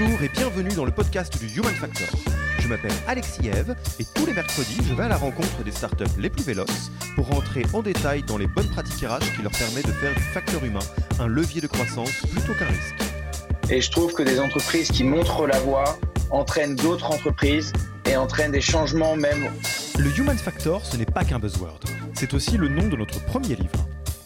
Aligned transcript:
Bonjour 0.00 0.22
et 0.22 0.28
bienvenue 0.28 0.70
dans 0.76 0.84
le 0.84 0.92
podcast 0.92 1.36
du 1.40 1.58
Human 1.58 1.74
Factor. 1.74 2.06
Je 2.60 2.68
m'appelle 2.68 2.92
Alexis 3.08 3.48
Eve 3.48 3.74
et 3.98 4.04
tous 4.14 4.26
les 4.26 4.32
mercredis, 4.32 4.78
je 4.88 4.94
vais 4.94 5.04
à 5.04 5.08
la 5.08 5.16
rencontre 5.16 5.64
des 5.64 5.72
startups 5.72 6.04
les 6.18 6.30
plus 6.30 6.44
véloces 6.44 6.92
pour 7.16 7.26
rentrer 7.26 7.64
en 7.72 7.82
détail 7.82 8.22
dans 8.22 8.38
les 8.38 8.46
bonnes 8.46 8.68
pratiques 8.68 9.04
RH 9.04 9.34
qui 9.34 9.42
leur 9.42 9.50
permettent 9.50 9.88
de 9.88 9.92
faire 9.92 10.14
du 10.14 10.20
facteur 10.20 10.64
humain 10.64 10.84
un 11.18 11.26
levier 11.26 11.60
de 11.60 11.66
croissance 11.66 12.12
plutôt 12.12 12.52
qu'un 12.54 12.66
risque. 12.66 12.94
Et 13.70 13.80
je 13.80 13.90
trouve 13.90 14.12
que 14.12 14.22
des 14.22 14.38
entreprises 14.38 14.88
qui 14.88 15.02
montrent 15.02 15.46
la 15.46 15.58
voie 15.60 15.98
entraînent 16.30 16.76
d'autres 16.76 17.10
entreprises 17.10 17.72
et 18.08 18.16
entraînent 18.16 18.52
des 18.52 18.60
changements 18.60 19.16
même. 19.16 19.50
Le 19.98 20.16
Human 20.16 20.38
Factor, 20.38 20.84
ce 20.84 20.96
n'est 20.96 21.06
pas 21.06 21.24
qu'un 21.24 21.40
buzzword. 21.40 21.80
C'est 22.14 22.34
aussi 22.34 22.56
le 22.56 22.68
nom 22.68 22.86
de 22.86 22.96
notre 22.96 23.24
premier 23.24 23.56
livre 23.56 23.88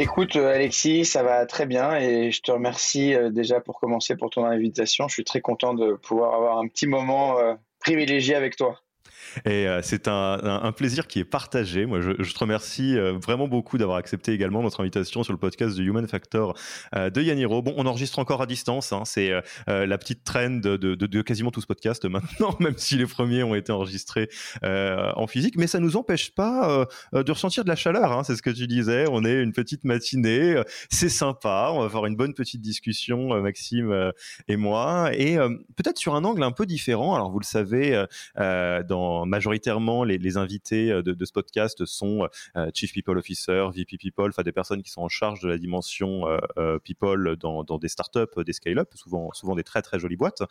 Écoute, 0.00 0.36
euh, 0.36 0.54
Alexis, 0.54 1.04
ça 1.04 1.24
va 1.24 1.44
très 1.44 1.66
bien 1.66 1.96
et 1.96 2.30
je 2.30 2.40
te 2.40 2.52
remercie 2.52 3.14
euh, 3.14 3.30
déjà 3.30 3.60
pour 3.60 3.80
commencer 3.80 4.14
pour 4.14 4.30
ton 4.30 4.44
invitation. 4.44 5.08
Je 5.08 5.14
suis 5.14 5.24
très 5.24 5.40
content 5.40 5.74
de 5.74 5.94
pouvoir 5.94 6.34
avoir 6.34 6.58
un 6.58 6.68
petit 6.68 6.86
moment 6.86 7.36
euh, 7.40 7.54
privilégié 7.80 8.36
avec 8.36 8.54
toi. 8.54 8.80
Et 9.44 9.68
euh, 9.68 9.80
c'est 9.82 10.08
un, 10.08 10.72
plaisir 10.76 11.06
qui 11.06 11.18
est 11.18 11.24
partagé. 11.24 11.86
Moi, 11.86 12.00
je, 12.00 12.12
te 12.12 12.38
remercie 12.38 12.96
euh, 12.96 13.12
vraiment 13.12 13.48
beaucoup 13.48 13.78
d'avoir 13.78 13.96
accepté 13.98 14.32
également 14.32 14.62
notre 14.62 14.80
invitation 14.80 15.22
sur 15.22 15.32
le 15.32 15.38
podcast 15.38 15.76
de 15.76 15.82
Human 15.82 16.06
Factor 16.06 16.54
euh, 16.94 17.10
de 17.10 17.22
Yaniro. 17.22 17.62
Bon, 17.62 17.74
on 17.76 17.86
enregistre 17.86 18.18
encore 18.18 18.42
à 18.42 18.46
distance. 18.46 18.92
Hein. 18.92 19.02
c'est 19.04 19.32
la 19.66 19.98
petite 19.98 20.24
trend 20.24 20.60
de, 20.60 21.22
quasiment 21.22 21.50
tout 21.50 21.60
ce 21.60 21.66
podcast 21.66 22.04
maintenant, 22.08 22.54
même 22.60 22.74
si 22.76 22.96
les 22.96 23.06
premiers 23.06 23.42
ont 23.42 23.54
été 23.54 23.72
enregistrés 23.72 24.28
en 24.62 25.26
physique. 25.26 25.56
Mais 25.56 25.66
ça 25.66 25.78
ne 25.78 25.84
nous 25.84 25.96
empêche 25.96 26.34
pas 26.34 26.86
de 27.12 27.32
ressentir 27.32 27.64
de 27.64 27.68
la 27.68 27.76
chaleur. 27.76 28.12
Hein. 28.12 28.24
c'est 28.24 28.36
ce 28.36 28.42
que 28.42 28.50
tu 28.50 28.66
disais. 28.66 29.06
On 29.10 29.24
est 29.24 29.42
une 29.42 29.52
petite 29.52 29.84
matinée. 29.84 30.60
C'est 30.90 31.08
sympa. 31.08 31.70
On 31.72 31.80
va 31.80 31.88
faire 31.88 32.06
une 32.06 32.16
bonne 32.16 32.34
petite 32.34 32.60
discussion, 32.60 33.40
Maxime 33.40 34.12
et 34.48 34.56
moi. 34.56 35.10
Et 35.14 35.36
peut-être 35.76 35.98
sur 35.98 36.14
un 36.14 36.24
angle 36.24 36.42
un 36.42 36.52
peu 36.52 36.66
différent. 36.66 37.14
Alors, 37.14 37.30
vous 37.30 37.40
le 37.40 37.44
savez, 37.44 38.04
dans 38.36 39.17
majoritairement, 39.26 40.04
les, 40.04 40.36
invités 40.36 40.90
euh, 40.90 41.02
de, 41.02 41.24
ce 41.24 41.32
podcast 41.32 41.84
sont 41.84 42.28
euh, 42.56 42.70
Chief 42.74 42.92
People 42.92 43.18
Officer, 43.18 43.66
VP 43.74 43.98
People, 43.98 44.28
enfin 44.28 44.42
des 44.42 44.52
personnes 44.52 44.82
qui 44.82 44.90
sont 44.90 45.02
en 45.02 45.08
charge 45.08 45.40
de 45.40 45.48
la 45.48 45.58
dimension 45.58 46.26
euh, 46.58 46.78
people 46.78 47.36
dans, 47.36 47.64
dans 47.64 47.78
des 47.78 47.88
startups, 47.88 48.44
des 48.44 48.52
scale-up, 48.52 48.90
souvent, 48.94 49.30
souvent 49.32 49.54
des 49.54 49.64
très 49.64 49.82
très 49.82 49.98
jolies 49.98 50.16
boîtes. 50.16 50.42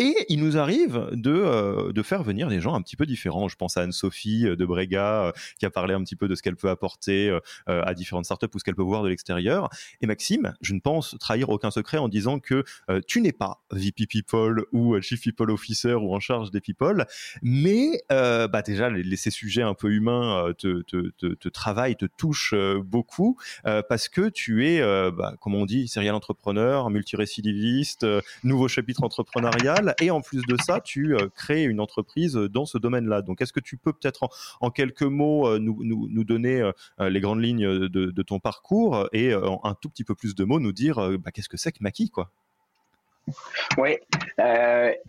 Et 0.00 0.14
il 0.28 0.38
nous 0.38 0.56
arrive 0.56 1.08
de, 1.12 1.32
euh, 1.32 1.92
de 1.92 2.02
faire 2.02 2.22
venir 2.22 2.48
des 2.48 2.60
gens 2.60 2.74
un 2.74 2.82
petit 2.82 2.94
peu 2.94 3.04
différents. 3.04 3.48
Je 3.48 3.56
pense 3.56 3.76
à 3.76 3.82
Anne-Sophie 3.82 4.46
euh, 4.46 4.54
de 4.54 4.64
Brega 4.64 5.24
euh, 5.24 5.32
qui 5.58 5.66
a 5.66 5.70
parlé 5.70 5.92
un 5.92 6.04
petit 6.04 6.14
peu 6.14 6.28
de 6.28 6.36
ce 6.36 6.42
qu'elle 6.42 6.54
peut 6.54 6.70
apporter 6.70 7.36
à 7.66 7.94
différentes 7.94 8.24
startups 8.24 8.46
ou 8.54 8.58
ce 8.58 8.64
qu'elle 8.64 8.76
peut 8.76 8.82
voir 8.82 9.02
de 9.02 9.08
l'extérieur. 9.08 9.68
Et 10.00 10.06
Maxime, 10.06 10.54
je 10.60 10.74
ne 10.74 10.80
pense 10.80 11.16
trahir 11.18 11.48
aucun 11.48 11.70
secret 11.70 11.98
en 11.98 12.08
disant 12.08 12.38
que 12.38 12.64
tu 13.06 13.20
n'es 13.20 13.32
pas 13.32 13.62
VP 13.72 14.06
People 14.06 14.64
ou 14.72 15.00
Chief 15.00 15.20
People 15.20 15.50
Officer 15.50 15.94
ou 15.94 16.14
en 16.14 16.20
charge 16.20 16.50
des 16.50 16.60
people, 16.60 17.06
mais 17.42 18.02
bah 18.08 18.62
déjà 18.64 18.90
les, 18.90 19.16
ces 19.16 19.30
sujets 19.30 19.62
un 19.62 19.74
peu 19.74 19.90
humains 19.90 20.52
te, 20.58 20.82
te, 20.82 21.10
te, 21.10 21.34
te 21.34 21.48
travaillent, 21.48 21.96
te 21.96 22.06
touchent 22.06 22.54
beaucoup 22.84 23.38
parce 23.64 24.08
que 24.08 24.28
tu 24.28 24.66
es, 24.66 24.80
bah, 25.12 25.34
comme 25.40 25.54
on 25.54 25.66
dit, 25.66 25.88
serial 25.88 26.14
entrepreneur, 26.14 26.90
multirécidiviste, 26.90 28.06
nouveau 28.44 28.68
chapitre 28.68 29.02
entrepreneurial 29.02 29.87
et 30.00 30.10
en 30.10 30.20
plus 30.20 30.42
de 30.46 30.56
ça, 30.64 30.80
tu 30.80 31.14
euh, 31.14 31.28
crées 31.34 31.64
une 31.64 31.80
entreprise 31.80 32.36
euh, 32.36 32.48
dans 32.48 32.66
ce 32.66 32.78
domaine-là. 32.78 33.22
Donc, 33.22 33.40
est-ce 33.40 33.52
que 33.52 33.60
tu 33.60 33.76
peux 33.76 33.92
peut-être 33.92 34.28
en, 34.60 34.70
quelques 34.70 35.02
mots 35.02 35.48
euh, 35.48 35.58
nous, 35.58 35.78
nous, 35.82 36.08
nous, 36.10 36.24
donner 36.24 36.70
les 36.98 37.20
grandes 37.20 37.42
lignes 37.42 37.88
de, 37.88 38.22
ton 38.22 38.38
parcours 38.38 39.08
et 39.12 39.34
en 39.34 39.60
un 39.64 39.74
tout 39.74 39.88
petit 39.88 40.04
peu 40.04 40.14
plus 40.14 40.34
de 40.34 40.44
mots 40.44 40.60
nous 40.60 40.72
dire 40.72 40.96
bah, 41.18 41.30
qu'est-ce 41.32 41.48
que 41.48 41.56
c'est 41.56 41.72
que 41.72 41.78
Maki 41.80 42.10
quoi? 42.10 42.30
Oui, 43.78 43.96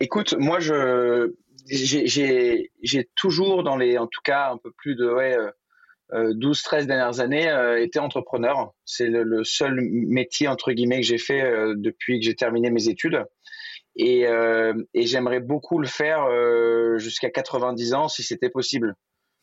écoute, 0.00 0.34
moi 0.38 0.60
je 0.60 1.32
j'ai 1.66 3.10
toujours 3.16 3.62
dans 3.62 3.76
les, 3.76 3.98
en 3.98 4.06
tout 4.06 4.22
cas 4.24 4.50
un 4.50 4.56
peu 4.56 4.70
plus 4.70 4.94
de 4.94 5.12
ouais, 5.12 5.36
12-13 6.12 6.86
dernières 6.86 7.20
années, 7.20 7.52
été 7.78 7.98
entrepreneur. 7.98 8.72
C'est 8.84 9.08
le, 9.08 9.22
le, 9.22 9.44
seul 9.44 9.80
métier 9.82 10.48
entre 10.48 10.72
guillemets 10.72 11.00
que 11.00 11.06
j'ai 11.06 11.18
fait 11.18 11.42
depuis 11.76 12.20
que 12.20 12.24
j'ai 12.24 12.34
terminé 12.34 12.70
mes 12.70 12.88
études. 12.88 13.24
Et, 14.02 14.26
euh, 14.26 14.72
et 14.94 15.04
j'aimerais 15.06 15.40
beaucoup 15.40 15.78
le 15.78 15.86
faire 15.86 16.24
euh, 16.24 16.96
jusqu'à 16.96 17.28
90 17.28 17.92
ans 17.92 18.08
si 18.08 18.22
c'était 18.22 18.48
possible. 18.48 18.94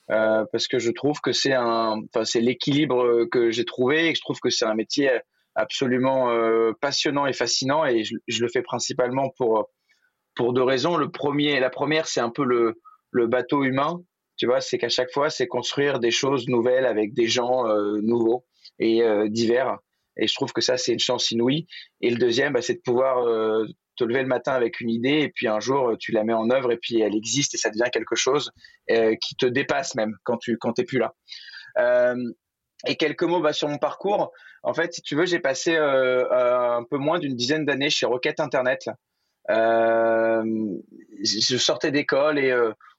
Euh, 0.09 0.45
parce 0.51 0.67
que 0.67 0.79
je 0.79 0.89
trouve 0.89 1.21
que 1.21 1.31
c'est 1.31 1.53
un, 1.53 2.01
enfin 2.07 2.25
c'est 2.25 2.41
l'équilibre 2.41 3.25
que 3.25 3.51
j'ai 3.51 3.65
trouvé 3.65 4.09
et 4.09 4.15
je 4.15 4.21
trouve 4.21 4.39
que 4.39 4.49
c'est 4.49 4.65
un 4.65 4.73
métier 4.73 5.11
absolument 5.53 6.31
passionnant 6.81 7.27
et 7.27 7.33
fascinant 7.33 7.85
et 7.85 8.03
je, 8.03 8.41
le 8.41 8.47
fais 8.47 8.63
principalement 8.63 9.29
pour 9.37 9.69
pour 10.33 10.53
deux 10.53 10.63
raisons. 10.63 10.97
Le 10.97 11.11
premier, 11.11 11.59
la 11.59 11.69
première, 11.69 12.07
c'est 12.07 12.21
un 12.21 12.31
peu 12.31 12.43
le 12.43 12.81
le 13.11 13.27
bateau 13.27 13.63
humain. 13.63 14.01
Tu 14.37 14.47
vois, 14.47 14.61
c'est 14.61 14.79
qu'à 14.79 14.89
chaque 14.89 15.11
fois, 15.11 15.29
c'est 15.29 15.45
construire 15.45 15.99
des 15.99 16.11
choses 16.11 16.47
nouvelles 16.47 16.85
avec 16.85 17.13
des 17.13 17.27
gens 17.27 17.65
nouveaux 18.01 18.45
et 18.79 19.03
divers. 19.29 19.77
Et 20.15 20.25
je 20.25 20.33
trouve 20.33 20.51
que 20.51 20.61
ça, 20.61 20.77
c'est 20.77 20.93
une 20.93 20.99
chance 20.99 21.29
inouïe. 21.29 21.67
Et 22.01 22.09
le 22.09 22.17
deuxième, 22.17 22.53
bah, 22.53 22.61
c'est 22.63 22.75
de 22.75 22.81
pouvoir 22.81 23.23
te 23.97 24.03
lever 24.03 24.21
le 24.21 24.27
matin 24.27 24.53
avec 24.53 24.79
une 24.79 24.89
idée 24.89 25.21
et 25.21 25.29
puis 25.29 25.47
un 25.47 25.59
jour 25.59 25.95
tu 25.99 26.11
la 26.11 26.23
mets 26.23 26.33
en 26.33 26.49
œuvre 26.49 26.71
et 26.71 26.77
puis 26.77 27.01
elle 27.01 27.15
existe 27.15 27.55
et 27.55 27.57
ça 27.57 27.69
devient 27.69 27.89
quelque 27.91 28.15
chose 28.15 28.51
euh, 28.91 29.15
qui 29.21 29.35
te 29.35 29.45
dépasse 29.45 29.95
même 29.95 30.15
quand 30.23 30.37
tu 30.37 30.57
quand 30.57 30.73
t'es 30.73 30.85
plus 30.85 30.99
là. 30.99 31.13
Euh, 31.79 32.15
et 32.85 32.95
quelques 32.95 33.23
mots 33.23 33.41
bah, 33.41 33.53
sur 33.53 33.67
mon 33.67 33.79
parcours. 33.79 34.31
En 34.61 34.73
fait, 34.73 34.93
si 34.93 35.01
tu 35.01 35.15
veux, 35.15 35.25
j'ai 35.25 35.39
passé 35.39 35.75
euh, 35.75 36.25
un 36.31 36.83
peu 36.83 36.97
moins 36.97 37.19
d'une 37.19 37.35
dizaine 37.35 37.65
d'années 37.65 37.89
chez 37.89 38.05
Rocket 38.05 38.39
Internet. 38.39 38.87
je 39.49 40.77
sortais 41.57 41.91
d'école 41.91 42.37
et 42.37 42.55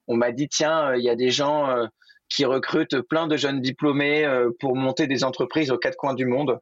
on 0.09 0.17
m'a 0.17 0.33
dit 0.33 0.49
tiens, 0.49 0.95
il 0.95 1.03
y 1.03 1.11
a 1.11 1.15
des 1.15 1.31
gens 1.31 1.89
qui 2.29 2.45
recrutent 2.45 3.01
plein 3.03 3.27
de 3.27 3.37
jeunes 3.37 3.61
diplômés 3.61 4.27
pour 4.59 4.75
monter 4.75 5.07
des 5.07 5.25
entreprises 5.25 5.71
aux 5.71 5.79
quatre 5.79 5.97
coins 5.97 6.15
du 6.15 6.27
monde. 6.27 6.59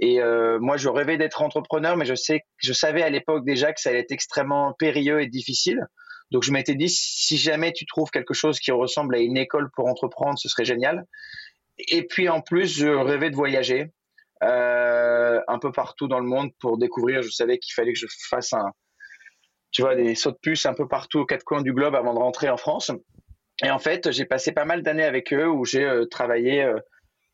Et 0.00 0.20
euh, 0.20 0.58
moi, 0.60 0.76
je 0.76 0.88
rêvais 0.88 1.16
d'être 1.16 1.42
entrepreneur, 1.42 1.96
mais 1.96 2.04
je 2.04 2.14
sais, 2.14 2.42
je 2.58 2.72
savais 2.72 3.02
à 3.02 3.10
l'époque 3.10 3.44
déjà 3.44 3.72
que 3.72 3.80
ça 3.80 3.90
allait 3.90 4.00
être 4.00 4.12
extrêmement 4.12 4.72
périlleux 4.78 5.20
et 5.20 5.28
difficile. 5.28 5.86
Donc, 6.30 6.42
je 6.42 6.52
m'étais 6.52 6.74
dit, 6.74 6.88
si 6.88 7.36
jamais 7.36 7.72
tu 7.72 7.86
trouves 7.86 8.10
quelque 8.10 8.34
chose 8.34 8.58
qui 8.58 8.72
ressemble 8.72 9.14
à 9.14 9.18
une 9.18 9.36
école 9.36 9.70
pour 9.74 9.86
entreprendre, 9.86 10.38
ce 10.38 10.48
serait 10.48 10.64
génial. 10.64 11.04
Et 11.78 12.06
puis, 12.06 12.28
en 12.28 12.40
plus, 12.40 12.76
je 12.76 12.88
rêvais 12.88 13.30
de 13.30 13.36
voyager 13.36 13.92
euh, 14.42 15.40
un 15.46 15.58
peu 15.58 15.70
partout 15.70 16.08
dans 16.08 16.18
le 16.18 16.26
monde 16.26 16.50
pour 16.60 16.76
découvrir. 16.76 17.22
Je 17.22 17.30
savais 17.30 17.58
qu'il 17.58 17.74
fallait 17.74 17.92
que 17.92 17.98
je 17.98 18.06
fasse 18.28 18.52
un, 18.52 18.72
tu 19.70 19.82
vois, 19.82 19.94
des 19.94 20.14
sauts 20.14 20.32
de 20.32 20.38
puce 20.42 20.66
un 20.66 20.74
peu 20.74 20.88
partout 20.88 21.20
aux 21.20 21.26
quatre 21.26 21.44
coins 21.44 21.62
du 21.62 21.72
globe 21.72 21.94
avant 21.94 22.14
de 22.14 22.18
rentrer 22.18 22.48
en 22.48 22.56
France. 22.56 22.90
Et 23.62 23.70
en 23.70 23.78
fait, 23.78 24.10
j'ai 24.10 24.24
passé 24.24 24.50
pas 24.50 24.64
mal 24.64 24.82
d'années 24.82 25.04
avec 25.04 25.32
eux 25.32 25.48
où 25.48 25.64
j'ai 25.64 25.84
euh, 25.84 26.06
travaillé 26.06 26.68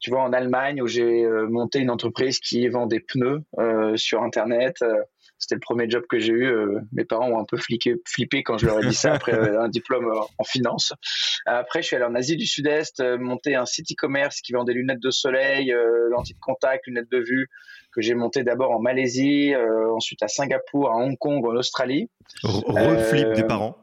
tu 0.00 0.10
vois, 0.10 0.22
en 0.22 0.32
Allemagne 0.32 0.82
où 0.82 0.86
j'ai 0.86 1.24
euh, 1.24 1.46
monté 1.48 1.78
une 1.78 1.90
entreprise 1.90 2.40
qui 2.40 2.66
vend 2.68 2.86
des 2.86 3.00
pneus 3.00 3.42
euh, 3.58 3.96
sur 3.96 4.22
Internet. 4.22 4.76
Euh, 4.82 4.94
C'était 5.38 5.54
le 5.54 5.60
premier 5.60 5.88
job 5.88 6.04
que 6.08 6.18
j'ai 6.18 6.32
eu. 6.32 6.52
mes 6.92 7.04
parents 7.04 7.30
ont 7.30 7.38
un 7.38 7.44
peu 7.44 7.56
flippé, 7.56 7.94
flippé 8.06 8.42
quand 8.42 8.58
je 8.58 8.66
leur 8.66 8.82
ai 8.82 8.86
dit 8.86 8.94
ça 8.94 9.14
après 9.14 9.32
un 9.56 9.68
diplôme 9.68 10.10
en 10.38 10.44
finance. 10.44 10.92
Après, 11.46 11.80
je 11.80 11.86
suis 11.86 11.96
allé 11.96 12.04
en 12.04 12.14
Asie 12.14 12.36
du 12.36 12.46
Sud-Est, 12.46 13.00
monter 13.18 13.54
un 13.54 13.64
site 13.64 13.90
e-commerce 13.92 14.40
qui 14.42 14.52
vend 14.52 14.64
des 14.64 14.74
lunettes 14.74 15.00
de 15.00 15.10
soleil, 15.10 15.74
lentilles 16.10 16.34
de 16.34 16.40
contact, 16.40 16.86
lunettes 16.86 17.10
de 17.10 17.20
vue, 17.20 17.48
que 17.94 18.02
j'ai 18.02 18.14
monté 18.14 18.42
d'abord 18.42 18.72
en 18.72 18.80
Malaisie, 18.80 19.54
ensuite 19.94 20.22
à 20.22 20.28
Singapour, 20.28 20.90
à 20.90 20.96
Hong 20.96 21.16
Kong, 21.16 21.42
en 21.46 21.56
Australie. 21.56 22.10
Reflip 22.44 23.32
des 23.32 23.44
parents. 23.44 23.78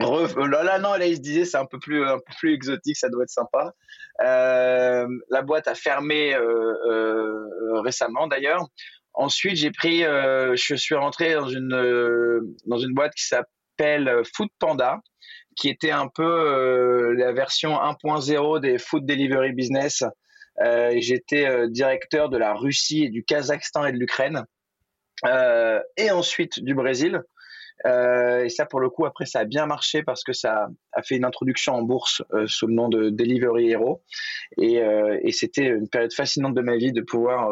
Euh, 0.00 0.46
là, 0.46 0.78
non, 0.78 0.94
là, 0.94 1.06
il 1.06 1.16
se 1.16 1.20
disait 1.20 1.44
c'est 1.44 1.56
un 1.56 1.66
peu 1.66 1.78
plus, 1.78 2.04
un 2.04 2.18
peu 2.18 2.32
plus 2.38 2.54
exotique, 2.54 2.96
ça 2.96 3.08
doit 3.08 3.24
être 3.24 3.30
sympa. 3.30 3.72
Euh, 4.22 5.06
la 5.30 5.42
boîte 5.42 5.68
a 5.68 5.74
fermé 5.74 6.34
euh, 6.34 7.80
récemment 7.82 8.26
d'ailleurs. 8.26 8.66
Ensuite, 9.14 9.56
j'ai 9.56 9.72
pris, 9.72 10.02
je 10.02 10.74
suis 10.76 10.94
rentré 10.94 11.34
dans 11.34 11.48
une 11.48 12.54
dans 12.66 12.78
une 12.78 12.94
boîte 12.94 13.14
qui 13.14 13.26
s'appelle 13.26 14.22
Food 14.36 14.48
Panda, 14.60 15.00
qui 15.56 15.68
était 15.68 15.90
un 15.90 16.06
peu 16.06 17.14
la 17.14 17.32
version 17.32 17.72
1.0 17.72 18.60
des 18.60 18.78
food 18.78 19.04
delivery 19.06 19.52
business. 19.52 20.04
J'étais 20.94 21.68
directeur 21.68 22.28
de 22.28 22.38
la 22.38 22.54
Russie 22.54 23.04
et 23.04 23.08
du 23.08 23.24
Kazakhstan 23.24 23.86
et 23.86 23.92
de 23.92 23.98
l'Ukraine, 23.98 24.44
et 25.24 26.10
ensuite 26.12 26.62
du 26.62 26.74
Brésil. 26.74 27.20
Euh, 27.86 28.44
et 28.44 28.48
ça, 28.48 28.66
pour 28.66 28.80
le 28.80 28.90
coup, 28.90 29.06
après, 29.06 29.26
ça 29.26 29.40
a 29.40 29.44
bien 29.44 29.66
marché 29.66 30.02
parce 30.02 30.24
que 30.24 30.32
ça 30.32 30.68
a 30.92 31.02
fait 31.02 31.16
une 31.16 31.24
introduction 31.24 31.74
en 31.74 31.82
bourse 31.82 32.22
euh, 32.32 32.46
sous 32.46 32.66
le 32.66 32.74
nom 32.74 32.88
de 32.88 33.10
Delivery 33.10 33.70
Hero. 33.70 34.02
Et, 34.56 34.82
euh, 34.82 35.18
et 35.22 35.32
c'était 35.32 35.66
une 35.66 35.88
période 35.88 36.12
fascinante 36.12 36.54
de 36.54 36.60
ma 36.60 36.76
vie 36.76 36.92
de 36.92 37.02
pouvoir 37.02 37.48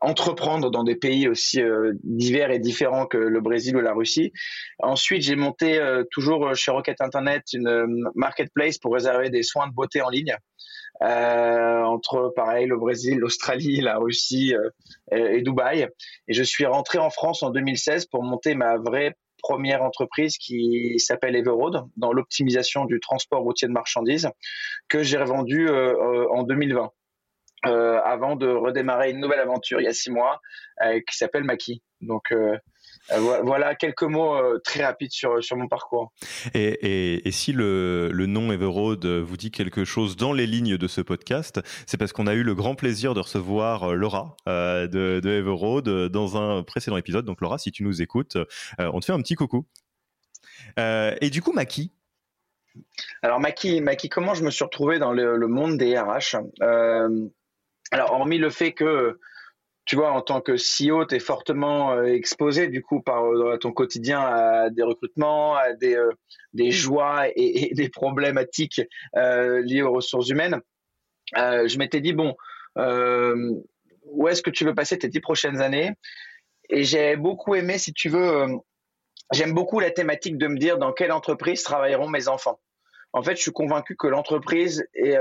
entreprendre 0.00 0.70
dans 0.70 0.84
des 0.84 0.94
pays 0.94 1.26
aussi 1.26 1.60
divers 2.04 2.52
et 2.52 2.60
différents 2.60 3.06
que 3.06 3.18
le 3.18 3.40
Brésil 3.40 3.76
ou 3.76 3.80
la 3.80 3.92
Russie. 3.92 4.32
Ensuite, 4.78 5.22
j'ai 5.22 5.34
monté 5.34 5.80
toujours 6.12 6.54
chez 6.54 6.70
Rocket 6.70 7.00
Internet 7.00 7.42
une 7.52 8.08
marketplace 8.14 8.78
pour 8.78 8.94
réserver 8.94 9.28
des 9.28 9.42
soins 9.42 9.66
de 9.66 9.72
beauté 9.72 10.00
en 10.00 10.08
ligne. 10.08 10.36
Euh, 11.02 11.82
entre 11.82 12.32
pareil 12.34 12.66
le 12.66 12.76
Brésil, 12.76 13.18
l'Australie, 13.18 13.80
la 13.80 13.98
Russie 13.98 14.54
euh, 14.54 14.70
et, 15.12 15.42
Dubaï. 15.42 15.88
Et 16.26 16.34
je 16.34 16.42
suis 16.42 16.66
rentré 16.66 16.98
en 16.98 17.10
France 17.10 17.42
en 17.42 17.50
2016 17.50 18.06
pour 18.06 18.24
monter 18.24 18.54
ma 18.54 18.76
vraie 18.76 19.14
première 19.40 19.82
entreprise 19.82 20.36
qui 20.36 20.98
s'appelle 20.98 21.36
Everroad 21.36 21.84
dans 21.96 22.12
l'optimisation 22.12 22.84
du 22.84 22.98
transport 22.98 23.42
routier 23.42 23.68
de 23.68 23.72
marchandises 23.72 24.28
que 24.88 25.04
j'ai 25.04 25.16
revendu 25.16 25.68
euh, 25.68 26.26
en 26.30 26.42
2020. 26.42 26.90
avant 27.62 28.34
de 28.34 28.48
redémarrer 28.48 29.10
une 29.10 29.20
nouvelle 29.20 29.40
aventure 29.40 29.80
il 29.80 29.84
y 29.84 29.88
a 29.88 29.92
six 29.92 30.10
mois 30.10 30.40
qui 31.06 31.16
s'appelle 31.16 31.44
Maki. 31.44 31.82
Donc 32.00 32.32
euh, 32.32 32.56
voilà 33.16 33.74
quelques 33.74 34.02
mots 34.02 34.34
euh, 34.34 34.58
très 34.64 34.84
rapides 34.84 35.12
sur, 35.12 35.42
sur 35.42 35.56
mon 35.56 35.68
parcours. 35.68 36.12
Et, 36.54 37.26
et, 37.26 37.30
si 37.32 37.52
le, 37.52 38.10
le, 38.12 38.26
nom 38.26 38.52
Everroad 38.52 39.04
vous 39.06 39.36
dit 39.36 39.50
quelque 39.50 39.84
chose 39.84 40.16
dans 40.16 40.32
les 40.32 40.46
lignes 40.46 40.76
de 40.76 40.86
ce 40.86 41.00
podcast, 41.00 41.60
c'est 41.86 41.96
parce 41.96 42.12
qu'on 42.12 42.26
a 42.26 42.34
eu 42.34 42.42
le 42.42 42.54
grand 42.54 42.74
plaisir 42.74 43.14
de 43.14 43.20
recevoir 43.20 43.90
euh, 43.90 43.94
Laura 43.94 44.36
de, 44.46 45.20
de 45.20 45.30
Everroad 45.30 45.88
dans 46.08 46.36
un 46.36 46.62
précédent 46.62 46.96
épisode. 46.96 47.24
Donc 47.24 47.40
Laura, 47.40 47.58
si 47.58 47.72
tu 47.72 47.82
nous 47.82 48.02
écoutes, 48.02 48.36
on 48.78 49.00
te 49.00 49.04
fait 49.04 49.12
un 49.12 49.20
petit 49.20 49.34
coucou. 49.34 49.66
et 50.76 51.30
du 51.30 51.42
coup, 51.42 51.52
Maki, 51.52 51.92
alors 53.22 53.40
Maki, 53.40 53.80
Maki, 53.80 54.08
comment 54.08 54.34
je 54.34 54.44
me 54.44 54.50
suis 54.50 54.64
retrouvé 54.64 54.98
dans 54.98 55.12
le, 55.12 55.36
le 55.36 55.46
monde 55.48 55.76
des 55.76 55.98
RH 55.98 56.36
Alors 57.90 58.12
hormis 58.12 58.38
le 58.38 58.50
fait 58.50 58.72
que 58.72 59.18
tu 59.88 59.96
vois, 59.96 60.12
en 60.12 60.20
tant 60.20 60.42
que 60.42 60.52
CEO, 60.52 61.06
tu 61.06 61.14
es 61.14 61.18
fortement 61.18 61.92
euh, 61.92 62.04
exposé 62.04 62.68
du 62.68 62.82
coup 62.82 63.00
par 63.00 63.24
euh, 63.24 63.56
ton 63.56 63.72
quotidien 63.72 64.20
à 64.20 64.68
des 64.68 64.82
recrutements, 64.82 65.56
à 65.56 65.72
des, 65.72 65.96
euh, 65.96 66.12
des 66.52 66.70
joies 66.70 67.28
et, 67.34 67.70
des 67.74 67.88
problématiques 67.88 68.82
liées 69.14 69.80
aux 69.80 69.92
ressources 69.92 70.28
humaines. 70.28 70.60
je 71.34 71.78
m'étais 71.78 72.02
dit, 72.02 72.12
bon, 72.12 72.36
où 72.76 74.28
est-ce 74.28 74.42
que 74.42 74.50
tu 74.50 74.66
veux 74.66 74.74
passer 74.74 74.98
tes 74.98 75.08
dix 75.08 75.20
prochaines 75.20 75.62
années? 75.62 75.92
Et 76.68 76.84
j'ai 76.84 77.16
beaucoup 77.16 77.54
aimé, 77.54 77.78
si 77.78 77.94
tu 77.94 78.10
veux, 78.10 78.46
j'aime 79.32 79.54
beaucoup 79.54 79.80
la 79.80 79.90
thématique 79.90 80.36
de 80.36 80.48
me 80.48 80.58
dire 80.58 80.76
dans 80.76 80.92
quelle 80.92 81.12
entreprise 81.12 81.62
travailleront 81.62 82.10
mes 82.10 82.28
enfants? 82.28 82.60
En 83.14 83.22
fait, 83.22 83.36
je 83.36 83.40
suis 83.40 83.52
convaincu 83.52 83.96
que 83.96 84.06
l'entreprise 84.06 84.86
est 84.92 85.16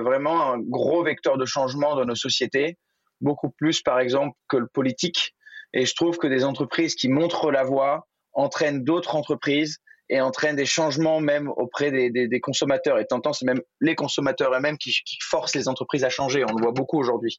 vraiment 0.00 0.54
un 0.54 0.58
gros 0.58 1.04
vecteur 1.04 1.38
de 1.38 1.44
changement 1.44 1.94
dans 1.94 2.04
nos 2.04 2.16
sociétés 2.16 2.76
beaucoup 3.20 3.50
plus, 3.50 3.82
par 3.82 4.00
exemple, 4.00 4.36
que 4.48 4.56
le 4.56 4.66
politique. 4.66 5.34
Et 5.72 5.86
je 5.86 5.94
trouve 5.94 6.18
que 6.18 6.26
des 6.26 6.44
entreprises 6.44 6.94
qui 6.94 7.08
montrent 7.08 7.50
la 7.50 7.64
voie 7.64 8.06
entraînent 8.32 8.84
d'autres 8.84 9.16
entreprises 9.16 9.78
et 10.10 10.20
entraînent 10.20 10.56
des 10.56 10.66
changements 10.66 11.20
même 11.20 11.48
auprès 11.48 11.90
des, 11.90 12.40
consommateurs. 12.40 12.98
Et 12.98 13.06
tant 13.06 13.32
c'est 13.32 13.44
même 13.44 13.60
les 13.80 13.94
consommateurs 13.94 14.54
eux-mêmes 14.54 14.78
qui, 14.78 14.94
forcent 15.20 15.54
les 15.54 15.68
entreprises 15.68 16.04
à 16.04 16.08
changer. 16.08 16.44
On 16.44 16.54
le 16.54 16.62
voit 16.62 16.72
beaucoup 16.72 16.98
aujourd'hui. 16.98 17.38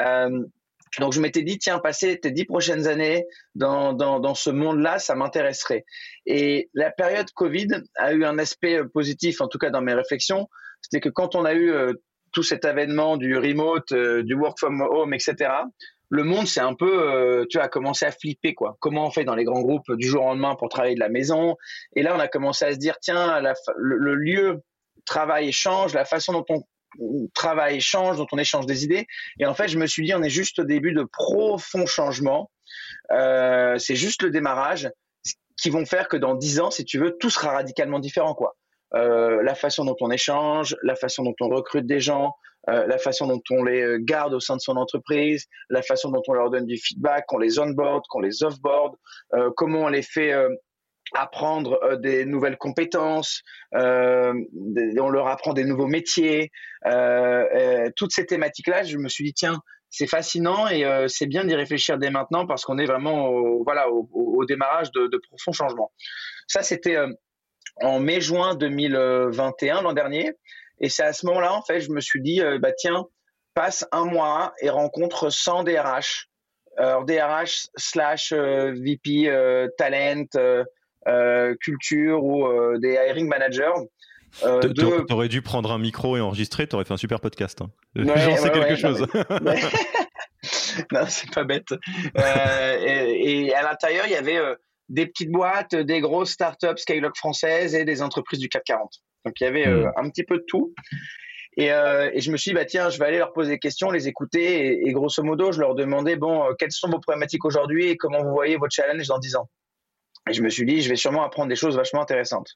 Euh, 0.00 0.42
donc 1.00 1.12
je 1.12 1.20
m'étais 1.20 1.42
dit, 1.42 1.58
tiens, 1.58 1.78
passer 1.78 2.18
tes 2.18 2.30
dix 2.30 2.46
prochaines 2.46 2.88
années 2.88 3.26
dans, 3.54 4.34
ce 4.34 4.50
monde-là, 4.50 4.98
ça 4.98 5.14
m'intéresserait. 5.14 5.84
Et 6.24 6.70
la 6.72 6.90
période 6.90 7.30
Covid 7.32 7.68
a 7.96 8.12
eu 8.14 8.24
un 8.24 8.38
aspect 8.38 8.80
positif, 8.92 9.40
en 9.40 9.48
tout 9.48 9.58
cas 9.58 9.70
dans 9.70 9.82
mes 9.82 9.94
réflexions, 9.94 10.48
c'était 10.80 11.00
que 11.00 11.08
quand 11.10 11.34
on 11.34 11.44
a 11.44 11.52
eu 11.52 11.70
euh, 11.70 11.92
tout 12.32 12.42
cet 12.42 12.64
avènement 12.64 13.16
du 13.16 13.36
remote, 13.36 13.92
euh, 13.92 14.22
du 14.22 14.34
work 14.34 14.58
from 14.58 14.80
home, 14.80 15.14
etc., 15.14 15.50
le 16.10 16.24
monde 16.24 16.46
s'est 16.46 16.60
un 16.60 16.74
peu, 16.74 17.02
euh, 17.02 17.44
tu 17.50 17.58
as 17.58 17.68
commencé 17.68 18.06
à 18.06 18.10
flipper 18.10 18.54
quoi. 18.54 18.76
Comment 18.80 19.06
on 19.06 19.10
fait 19.10 19.24
dans 19.24 19.34
les 19.34 19.44
grands 19.44 19.60
groupes 19.60 19.92
du 19.92 20.06
jour 20.06 20.24
au 20.24 20.28
lendemain 20.28 20.54
pour 20.54 20.68
travailler 20.68 20.94
de 20.94 21.00
la 21.00 21.10
maison? 21.10 21.56
Et 21.96 22.02
là, 22.02 22.14
on 22.16 22.18
a 22.18 22.28
commencé 22.28 22.64
à 22.64 22.72
se 22.72 22.78
dire 22.78 22.96
tiens, 23.00 23.42
le, 23.76 24.14
lieu 24.14 24.62
travail 25.04 25.52
change, 25.52 25.94
la 25.94 26.04
façon 26.04 26.32
dont 26.32 26.44
on 26.48 26.62
travaille 27.34 27.80
change, 27.80 28.16
dont 28.16 28.26
on 28.32 28.38
échange 28.38 28.66
des 28.66 28.84
idées. 28.84 29.06
Et 29.38 29.46
en 29.46 29.54
fait, 29.54 29.68
je 29.68 29.78
me 29.78 29.86
suis 29.86 30.04
dit 30.04 30.14
on 30.14 30.22
est 30.22 30.30
juste 30.30 30.60
au 30.60 30.64
début 30.64 30.92
de 30.92 31.04
profonds 31.04 31.86
changements. 31.86 32.50
Euh, 33.12 33.78
c'est 33.78 33.96
juste 33.96 34.22
le 34.22 34.30
démarrage 34.30 34.90
qui 35.60 35.70
vont 35.70 35.84
faire 35.84 36.08
que 36.08 36.16
dans 36.16 36.34
dix 36.34 36.60
ans, 36.60 36.70
si 36.70 36.84
tu 36.84 36.98
veux, 36.98 37.16
tout 37.18 37.30
sera 37.30 37.52
radicalement 37.52 37.98
différent 37.98 38.34
quoi. 38.34 38.56
Euh, 38.94 39.42
la 39.42 39.54
façon 39.54 39.84
dont 39.84 39.96
on 40.00 40.10
échange, 40.10 40.76
la 40.82 40.94
façon 40.94 41.22
dont 41.22 41.34
on 41.40 41.48
recrute 41.48 41.86
des 41.86 42.00
gens, 42.00 42.32
euh, 42.70 42.86
la 42.86 42.98
façon 42.98 43.26
dont 43.26 43.42
on 43.50 43.62
les 43.62 43.82
euh, 43.82 43.98
garde 44.00 44.32
au 44.32 44.40
sein 44.40 44.56
de 44.56 44.60
son 44.60 44.76
entreprise, 44.76 45.46
la 45.68 45.82
façon 45.82 46.10
dont 46.10 46.22
on 46.26 46.32
leur 46.32 46.50
donne 46.50 46.66
du 46.66 46.78
feedback, 46.78 47.26
qu'on 47.26 47.38
les 47.38 47.58
onboard, 47.58 48.04
qu'on 48.08 48.20
les 48.20 48.42
offboard, 48.42 48.94
comment 49.56 49.84
on 49.84 49.88
les 49.88 50.02
fait 50.02 50.32
apprendre 51.14 51.96
des 51.98 52.24
nouvelles 52.24 52.56
compétences, 52.56 53.42
on 53.72 55.08
leur 55.10 55.28
apprend 55.28 55.52
des 55.52 55.64
nouveaux 55.64 55.86
métiers. 55.86 56.50
toutes 57.96 58.12
ces 58.12 58.26
thématiques-là, 58.26 58.84
je 58.84 58.96
me 58.96 59.08
suis 59.08 59.24
dit, 59.24 59.34
tiens, 59.34 59.60
c'est 59.90 60.06
fascinant 60.06 60.68
et 60.68 60.84
c'est 61.08 61.26
bien 61.26 61.44
d'y 61.44 61.54
réfléchir 61.54 61.98
dès 61.98 62.10
maintenant 62.10 62.46
parce 62.46 62.64
qu'on 62.64 62.78
est 62.78 62.86
vraiment 62.86 63.28
au, 63.28 63.62
voilà, 63.64 63.88
au, 63.90 64.44
démarrage 64.46 64.90
de, 64.92 65.06
de, 65.06 65.18
profonds 65.18 65.52
changements. 65.52 65.92
Ça, 66.46 66.62
c'était 66.62 66.96
en 67.82 68.00
mai-juin 68.00 68.54
2021, 68.54 69.82
l'an 69.82 69.92
dernier. 69.92 70.32
Et 70.80 70.88
c'est 70.88 71.02
à 71.02 71.12
ce 71.12 71.26
moment-là, 71.26 71.52
en 71.52 71.62
fait, 71.62 71.80
je 71.80 71.90
me 71.90 72.00
suis 72.00 72.20
dit, 72.20 72.40
euh, 72.40 72.58
bah 72.58 72.72
tiens, 72.76 73.04
passe 73.54 73.86
un 73.92 74.04
mois 74.04 74.52
et 74.60 74.70
rencontre 74.70 75.30
100 75.30 75.64
DRH. 75.64 76.28
Alors, 76.76 77.04
DRH 77.04 77.66
slash 77.76 78.32
euh, 78.32 78.72
VP 78.72 79.28
euh, 79.28 79.66
talent, 79.76 80.26
culture 81.60 82.22
ou 82.22 82.46
des 82.78 82.94
hiring 82.94 83.28
managers. 83.28 83.72
Tu 84.62 84.74
T'aurais 85.08 85.28
dû 85.28 85.42
prendre 85.42 85.72
un 85.72 85.78
micro 85.78 86.16
et 86.16 86.20
enregistrer, 86.20 86.66
t'aurais 86.66 86.84
fait 86.84 86.92
un 86.92 86.98
super 86.98 87.18
podcast. 87.18 87.62
Hein. 87.62 87.70
J'en 87.96 88.36
sais 88.36 88.50
quelque 88.52 88.76
chose. 88.76 89.06
Non, 90.92 91.00
c'est 91.08 91.34
pas 91.34 91.42
bête. 91.42 91.72
et, 92.14 93.46
et, 93.46 93.54
à 93.54 93.62
l'intérieur, 93.62 94.04
il 94.06 94.12
y 94.12 94.16
avait 94.16 94.38
des 94.88 95.06
petites 95.06 95.30
boîtes, 95.30 95.74
des 95.74 96.00
grosses 96.00 96.30
startups 96.30 96.76
scale-up 96.78 97.16
françaises 97.16 97.74
et 97.74 97.84
des 97.84 98.02
entreprises 98.02 98.40
du 98.40 98.48
CAC 98.48 98.64
40. 98.64 98.90
Donc 99.24 99.34
il 99.40 99.44
y 99.44 99.46
avait 99.46 99.66
euh, 99.66 99.86
hmm. 99.86 99.92
un 99.96 100.10
petit 100.10 100.24
peu 100.24 100.38
de 100.38 100.44
tout. 100.46 100.74
Et, 101.56 101.72
euh, 101.72 102.10
et, 102.12 102.20
je 102.20 102.30
me 102.30 102.36
suis 102.36 102.52
dit, 102.52 102.54
bah, 102.54 102.64
tiens, 102.64 102.88
je 102.88 102.98
vais 102.98 103.06
aller 103.06 103.18
leur 103.18 103.32
poser 103.32 103.52
des 103.52 103.58
questions, 103.58 103.90
les 103.90 104.06
écouter. 104.06 104.86
Et, 104.86 104.92
grosso 104.92 105.22
modo, 105.24 105.50
je 105.50 105.60
leur 105.60 105.74
demandais, 105.74 106.14
bon, 106.14 106.44
euh, 106.44 106.54
quelles 106.56 106.70
sont 106.70 106.88
vos 106.88 107.00
problématiques 107.00 107.44
aujourd'hui 107.44 107.88
et 107.88 107.96
comment 107.96 108.22
vous 108.22 108.30
voyez 108.30 108.56
votre 108.56 108.72
challenge 108.72 109.06
dans 109.08 109.18
10 109.18 109.36
ans? 109.36 109.48
Et 110.30 110.34
je 110.34 110.42
me 110.42 110.50
suis 110.50 110.64
dit, 110.66 110.82
je 110.82 110.88
vais 110.88 110.96
sûrement 110.96 111.24
apprendre 111.24 111.48
des 111.48 111.56
choses 111.56 111.74
vachement 111.74 112.02
intéressantes. 112.02 112.50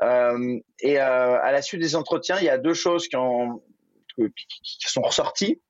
Et 0.00 0.98
à 0.98 1.52
la 1.52 1.62
suite 1.62 1.80
des 1.80 1.94
entretiens, 1.94 2.38
il 2.38 2.44
y 2.44 2.48
a 2.48 2.58
deux 2.58 2.74
choses 2.74 3.06
qui, 3.08 3.16
ont, 3.16 3.62
qui 4.16 4.88
sont 4.88 5.02
ressorties. 5.02 5.60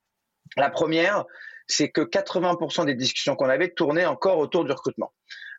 La 0.57 0.71
première, 0.71 1.25
c'est 1.67 1.91
que 1.91 2.01
80% 2.01 2.87
des 2.87 2.95
discussions 2.95 3.37
qu'on 3.37 3.49
avait 3.49 3.71
tournaient 3.71 4.07
encore 4.07 4.39
autour 4.39 4.65
du 4.65 4.73
recrutement. 4.73 5.13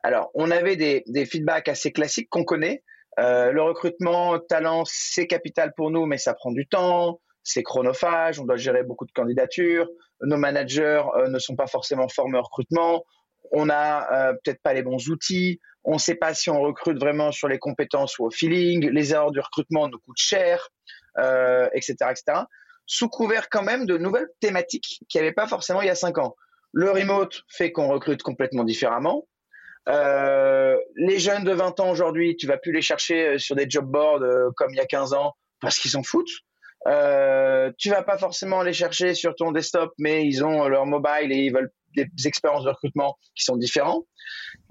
Alors, 0.05 0.29
on 0.35 0.51
avait 0.51 0.75
des, 0.75 1.25
feedbacks 1.25 1.67
assez 1.67 1.91
classiques 1.91 2.29
qu'on 2.29 2.43
connaît. 2.43 2.83
Euh, 3.19 3.51
le 3.51 3.63
recrutement, 3.63 4.37
talent, 4.37 4.83
c'est 4.85 5.25
capital 5.25 5.73
pour 5.75 5.89
nous, 5.89 6.05
mais 6.05 6.19
ça 6.19 6.35
prend 6.35 6.51
du 6.51 6.67
temps, 6.67 7.21
c'est 7.41 7.63
chronophage, 7.63 8.39
on 8.39 8.45
doit 8.45 8.55
gérer 8.55 8.83
beaucoup 8.83 9.07
de 9.07 9.11
candidatures. 9.11 9.87
Nos 10.21 10.37
managers 10.37 11.01
euh, 11.15 11.27
ne 11.27 11.39
sont 11.39 11.55
pas 11.55 11.65
forcément 11.65 12.07
formés 12.07 12.37
au 12.37 12.43
recrutement. 12.43 13.03
on 13.51 13.65
n'a 13.65 14.35
peut-être 14.43 14.61
pas 14.61 14.75
les 14.75 14.83
bons 14.83 15.09
outils, 15.09 15.59
on 15.83 15.93
ne 15.93 15.97
sait 15.97 16.13
pas 16.13 16.35
si 16.35 16.51
on 16.51 16.61
recrute 16.61 16.99
vraiment 16.99 17.31
sur 17.31 17.47
les 17.47 17.57
compétences 17.57 18.19
ou 18.19 18.25
au 18.25 18.29
feeling, 18.29 18.87
les 18.87 19.11
erreurs 19.11 19.31
du 19.31 19.39
recrutement 19.39 19.87
nous 19.87 19.97
coûtent 19.97 20.17
cher, 20.17 20.69
etc., 21.17 21.95
etc. 22.11 22.41
Sous 22.85 23.09
couvert 23.09 23.49
quand 23.49 23.63
même 23.63 23.87
de 23.87 23.97
nouvelles 23.97 24.29
thématiques 24.39 24.99
qu'il 25.09 25.19
n'y 25.19 25.25
avait 25.25 25.33
pas 25.33 25.47
forcément 25.47 25.81
il 25.81 25.87
y 25.87 25.89
a 25.89 25.95
cinq 25.95 26.19
ans. 26.19 26.35
Le 26.73 26.91
remote 26.91 27.41
fait 27.49 27.71
qu'on 27.71 27.87
recrute 27.87 28.21
complètement 28.21 28.65
différemment. 28.65 29.25
Euh, 29.87 30.77
les 30.95 31.19
jeunes 31.19 31.43
de 31.43 31.51
20 31.51 31.79
ans 31.79 31.91
aujourd'hui, 31.91 32.35
tu 32.35 32.47
vas 32.47 32.57
plus 32.57 32.71
les 32.71 32.81
chercher 32.81 33.27
euh, 33.27 33.37
sur 33.37 33.55
des 33.55 33.69
job 33.69 33.85
boards 33.85 34.23
euh, 34.23 34.49
comme 34.55 34.71
il 34.71 34.77
y 34.77 34.81
a 34.81 34.85
15 34.85 35.13
ans 35.13 35.33
parce 35.61 35.77
qu'ils 35.77 35.91
s'en 35.91 36.03
foutent. 36.03 36.31
Euh, 36.87 37.71
tu 37.77 37.89
vas 37.89 38.03
pas 38.03 38.17
forcément 38.17 38.61
les 38.61 38.73
chercher 38.73 39.13
sur 39.13 39.35
ton 39.35 39.51
desktop, 39.51 39.93
mais 39.97 40.25
ils 40.25 40.43
ont 40.43 40.67
leur 40.67 40.85
mobile 40.85 41.31
et 41.31 41.45
ils 41.45 41.53
veulent 41.53 41.71
des 41.95 42.07
expériences 42.25 42.63
de 42.63 42.69
recrutement 42.69 43.17
qui 43.35 43.43
sont 43.43 43.57
différentes. 43.57 44.05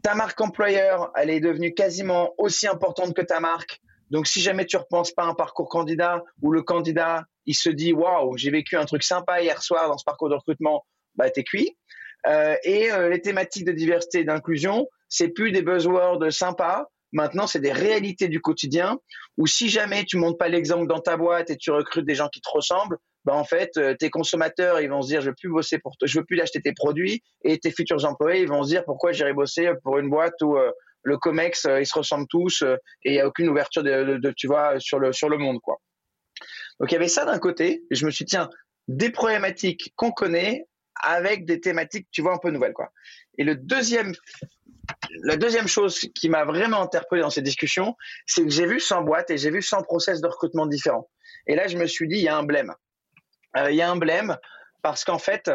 Ta 0.03 0.15
marque 0.15 0.41
employeur, 0.41 1.11
elle 1.17 1.31
est 1.31 1.41
devenue 1.41 1.75
quasiment 1.75 2.35
aussi 2.39 2.69
importante 2.69 3.15
que 3.15 3.23
ta 3.23 3.41
marque. 3.41 3.81
Donc, 4.11 4.27
si 4.27 4.41
jamais 4.41 4.67
tu 4.67 4.77
repenses 4.77 5.13
pas 5.13 5.25
un 5.25 5.35
parcours 5.35 5.69
candidat 5.69 6.23
où 6.43 6.53
le 6.53 6.63
candidat, 6.63 7.25
il 7.47 7.55
se 7.55 7.71
dit, 7.71 7.93
waouh, 7.93 8.37
j'ai 8.37 8.51
vécu 8.51 8.77
un 8.77 8.85
truc 8.85 9.03
sympa 9.03 9.43
hier 9.43 9.63
soir 9.63 9.89
dans 9.89 9.99
ce 9.99 10.05
parcours 10.05 10.29
de 10.29 10.35
recrutement, 10.35 10.85
bah, 11.17 11.31
t'es 11.31 11.43
cuit. 11.43 11.77
Euh, 12.27 12.57
et 12.65 12.91
euh, 12.91 13.09
les 13.09 13.21
thématiques 13.21 13.65
de 13.65 13.73
diversité 13.73 14.21
et 14.21 14.25
d'inclusion, 14.25 14.89
c'est 15.09 15.29
plus 15.29 15.53
des 15.53 15.63
buzzwords 15.63 16.33
sympas. 16.33 16.87
Maintenant, 17.13 17.47
c'est 17.47 17.61
des 17.61 17.73
réalités 17.73 18.29
du 18.29 18.41
quotidien 18.41 18.99
où 19.37 19.47
si 19.47 19.69
jamais 19.69 20.05
tu 20.05 20.17
montes 20.17 20.39
pas 20.39 20.49
l'exemple 20.49 20.87
dans 20.87 21.01
ta 21.01 21.17
boîte 21.17 21.51
et 21.51 21.57
tu 21.57 21.71
recrutes 21.71 22.07
des 22.07 22.15
gens 22.15 22.29
qui 22.29 22.41
te 22.41 22.49
ressemblent, 22.51 22.99
bah 23.25 23.35
en 23.35 23.45
fait, 23.45 23.71
euh, 23.77 23.95
tes 23.95 24.11
consommateurs, 24.11 24.81
ils 24.81 24.91
vont 24.91 25.01
se 25.01 25.09
dire, 25.09 25.21
je 25.21 25.29
veux 25.29 25.37
plus 25.39 25.49
bosser 25.49 25.79
pour 25.79 25.97
toi, 25.97 26.09
je 26.09 26.19
veux 26.19 26.25
plus 26.25 26.41
acheter 26.41 26.61
tes 26.61 26.73
produits, 26.73 27.23
et 27.45 27.59
tes 27.59 27.71
futurs 27.71 28.05
employés, 28.05 28.43
ils 28.43 28.49
vont 28.49 28.63
se 28.65 28.69
dire, 28.69 28.85
pourquoi 28.85 29.13
j'irai 29.13 29.33
bosser 29.33 29.71
pour 29.83 29.99
une 29.99 30.11
boîte 30.11 30.35
où 30.43 30.59
le 31.03 31.19
Comex, 31.19 31.67
ils 31.79 31.87
se 31.87 31.99
ressemblent 31.99 32.27
tous 32.29 32.63
et 32.63 33.11
il 33.11 33.13
n'y 33.13 33.21
a 33.21 33.27
aucune 33.27 33.49
ouverture 33.49 33.83
de, 33.83 34.33
tu 34.37 34.47
vois, 34.47 34.79
sur 34.79 34.99
le 34.99 35.13
sur 35.13 35.29
le 35.29 35.39
monde, 35.39 35.61
quoi. 35.63 35.79
Donc 36.81 36.91
il 36.91 36.95
y 36.95 36.97
avait 36.97 37.09
ça 37.09 37.25
d'un 37.25 37.39
côté, 37.39 37.85
je 37.91 38.05
me 38.05 38.11
suis 38.11 38.25
dit, 38.25 38.33
tiens, 38.33 38.51
des 38.89 39.11
problématiques 39.11 39.93
qu'on 39.97 40.11
connaît, 40.11 40.67
avec 41.05 41.45
des 41.45 41.61
thématiques, 41.61 42.09
tu 42.11 42.23
vois, 42.23 42.35
un 42.35 42.39
peu 42.39 42.51
nouvelles, 42.51 42.73
quoi. 42.73 42.93
Et 43.39 43.45
le 43.45 43.57
deuxième, 43.57 44.13
la 45.23 45.37
deuxième 45.37 45.69
chose 45.69 45.99
qui 46.15 46.29
m'a 46.29 46.45
vraiment 46.45 46.83
interpellé 46.83 47.23
dans 47.23 47.31
ces 47.31 47.43
discussions, 47.43 47.97
c'est 48.27 48.43
que 48.43 48.51
j'ai 48.51 48.67
vu 48.67 48.81
100 48.81 49.03
boîtes 49.03 49.31
et 49.31 49.39
j'ai 49.39 49.51
vu 49.51 49.63
100 49.63 49.83
process 49.83 50.21
de 50.21 50.27
recrutement 50.27 50.67
différents. 50.67 51.09
Et 51.47 51.55
là, 51.55 51.69
je 51.69 51.77
me 51.77 51.87
suis 51.87 52.09
dit, 52.09 52.17
il 52.17 52.23
y 52.23 52.29
a 52.29 52.37
un 52.37 52.45
blême. 52.45 52.73
Euh, 53.57 53.71
il 53.71 53.77
y 53.77 53.83
a 53.83 53.91
un 53.91 53.97
blême 53.97 54.37
parce 54.83 55.05
qu'en 55.05 55.19
fait, 55.19 55.51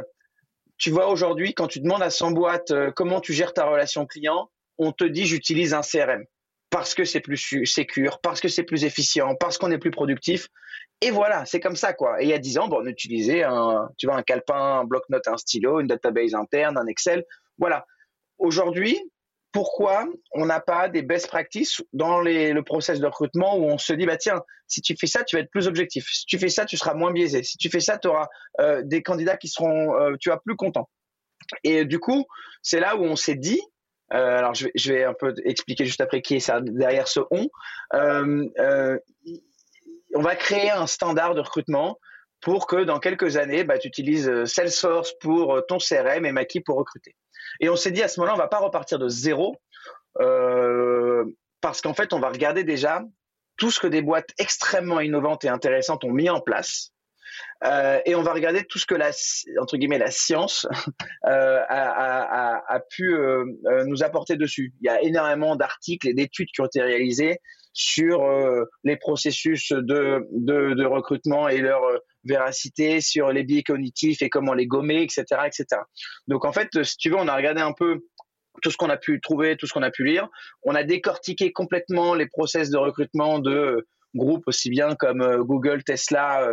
tu 0.78 0.92
vois, 0.92 1.08
aujourd'hui, 1.08 1.54
quand 1.54 1.68
tu 1.68 1.80
demandes 1.80 2.04
à 2.04 2.10
100 2.10 2.32
boîtes 2.32 2.72
euh, 2.72 2.92
comment 2.92 3.20
tu 3.20 3.34
gères 3.34 3.54
ta 3.54 3.66
relation 3.66 4.06
client, 4.06 4.50
on 4.78 4.92
te 4.92 5.04
dit, 5.04 5.26
j'utilise 5.26 5.74
un 5.74 5.82
CRM 5.82 6.26
parce 6.70 6.94
que 6.94 7.04
c'est 7.04 7.20
plus 7.20 7.66
sécure, 7.66 8.20
parce 8.22 8.40
que 8.40 8.48
c'est 8.48 8.64
plus 8.64 8.86
efficient, 8.86 9.36
parce 9.36 9.58
qu'on 9.58 9.72
est 9.72 9.78
plus 9.80 9.92
productif. 9.92 10.50
Et 11.02 11.12
voilà, 11.12 11.46
c'est 11.46 11.60
comme 11.60 11.76
ça, 11.76 11.94
quoi. 11.94 12.22
Et 12.22 12.26
il 12.26 12.30
y 12.30 12.34
a 12.34 12.40
10 12.40 12.58
ans, 12.58 12.68
bon, 12.68 12.82
on 12.82 12.86
utilisait 12.86 13.44
un, 13.44 13.90
tu 13.98 14.08
vois, 14.08 14.18
un 14.18 14.24
calepin, 14.24 14.80
un 14.80 14.84
bloc-notes, 14.84 15.28
un 15.28 15.38
stylo, 15.38 15.80
une 15.80 15.88
database 15.88 16.36
interne, 16.36 16.78
un 16.78 16.88
Excel. 16.88 17.24
Voilà. 17.58 17.86
Aujourd'hui, 18.38 19.00
pourquoi 19.52 20.06
on 20.34 20.46
n'a 20.46 20.60
pas 20.60 20.90
des 20.90 21.02
best 21.02 21.28
practices 21.28 21.82
dans 21.94 22.22
les, 22.22 22.54
le 22.54 22.64
process 22.64 23.00
de 23.00 23.06
recrutement 23.06 23.58
où 23.58 23.64
on 23.64 23.78
se 23.78 23.94
dit, 23.94 24.06
bah 24.06 24.18
tiens, 24.18 24.42
si 24.68 24.82
tu 24.82 24.96
fais 25.00 25.08
ça, 25.08 25.24
tu 25.24 25.36
vas 25.36 25.42
être 25.42 25.50
plus 25.50 25.68
objectif. 25.68 26.06
Si 26.12 26.26
tu 26.26 26.38
fais 26.38 26.50
ça, 26.50 26.66
tu 26.66 26.78
seras 26.78 26.94
moins 26.94 27.12
biaisé. 27.12 27.44
Si 27.44 27.58
tu 27.58 27.70
fais 27.70 27.80
ça, 27.80 27.98
tu 27.98 28.08
auras 28.08 28.28
euh, 28.60 28.82
des 28.84 29.02
candidats 29.02 29.38
qui 29.38 29.48
seront, 29.48 29.96
euh, 29.96 30.16
tu 30.20 30.30
vas 30.30 30.38
plus 30.38 30.56
contents. 30.56 30.90
Et 31.64 31.86
du 31.86 32.00
coup, 32.00 32.26
c'est 32.62 32.80
là 32.80 32.96
où 32.96 33.04
on 33.04 33.16
s'est 33.16 33.36
dit, 33.36 33.62
euh, 34.14 34.38
alors 34.38 34.56
je 34.56 34.66
vais, 34.66 34.72
je 34.76 34.94
vais, 34.94 35.04
un 35.04 35.14
peu 35.14 35.34
expliquer 35.46 35.86
juste 35.86 36.02
après 36.02 36.22
qui 36.22 36.36
est 36.36 36.52
derrière 36.64 37.08
ce 37.08 37.20
on. 37.32 37.48
Euh, 37.94 38.48
euh, 38.60 38.98
on 40.16 40.22
va 40.22 40.36
créer 40.36 40.72
un 40.72 40.88
standard 40.88 41.36
de 41.36 41.42
recrutement 41.42 41.98
pour 42.42 42.68
que 42.68 42.84
dans 42.84 43.00
quelques 43.00 43.38
années, 43.38 43.64
bah, 43.64 43.78
tu 43.78 43.88
utilises 43.88 44.30
euh, 44.30 44.46
Salesforce 44.46 45.14
pour 45.20 45.56
euh, 45.56 45.62
ton 45.62 45.78
CRM 45.78 46.26
et 46.26 46.32
Maki 46.32 46.62
pour 46.62 46.78
recruter. 46.78 47.16
Et 47.60 47.70
on 47.70 47.76
s'est 47.76 47.92
dit 47.92 48.02
à 48.02 48.08
ce 48.08 48.20
moment-là, 48.20 48.36
on 48.36 48.42
va 48.42 48.48
pas 48.48 48.60
repartir 48.60 48.98
de 49.00 49.10
zéro 49.10 49.58
euh, 50.22 51.26
parce 51.62 51.82
qu'en 51.82 51.94
fait, 51.94 52.14
on 52.14 52.20
va 52.20 52.30
regarder 52.30 52.64
déjà 52.64 53.04
tout 53.58 53.72
ce 53.72 53.80
que 53.80 53.88
des 53.88 54.02
boîtes 54.02 54.30
extrêmement 54.38 55.02
innovantes 55.02 55.44
et 55.44 55.50
intéressantes 55.50 56.06
ont 56.06 56.12
mis 56.12 56.30
en 56.30 56.40
place. 56.40 56.92
Euh, 57.66 58.00
et 58.06 58.16
on 58.16 58.22
va 58.22 58.34
regarder 58.34 58.64
tout 58.64 58.80
ce 58.80 58.86
que 58.86 58.96
la 58.96 59.12
entre 59.60 59.78
guillemets 59.78 59.98
la 59.98 60.12
science 60.12 60.66
euh, 61.28 61.62
a, 61.68 62.64
a, 62.68 62.80
pu 62.80 63.14
euh, 63.14 63.44
nous 63.86 64.04
apporter 64.04 64.38
dessus. 64.38 64.74
Il 64.82 64.86
y 64.86 64.90
a 64.90 65.02
énormément 65.02 65.56
d'articles 65.56 66.08
et 66.08 66.14
d'études 66.14 66.50
qui 66.54 66.62
ont 66.62 66.66
été 66.66 66.82
réalisées 66.82 67.40
sur 67.74 68.28
les 68.84 68.98
processus 68.98 69.72
de, 69.72 70.28
de, 70.32 70.86
recrutement 70.86 71.48
et 71.48 71.60
leur 71.60 71.82
véracité, 72.26 73.00
sur 73.00 73.32
les 73.32 73.44
biais 73.44 73.64
cognitifs 73.64 74.22
et 74.22 74.30
comment 74.30 74.54
les 74.54 74.66
gommer, 74.66 75.04
etc., 75.04 75.24
etc. 75.46 75.82
Donc 76.28 76.46
en 76.46 76.52
fait, 76.52 76.84
si 76.84 76.98
tu 76.98 77.10
veux, 77.10 77.16
on 77.16 77.28
a 77.28 77.36
regardé 77.36 77.62
un 77.62 77.72
peu 77.72 78.00
tout 78.64 78.72
ce 78.72 78.76
qu'on 78.76 78.90
a 78.90 78.98
pu 78.98 79.22
trouver, 79.22 79.56
tout 79.56 79.68
ce 79.68 79.74
qu'on 79.74 79.84
a 79.84 79.92
pu 79.92 80.04
lire. 80.04 80.28
On 80.64 80.76
a 80.76 80.84
décortiqué 80.84 81.54
complètement 81.54 82.16
les 82.16 82.28
process 82.28 82.70
de 82.70 82.78
recrutement 82.78 83.40
de 83.40 83.88
groupes 84.16 84.48
aussi 84.48 84.70
bien 84.70 84.96
comme 84.96 85.44
Google, 85.44 85.84
Tesla, 85.84 86.52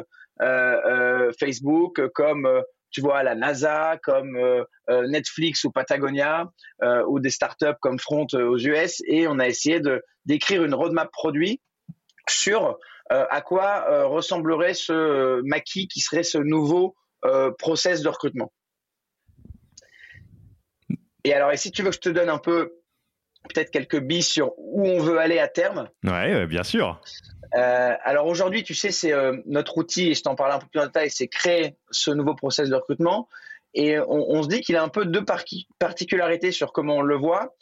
Facebook, 1.39 2.09
comme 2.15 2.65
tu 2.97 3.03
vois, 3.03 3.23
la 3.23 3.35
NASA, 3.35 3.99
comme 4.03 4.37
euh, 4.37 4.65
euh, 4.89 5.07
Netflix 5.07 5.65
ou 5.65 5.71
Patagonia, 5.71 6.51
euh, 6.83 7.05
ou 7.07 7.21
des 7.21 7.29
startups 7.29 7.79
comme 7.83 7.99
Front 7.99 8.27
aux 8.33 8.57
US, 8.57 9.03
et 9.07 9.29
on 9.29 9.39
a 9.39 9.47
essayé 9.47 9.81
de 9.81 10.03
d'écrire 10.25 10.65
une 10.65 10.73
roadmap 10.73 11.11
produit 11.13 11.61
sur 12.29 12.79
à 13.09 13.41
quoi 13.41 14.07
ressemblerait 14.07 14.75
ce 14.75 15.41
maquis 15.43 15.87
qui 15.87 16.01
serait 16.01 16.25
ce 16.25 16.39
nouveau 16.39 16.97
process 17.57 18.03
de 18.03 18.09
recrutement. 18.09 18.53
Et 21.23 21.33
alors, 21.33 21.53
et 21.53 21.57
si 21.57 21.71
tu 21.71 21.85
veux 21.85 21.91
que 21.91 21.95
je 21.95 22.01
te 22.01 22.09
donne 22.09 22.29
un 22.29 22.39
peu 22.39 22.73
peut-être 23.47 23.71
quelques 23.71 24.01
billes 24.01 24.23
sur 24.23 24.53
où 24.59 24.87
on 24.87 24.99
veut 24.99 25.19
aller 25.19 25.39
à 25.39 25.49
terme. 25.49 25.89
Ouais, 26.05 26.47
bien 26.47 26.63
sûr. 26.63 27.01
Euh, 27.55 27.95
alors 28.03 28.27
aujourd'hui, 28.27 28.63
tu 28.63 28.75
sais, 28.75 28.91
c'est 28.91 29.13
euh, 29.13 29.37
notre 29.47 29.79
outil, 29.79 30.11
et 30.11 30.15
je 30.15 30.23
t'en 30.23 30.35
parle 30.35 30.53
un 30.53 30.59
peu 30.59 30.67
plus 30.67 30.81
en 30.81 30.87
détail, 30.87 31.11
c'est 31.11 31.29
créer 31.29 31.77
ce 31.91 32.11
nouveau 32.11 32.35
process 32.35 32.69
de 32.69 32.75
recrutement. 32.75 33.29
Et 33.75 33.99
on, 33.99 34.43
se 34.43 34.49
dit 34.49 34.63
qu'il 34.63 34.75
a 34.77 34.83
un 34.83 34.89
peu 34.89 35.05
deux 35.05 35.25
particularités 35.79 36.51
sur 36.51 36.73
comment 36.73 36.97
on 36.97 37.03
le 37.03 37.17
voit. 37.17 37.55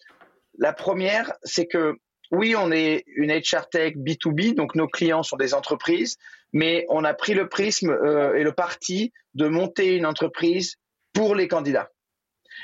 La 0.58 0.72
première, 0.72 1.32
c'est 1.42 1.66
que 1.66 1.96
oui, 2.30 2.54
on 2.56 2.70
est 2.70 3.02
une 3.16 3.32
HR 3.32 3.68
Tech 3.68 3.94
B2B, 3.96 4.54
donc 4.54 4.76
nos 4.76 4.86
clients 4.86 5.24
sont 5.24 5.36
des 5.36 5.54
entreprises, 5.54 6.16
mais 6.52 6.86
on 6.88 7.02
a 7.02 7.14
pris 7.14 7.34
le 7.34 7.48
prisme 7.48 7.90
euh, 7.90 8.36
et 8.36 8.44
le 8.44 8.52
parti 8.52 9.12
de 9.34 9.48
monter 9.48 9.96
une 9.96 10.06
entreprise 10.06 10.76
pour 11.12 11.34
les 11.34 11.48
candidats. 11.48 11.90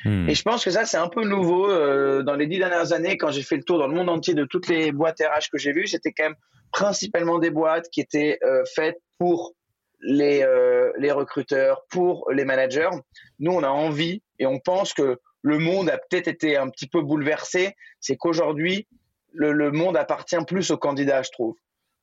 Hmm. 0.05 0.29
Et 0.29 0.35
je 0.35 0.43
pense 0.43 0.65
que 0.65 0.71
ça, 0.71 0.85
c'est 0.87 0.97
un 0.97 1.09
peu 1.09 1.25
nouveau 1.25 1.71
euh, 1.71 2.23
dans 2.23 2.35
les 2.35 2.47
dix 2.47 2.59
dernières 2.59 2.93
années, 2.93 3.17
quand 3.17 3.31
j'ai 3.31 3.43
fait 3.43 3.57
le 3.57 3.65
tour 3.65 3.79
dans 3.79 3.87
le 3.87 3.95
monde 3.95 4.09
entier 4.09 4.35
de 4.35 4.45
toutes 4.45 4.69
les 4.69 4.93
boîtes 4.93 5.21
RH 5.21 5.51
que 5.53 5.59
j'ai 5.59 5.73
vues, 5.73 5.87
c'était 5.87 6.13
quand 6.13 6.25
même 6.25 6.37
principalement 6.73 7.39
des 7.39 7.51
boîtes 7.51 7.89
qui 7.91 8.01
étaient 8.01 8.39
euh, 8.45 8.63
faites 8.75 8.99
pour 9.19 9.55
les, 10.01 10.43
euh, 10.43 10.93
les 10.99 11.13
recruteurs, 11.13 11.83
pour 11.91 12.31
les 12.31 12.45
managers. 12.45 12.91
Nous, 13.39 13.53
on 13.53 13.63
a 13.63 13.69
envie 13.69 14.23
et 14.39 14.47
on 14.47 14.59
pense 14.59 14.95
que 14.95 15.19
le 15.43 15.59
monde 15.59 15.91
a 15.91 15.99
peut-être 15.99 16.29
été 16.29 16.57
un 16.57 16.71
petit 16.71 16.87
peu 16.87 17.03
bouleversé. 17.03 17.75
C'est 17.99 18.17
qu'aujourd'hui, 18.17 18.87
le, 19.33 19.53
le, 19.53 19.71
monde 19.71 19.97
appartient 19.97 20.43
plus 20.47 20.71
aux 20.71 20.79
candidats, 20.79 21.23
je 21.23 21.31
trouve. 21.31 21.57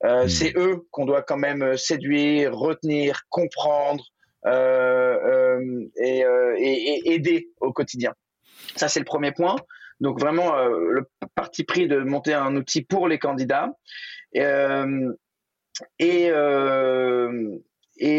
Hmm. 0.03 0.27
C'est 0.27 0.55
eux 0.57 0.85
qu'on 0.91 1.05
doit 1.05 1.23
quand 1.23 1.37
même 1.37 1.75
séduire, 1.75 2.55
retenir, 2.55 3.21
comprendre, 3.29 4.05
euh, 4.47 5.17
euh, 5.25 5.89
euh, 5.99 6.55
et, 6.57 7.13
aider 7.13 7.49
au 7.59 7.73
quotidien. 7.73 8.13
Ça, 8.75 8.87
c'est 8.87 8.99
le 8.99 9.05
premier 9.05 9.31
point. 9.31 9.55
Donc 9.99 10.19
vraiment, 10.19 10.55
le 10.67 11.09
parti 11.33 11.63
pris 11.63 11.87
de 11.87 11.97
monter 11.99 12.33
un 12.33 12.55
outil 12.55 12.83
pour 12.83 13.07
les 13.07 13.17
candidats. 13.17 13.71
Et, 14.33 14.43
et, 15.99 16.29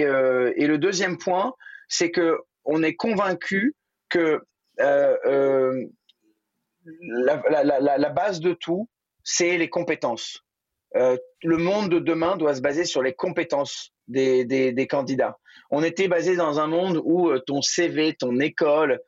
le 0.02 0.76
deuxième 0.76 1.18
point, 1.18 1.54
c'est 1.86 2.10
que 2.10 2.40
on 2.64 2.82
est 2.82 2.96
convaincu 2.96 3.76
que 4.08 4.42
la, 6.84 8.10
base 8.10 8.40
de 8.40 8.54
tout, 8.54 8.88
c'est 9.22 9.56
les 9.56 9.70
compétences. 9.70 10.42
Euh, 10.96 11.16
le 11.42 11.56
monde 11.56 11.90
de 11.90 11.98
demain 11.98 12.36
doit 12.36 12.54
se 12.54 12.60
baser 12.60 12.84
sur 12.84 13.02
les 13.02 13.12
compétences 13.12 13.92
des, 14.06 14.44
des, 14.44 14.72
des 14.72 14.86
candidats. 14.86 15.38
On 15.70 15.82
était 15.82 16.08
basé 16.08 16.36
dans 16.36 16.60
un 16.60 16.66
monde 16.66 17.00
où 17.04 17.28
euh, 17.28 17.40
ton 17.46 17.60
CV, 17.60 18.14
ton 18.14 18.38
école 18.40 19.00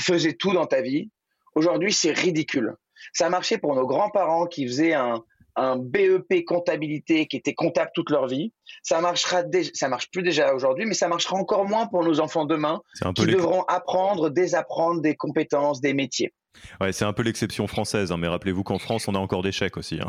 faisait 0.00 0.32
tout 0.32 0.52
dans 0.52 0.66
ta 0.66 0.80
vie. 0.80 1.10
Aujourd'hui, 1.54 1.92
c'est 1.92 2.12
ridicule. 2.12 2.74
Ça 3.12 3.28
marchait 3.28 3.58
pour 3.58 3.74
nos 3.74 3.86
grands-parents 3.86 4.46
qui 4.46 4.66
faisaient 4.66 4.94
un, 4.94 5.22
un 5.58 5.76
BEP 5.76 6.44
comptabilité 6.46 7.26
qui 7.26 7.36
était 7.36 7.54
comptable 7.54 7.90
toute 7.94 8.10
leur 8.10 8.26
vie. 8.26 8.52
Ça 8.82 9.00
marchera 9.00 9.42
ça 9.74 9.88
marche 9.88 10.10
plus 10.10 10.22
déjà 10.22 10.54
aujourd'hui, 10.54 10.86
mais 10.86 10.94
ça 10.94 11.08
marchera 11.08 11.36
encore 11.36 11.66
moins 11.66 11.86
pour 11.86 12.04
nos 12.04 12.20
enfants 12.20 12.44
demain 12.44 12.80
qui 13.14 13.26
devront 13.26 13.62
apprendre, 13.62 14.30
désapprendre 14.30 15.00
des 15.02 15.16
compétences, 15.16 15.80
des 15.80 15.94
métiers. 15.94 16.32
Ouais, 16.80 16.92
c'est 16.92 17.04
un 17.04 17.12
peu 17.12 17.22
l'exception 17.22 17.66
française, 17.66 18.10
hein, 18.12 18.16
mais 18.16 18.28
rappelez-vous 18.28 18.62
qu'en 18.62 18.78
France, 18.78 19.08
on 19.08 19.14
a 19.14 19.18
encore 19.18 19.42
des 19.42 19.52
chèques 19.52 19.76
aussi. 19.76 20.00
Hein. 20.00 20.08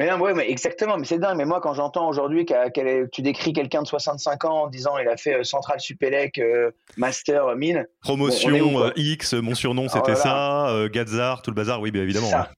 Mais 0.00 0.10
non, 0.10 0.18
ouais, 0.18 0.34
mais 0.34 0.50
exactement, 0.50 0.98
mais 0.98 1.04
c'est 1.04 1.18
dingue. 1.18 1.36
Mais 1.36 1.44
moi, 1.44 1.60
quand 1.60 1.74
j'entends 1.74 2.08
aujourd'hui 2.08 2.44
que 2.44 3.06
tu 3.06 3.22
décris 3.22 3.52
quelqu'un 3.52 3.82
de 3.82 3.86
65 3.86 4.44
ans 4.44 4.62
en 4.64 4.66
disant 4.66 4.98
il 4.98 5.06
a 5.06 5.16
fait 5.16 5.34
euh, 5.34 5.44
Central 5.44 5.78
Supélec, 5.78 6.38
euh, 6.38 6.72
Master, 6.96 7.54
Mine. 7.54 7.86
Promotion 8.00 8.82
euh, 8.82 8.90
X, 8.96 9.34
mon 9.34 9.54
surnom 9.54 9.88
c'était 9.88 10.12
oh 10.12 10.16
ça, 10.16 10.86
Gazar, 10.90 11.42
tout 11.42 11.50
le 11.50 11.54
bazar, 11.54 11.80
oui, 11.80 11.92
bien 11.92 12.02
évidemment. 12.02 12.28
Ça. 12.28 12.50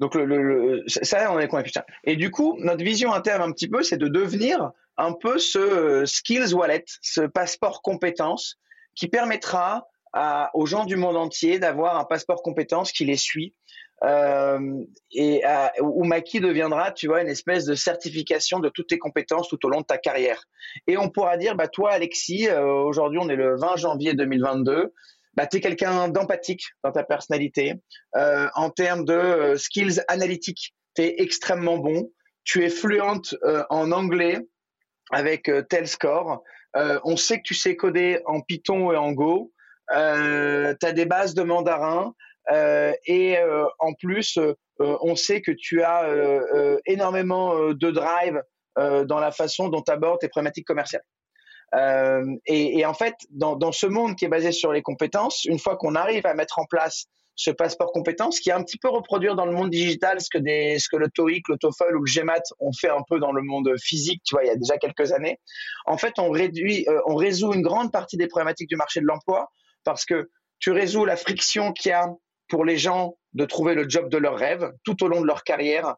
Donc, 0.00 0.14
le, 0.16 0.84
ça, 0.86 1.32
on 1.32 1.38
est 1.38 1.48
convaincu. 1.48 1.70
Et 2.04 2.16
du 2.16 2.30
coup, 2.30 2.58
notre 2.60 2.84
vision 2.84 3.14
interne, 3.14 3.40
un 3.40 3.52
petit 3.52 3.68
peu, 3.68 3.82
c'est 3.82 3.96
de 3.96 4.08
devenir 4.08 4.72
un 4.98 5.12
peu 5.12 5.38
ce 5.38 6.04
skills 6.04 6.52
wallet, 6.52 6.84
ce 7.00 7.22
passeport 7.22 7.80
compétences 7.82 8.58
qui 8.94 9.08
permettra 9.08 9.86
à, 10.12 10.50
aux 10.54 10.66
gens 10.66 10.84
du 10.84 10.96
monde 10.96 11.16
entier 11.16 11.58
d'avoir 11.58 11.98
un 11.98 12.04
passeport 12.04 12.42
compétences 12.42 12.92
qui 12.92 13.04
les 13.04 13.16
suit 13.16 13.54
euh, 14.04 14.58
et 15.12 15.42
où 15.80 16.04
Maki 16.04 16.40
deviendra, 16.40 16.92
tu 16.92 17.06
vois, 17.06 17.22
une 17.22 17.28
espèce 17.28 17.64
de 17.64 17.74
certification 17.74 18.60
de 18.60 18.68
toutes 18.68 18.88
tes 18.88 18.98
compétences 18.98 19.48
tout 19.48 19.64
au 19.64 19.68
long 19.68 19.80
de 19.80 19.86
ta 19.86 19.98
carrière. 19.98 20.42
Et 20.86 20.96
on 20.96 21.08
pourra 21.08 21.36
dire, 21.36 21.56
bah 21.56 21.68
toi, 21.68 21.92
Alexis, 21.92 22.48
euh, 22.48 22.64
aujourd'hui 22.64 23.18
on 23.20 23.28
est 23.28 23.36
le 23.36 23.56
20 23.58 23.76
janvier 23.76 24.14
2022. 24.14 24.92
Bah, 25.34 25.46
tu 25.46 25.58
es 25.58 25.60
quelqu'un 25.60 26.08
d'empathique 26.08 26.64
dans 26.82 26.92
ta 26.92 27.04
personnalité. 27.04 27.74
Euh, 28.16 28.48
en 28.54 28.70
termes 28.70 29.04
de 29.04 29.12
euh, 29.12 29.56
skills 29.56 30.02
analytiques, 30.08 30.74
tu 30.94 31.02
es 31.02 31.14
extrêmement 31.18 31.78
bon. 31.78 32.10
Tu 32.44 32.64
es 32.64 32.70
fluente 32.70 33.34
en 33.70 33.90
anglais 33.90 34.38
avec 35.10 35.50
tel 35.68 35.88
score. 35.88 36.44
on 36.74 37.16
sait 37.16 37.38
que 37.38 37.42
tu 37.42 37.54
sais 37.54 37.74
coder 37.74 38.20
en 38.24 38.40
Python 38.40 38.92
et 38.92 38.96
en 38.96 39.10
Go. 39.10 39.52
Euh, 39.92 40.74
tu 40.80 40.86
as 40.86 40.92
des 40.92 41.06
bases 41.06 41.34
de 41.34 41.42
mandarin. 41.42 42.14
Euh, 42.52 42.92
et 43.06 43.38
euh, 43.38 43.66
en 43.78 43.92
plus, 43.94 44.38
euh, 44.38 44.54
on 44.78 45.16
sait 45.16 45.40
que 45.42 45.52
tu 45.52 45.82
as 45.82 46.08
énormément 46.86 47.72
de 47.72 47.90
drive 47.90 48.42
dans 48.76 49.18
la 49.18 49.32
façon 49.32 49.68
dont 49.68 49.82
tu 49.82 49.90
abordes 49.90 50.20
tes 50.20 50.28
problématiques 50.28 50.66
commerciales. 50.66 51.04
Et, 52.46 52.78
et, 52.78 52.86
en 52.86 52.94
fait, 52.94 53.14
dans, 53.30 53.56
dans, 53.56 53.72
ce 53.72 53.86
monde 53.86 54.16
qui 54.16 54.24
est 54.24 54.28
basé 54.28 54.52
sur 54.52 54.72
les 54.72 54.82
compétences, 54.82 55.44
une 55.44 55.58
fois 55.58 55.76
qu'on 55.76 55.94
arrive 55.94 56.26
à 56.26 56.34
mettre 56.34 56.58
en 56.58 56.66
place 56.66 57.06
ce 57.34 57.50
passeport 57.50 57.92
compétences, 57.92 58.40
qui 58.40 58.48
est 58.50 58.52
un 58.52 58.62
petit 58.62 58.78
peu 58.78 58.88
reproduire 58.88 59.34
dans 59.34 59.44
le 59.44 59.52
monde 59.52 59.70
digital 59.70 60.20
ce 60.20 60.28
que, 60.30 60.38
des, 60.38 60.78
ce 60.78 60.88
que 60.88 60.96
le 60.96 61.08
TOEIC, 61.10 61.48
le 61.48 61.58
TOEFL 61.58 61.96
ou 61.96 62.02
le 62.02 62.10
GMAT 62.10 62.42
ont 62.60 62.72
fait 62.72 62.88
un 62.88 63.02
peu 63.08 63.18
dans 63.18 63.32
le 63.32 63.42
monde 63.42 63.70
physique, 63.78 64.22
tu 64.24 64.34
vois, 64.34 64.44
il 64.44 64.48
y 64.48 64.50
a 64.50 64.56
déjà 64.56 64.78
quelques 64.78 65.12
années. 65.12 65.38
En 65.84 65.98
fait, 65.98 66.18
on 66.18 66.30
réduit, 66.30 66.86
on 67.06 67.14
résout 67.14 67.52
une 67.52 67.62
grande 67.62 67.92
partie 67.92 68.16
des 68.16 68.26
problématiques 68.26 68.68
du 68.68 68.76
marché 68.76 69.00
de 69.00 69.06
l'emploi 69.06 69.50
parce 69.84 70.06
que 70.06 70.30
tu 70.58 70.70
résous 70.70 71.04
la 71.04 71.16
friction 71.16 71.72
qu'il 71.72 71.90
y 71.90 71.92
a 71.92 72.08
pour 72.48 72.64
les 72.64 72.76
gens 72.76 73.16
de 73.34 73.44
trouver 73.44 73.74
le 73.74 73.88
job 73.88 74.08
de 74.08 74.18
leur 74.18 74.36
rêve 74.36 74.72
tout 74.84 75.02
au 75.04 75.08
long 75.08 75.20
de 75.20 75.26
leur 75.26 75.44
carrière. 75.44 75.96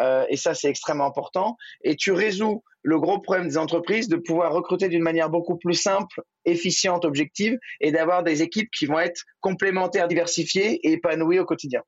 Euh, 0.00 0.24
et 0.28 0.36
ça, 0.36 0.54
c'est 0.54 0.68
extrêmement 0.68 1.06
important. 1.06 1.56
Et 1.82 1.96
tu 1.96 2.12
résous 2.12 2.62
le 2.82 3.00
gros 3.00 3.18
problème 3.18 3.48
des 3.48 3.58
entreprises 3.58 4.08
de 4.08 4.16
pouvoir 4.16 4.52
recruter 4.52 4.88
d'une 4.88 5.02
manière 5.02 5.28
beaucoup 5.28 5.56
plus 5.56 5.74
simple, 5.74 6.22
efficiente, 6.44 7.04
objective, 7.04 7.58
et 7.80 7.90
d'avoir 7.90 8.22
des 8.22 8.42
équipes 8.42 8.70
qui 8.70 8.86
vont 8.86 9.00
être 9.00 9.22
complémentaires, 9.40 10.08
diversifiées 10.08 10.80
et 10.86 10.92
épanouies 10.92 11.40
au 11.40 11.44
quotidien. 11.44 11.82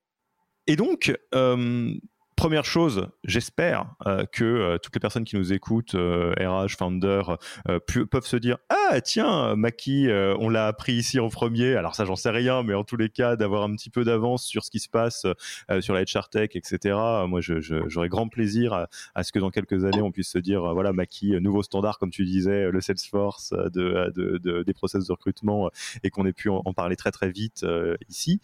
Et 0.67 0.75
donc, 0.75 1.13
euh, 1.33 1.93
Première 2.41 2.65
chose, 2.65 3.07
j'espère 3.23 3.85
euh, 4.07 4.25
que 4.25 4.43
euh, 4.43 4.77
toutes 4.79 4.95
les 4.95 4.99
personnes 4.99 5.25
qui 5.25 5.35
nous 5.35 5.53
écoutent, 5.53 5.91
RH, 5.93 5.97
euh, 5.99 6.67
founder, 6.75 7.21
peuvent 7.85 8.25
se 8.25 8.35
dire 8.35 8.57
ah 8.69 8.99
tiens, 8.99 9.55
Maki, 9.55 10.07
on 10.09 10.49
l'a 10.49 10.65
appris 10.65 10.93
ici 10.93 11.19
en 11.19 11.29
premier. 11.29 11.75
Alors 11.75 11.93
ça, 11.93 12.03
j'en 12.03 12.15
sais 12.15 12.31
rien, 12.31 12.63
mais 12.63 12.73
en 12.73 12.83
tous 12.83 12.97
les 12.97 13.09
cas, 13.09 13.35
d'avoir 13.35 13.61
un 13.61 13.75
petit 13.75 13.91
peu 13.91 14.03
d'avance 14.03 14.43
sur 14.43 14.63
ce 14.63 14.71
qui 14.71 14.79
se 14.79 14.89
passe 14.89 15.27
sur 15.81 15.93
la 15.93 16.01
HR 16.01 16.29
Tech, 16.29 16.49
etc. 16.55 16.95
Moi, 17.27 17.41
j'aurais 17.41 18.09
grand 18.09 18.27
plaisir 18.27 18.87
à, 19.13 19.23
ce 19.23 19.31
que 19.31 19.37
dans 19.37 19.51
quelques 19.51 19.85
années, 19.85 20.01
on 20.01 20.11
puisse 20.11 20.31
se 20.31 20.39
dire 20.39 20.63
voilà, 20.73 20.93
Maki, 20.93 21.39
nouveau 21.39 21.61
standard, 21.61 21.99
comme 21.99 22.09
tu 22.09 22.25
disais, 22.25 22.71
le 22.71 22.81
Salesforce 22.81 23.53
de, 23.71 24.63
des 24.63 24.73
process 24.73 25.05
de 25.05 25.11
recrutement, 25.11 25.69
et 26.01 26.09
qu'on 26.09 26.25
ait 26.25 26.33
pu 26.33 26.49
en, 26.49 26.63
en, 26.65 26.73
parler 26.73 26.95
très 26.95 27.11
très 27.11 27.29
vite 27.29 27.63
ici. 28.09 28.41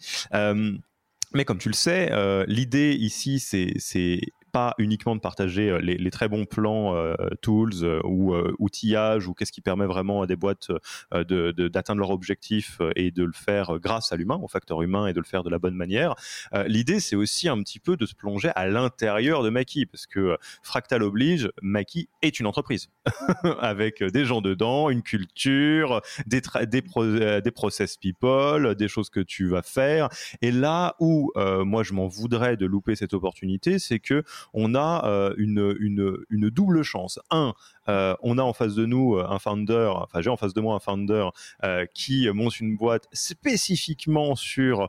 Mais 1.34 1.44
comme 1.44 1.58
tu 1.58 1.68
le 1.68 1.74
sais, 1.74 2.10
euh, 2.12 2.44
l'idée 2.48 2.94
ici, 2.94 3.38
c'est 3.38 4.20
pas 4.52 4.74
uniquement 4.78 5.14
de 5.14 5.20
partager 5.20 5.70
euh, 5.70 5.78
les, 5.78 6.10
très 6.10 6.28
bons 6.28 6.44
plans 6.44 6.94
euh, 6.94 7.14
tools 7.42 7.82
euh, 7.82 8.00
ou 8.04 8.34
outillage 8.58 9.28
ou 9.28 9.34
qu'est-ce 9.34 9.52
qui 9.52 9.60
permet 9.60 9.86
vraiment 9.86 10.22
à 10.22 10.26
des 10.26 10.36
boîtes 10.36 10.70
d'atteindre 11.12 11.94
de, 11.94 12.00
leur 12.00 12.10
objectif 12.10 12.80
et 12.96 13.10
de 13.10 13.24
le 13.24 13.32
faire 13.32 13.78
grâce 13.78 14.12
à 14.12 14.16
l'humain, 14.16 14.38
au 14.42 14.48
facteur 14.48 14.82
humain 14.82 15.06
et 15.06 15.12
de 15.12 15.20
le 15.20 15.24
faire 15.24 15.42
de 15.42 15.50
la 15.50 15.58
bonne 15.58 15.74
manière. 15.74 16.14
L'idée, 16.66 17.00
c'est 17.00 17.16
aussi 17.16 17.48
un 17.48 17.60
petit 17.62 17.78
peu 17.78 17.96
de 17.96 18.06
se 18.06 18.14
plonger 18.14 18.50
à 18.54 18.66
l'intérieur 18.66 19.42
de 19.42 19.50
Maki 19.50 19.86
parce 19.86 20.06
que 20.06 20.36
Fractal 20.62 21.02
oblige, 21.02 21.50
Maki 21.62 22.08
est 22.22 22.40
une 22.40 22.46
entreprise 22.46 22.88
avec 23.60 24.02
des 24.02 24.24
gens 24.24 24.40
dedans, 24.40 24.90
une 24.90 25.02
culture, 25.02 26.00
des, 26.26 26.42
des, 26.66 26.82
des 27.42 27.50
process 27.50 27.96
people, 27.96 28.74
des 28.74 28.88
choses 28.88 29.10
que 29.10 29.20
tu 29.20 29.48
vas 29.48 29.62
faire. 29.62 30.08
Et 30.42 30.50
là 30.50 30.94
où 31.00 31.32
moi 31.36 31.82
je 31.82 31.92
m'en 31.92 32.08
voudrais 32.08 32.56
de 32.56 32.66
louper 32.66 32.96
cette 32.96 33.14
opportunité, 33.14 33.78
c'est 33.78 33.98
que 33.98 34.22
on 34.52 34.74
a 34.74 35.04
euh, 35.06 35.34
une, 35.36 35.76
une, 36.30 36.50
double 36.50 36.82
chance. 36.82 37.18
Un, 37.30 37.54
euh, 37.88 38.14
on 38.22 38.38
a 38.38 38.42
en 38.42 38.52
face 38.52 38.74
de 38.74 38.86
nous 38.86 39.16
euh, 39.16 39.26
un 39.28 39.38
founder, 39.38 39.92
enfin 39.94 40.20
j'ai 40.20 40.30
en 40.30 40.36
face 40.36 40.54
de 40.54 40.60
moi 40.60 40.74
un 40.74 40.78
founder 40.78 41.28
qui 41.94 42.28
monte 42.30 42.60
une 42.60 42.76
boîte 42.76 43.06
spécifiquement 43.12 44.34
sur 44.36 44.88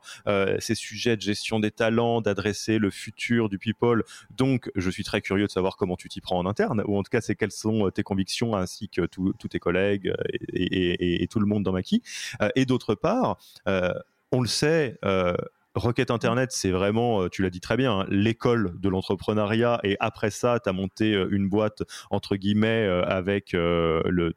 ces 0.60 0.76
sujets 0.76 1.16
de 1.16 1.22
gestion 1.22 1.60
des 1.60 1.72
talents, 1.72 2.22
d'adresser 2.22 2.78
le 2.78 2.90
futur 2.90 3.50
du 3.50 3.58
people. 3.58 4.04
Donc 4.32 4.72
je 4.76 4.90
suis 4.90 5.04
très 5.04 5.22
curieux 5.22 5.48
de 5.48 5.52
savoir 5.52 5.78
comment 5.78 5.96
tu 5.96 6.10
t'y 6.10 6.22
prends 6.22 6.38
en 6.38 6.46
interne, 6.46 6.84
ou 6.88 6.98
en 6.98 7.04
tout 7.04 7.10
cas 7.10 7.22
c'est 7.22 7.36
quelles 7.36 7.52
sont 7.52 7.90
tes 7.92 8.04
convictions 8.04 8.56
ainsi 8.56 8.90
que 8.90 9.06
tous 9.06 9.34
tes 9.50 9.60
collègues 9.60 10.14
et, 10.54 11.28
tout 11.30 11.40
le 11.40 11.46
monde 11.46 11.64
dans 11.64 11.74
Maki. 11.74 12.02
et 12.56 12.66
d'autre 12.66 12.96
part, 12.96 13.38
on 13.66 14.42
le 14.42 14.48
sait, 14.48 14.98
Rocket 15.76 16.10
Internet, 16.12 16.52
c'est 16.52 16.72
vraiment, 16.72 17.24
euh, 17.24 17.30
tu 17.30 17.44
l'as 17.44 17.50
dit 17.50 17.60
très 17.60 17.78
bien, 17.78 18.00
hein, 18.00 18.06
l'école 18.10 18.74
de 18.80 18.90
l'entrepreneuriat. 18.90 19.80
Et 19.84 19.98
après 20.00 20.32
ça, 20.32 20.60
tu 20.60 20.70
as 20.70 20.74
monté 20.74 21.14
euh, 21.14 21.28
une 21.32 21.48
boîte, 21.48 21.84
entre 22.10 22.36
guillemets, 22.36 22.86
euh, 22.86 23.04
avec 23.04 23.56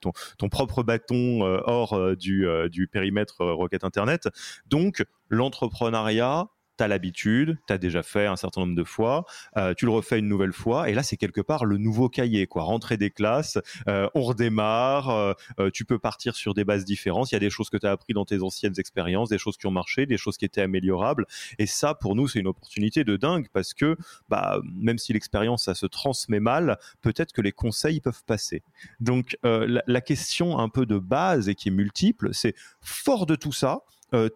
ton, 0.00 0.48
propre 0.48 0.82
bâton 0.82 1.40
hors 1.42 2.16
du 2.16 2.88
périmètre 2.90 3.44
Rocket 3.44 3.84
Internet. 3.84 4.28
Donc, 4.66 5.04
l'entrepreneuriat, 5.28 6.48
tu 6.82 6.88
l'habitude, 6.88 7.58
tu 7.66 7.72
as 7.72 7.78
déjà 7.78 8.02
fait 8.02 8.26
un 8.26 8.36
certain 8.36 8.62
nombre 8.62 8.74
de 8.74 8.84
fois, 8.84 9.24
euh, 9.56 9.74
tu 9.74 9.84
le 9.86 9.92
refais 9.92 10.18
une 10.18 10.28
nouvelle 10.28 10.52
fois, 10.52 10.88
et 10.88 10.94
là 10.94 11.02
c'est 11.02 11.16
quelque 11.16 11.40
part 11.40 11.64
le 11.64 11.76
nouveau 11.78 12.08
cahier, 12.08 12.46
quoi. 12.46 12.62
Rentrer 12.62 12.96
des 12.96 13.10
classes, 13.10 13.58
euh, 13.88 14.08
on 14.14 14.22
redémarre, 14.22 15.10
euh, 15.58 15.70
tu 15.72 15.84
peux 15.84 15.98
partir 15.98 16.34
sur 16.34 16.54
des 16.54 16.64
bases 16.64 16.84
différentes, 16.84 17.30
il 17.30 17.34
y 17.34 17.36
a 17.36 17.40
des 17.40 17.50
choses 17.50 17.70
que 17.70 17.76
tu 17.76 17.86
as 17.86 17.92
appris 17.92 18.14
dans 18.14 18.24
tes 18.24 18.42
anciennes 18.42 18.74
expériences, 18.78 19.28
des 19.28 19.38
choses 19.38 19.56
qui 19.56 19.66
ont 19.66 19.70
marché, 19.70 20.06
des 20.06 20.16
choses 20.16 20.36
qui 20.36 20.44
étaient 20.44 20.62
améliorables, 20.62 21.26
et 21.58 21.66
ça 21.66 21.94
pour 21.94 22.16
nous 22.16 22.28
c'est 22.28 22.40
une 22.40 22.48
opportunité 22.48 23.04
de 23.04 23.16
dingue 23.16 23.48
parce 23.52 23.74
que 23.74 23.96
bah, 24.28 24.60
même 24.74 24.98
si 24.98 25.12
l'expérience 25.12 25.64
ça 25.64 25.74
se 25.74 25.86
transmet 25.86 26.40
mal, 26.40 26.78
peut-être 27.00 27.32
que 27.32 27.42
les 27.42 27.52
conseils 27.52 28.00
peuvent 28.00 28.24
passer. 28.26 28.62
Donc 29.00 29.36
la, 29.42 30.00
question 30.02 30.58
un 30.58 30.68
peu 30.68 30.84
de 30.84 30.98
base 30.98 31.48
et 31.48 31.54
qui 31.54 31.68
est 31.68 31.72
multiple, 31.72 32.30
c'est 32.32 32.54
fort 32.80 33.24
de 33.24 33.36
tout 33.36 33.52
ça, 33.52 33.82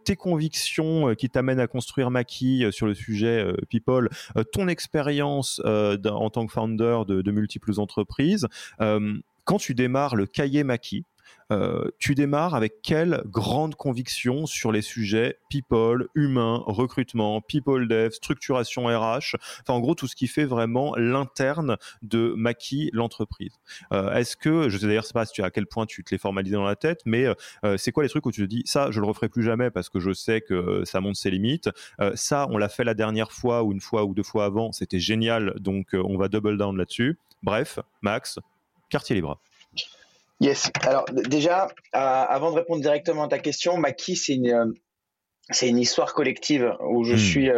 tes 0.05 0.17
convictions 0.17 1.11
euh, 1.11 1.15
qui 1.15 1.29
t'amènent 1.29 1.61
à 1.61 1.67
construire 1.67 2.11
Maki 2.11 2.65
euh, 2.65 2.71
sur 2.71 2.87
le 2.87 2.95
sujet 2.95 3.47
People, 3.69 4.09
ton 4.53 4.69
expérience 4.69 5.61
en 5.65 6.31
tant 6.31 6.47
que 6.47 6.53
founder 6.53 7.01
de, 7.07 7.23
de 7.23 7.31
multiples 7.31 7.79
entreprises. 7.79 8.47
quand 8.79 9.59
tu 9.59 9.75
démarres 9.75 10.17
le 10.17 10.27
cahier 10.27 10.65
Maki, 10.65 11.05
euh, 11.53 11.91
tu 11.99 12.15
démarres 12.15 12.55
avec 12.55 12.83
quelle 12.83 13.23
grande 13.27 13.77
conviction 13.77 14.47
sur 14.47 14.73
les 14.73 14.83
sujets 14.83 15.39
people, 15.49 16.09
humain, 16.15 16.63
recrutement, 16.67 17.41
people 17.41 17.87
dev, 17.87 18.11
structuration 18.11 18.87
RH, 18.87 19.37
enfin 19.63 19.75
en 19.75 19.81
gros 19.81 19.95
tout 19.95 20.09
ce 20.09 20.17
qui 20.17 20.27
fait 20.27 20.45
vraiment 20.45 20.95
l'interne 20.97 21.77
de 22.03 22.35
Maki, 22.37 22.91
l'entreprise. 22.93 23.53
Euh, 23.93 24.15
est-ce 24.15 24.37
que, 24.37 24.69
je 24.69 24.79
sais 24.79 24.87
d'ailleurs 24.87 25.07
pas 25.15 25.25
à 25.39 25.51
quel 25.51 25.67
point 25.67 25.87
tu 25.87 26.03
te 26.03 26.15
l'es 26.15 26.19
formalisé 26.19 26.57
dans 26.57 26.65
la 26.65 26.77
tête, 26.77 27.01
mais 27.05 27.27
euh, 27.65 27.77
c'est 27.77 27.93
quoi 27.93 28.03
les 28.03 28.09
trucs 28.09 28.27
où 28.27 28.33
tu 28.33 28.43
te 28.43 28.47
dis 28.47 28.63
ça, 28.67 28.91
je 28.91 29.01
le 29.01 29.07
referai 29.07 29.29
plus 29.29 29.43
jamais 29.43 29.71
parce 29.71 29.89
que 29.89 30.01
je 30.01 30.13
sais 30.13 30.41
que 30.41 30.85
ça 30.85 31.01
monte 31.01 31.17
ses 31.17 31.31
limites. 31.31 31.71
ça, 32.15 32.47
on 32.51 32.59
l'a 32.59 32.69
fait 32.69 32.85
la 32.85 32.95
dernière 32.95 33.33
fois 33.33 33.63
ou 33.63 33.73
une 33.73 33.81
fois 33.81 34.05
ou 34.05 34.15
deux 34.15 34.23
fois 34.23 34.45
avant, 34.45 34.73
c'était 34.73 34.99
génial, 34.99 35.55
donc 35.59 35.89
on 35.93 36.17
va 36.17 36.29
double 36.29 36.59
down 36.59 36.77
là-dessus. 36.77 37.19
Bref, 37.43 37.79
Max, 38.03 38.39
quartier 38.89 39.15
libre. 39.17 39.39
Yes. 40.41 40.71
Alors 40.83 41.07
déjà, 41.07 41.69
avant 41.93 42.51
de 42.51 42.57
répondre 42.57 42.83
directement 42.83 43.25
à 43.25 43.29
ta 43.29 43.39
question, 43.39 43.79
Maki, 43.79 44.17
c'est 44.17 44.35
une, 44.35 44.75
c'est 45.51 45.69
une 45.69 45.79
histoire 45.79 46.13
collective 46.15 46.75
où 46.81 47.05
je 47.05 47.15
hmm. 47.15 47.19
suis 47.19 47.51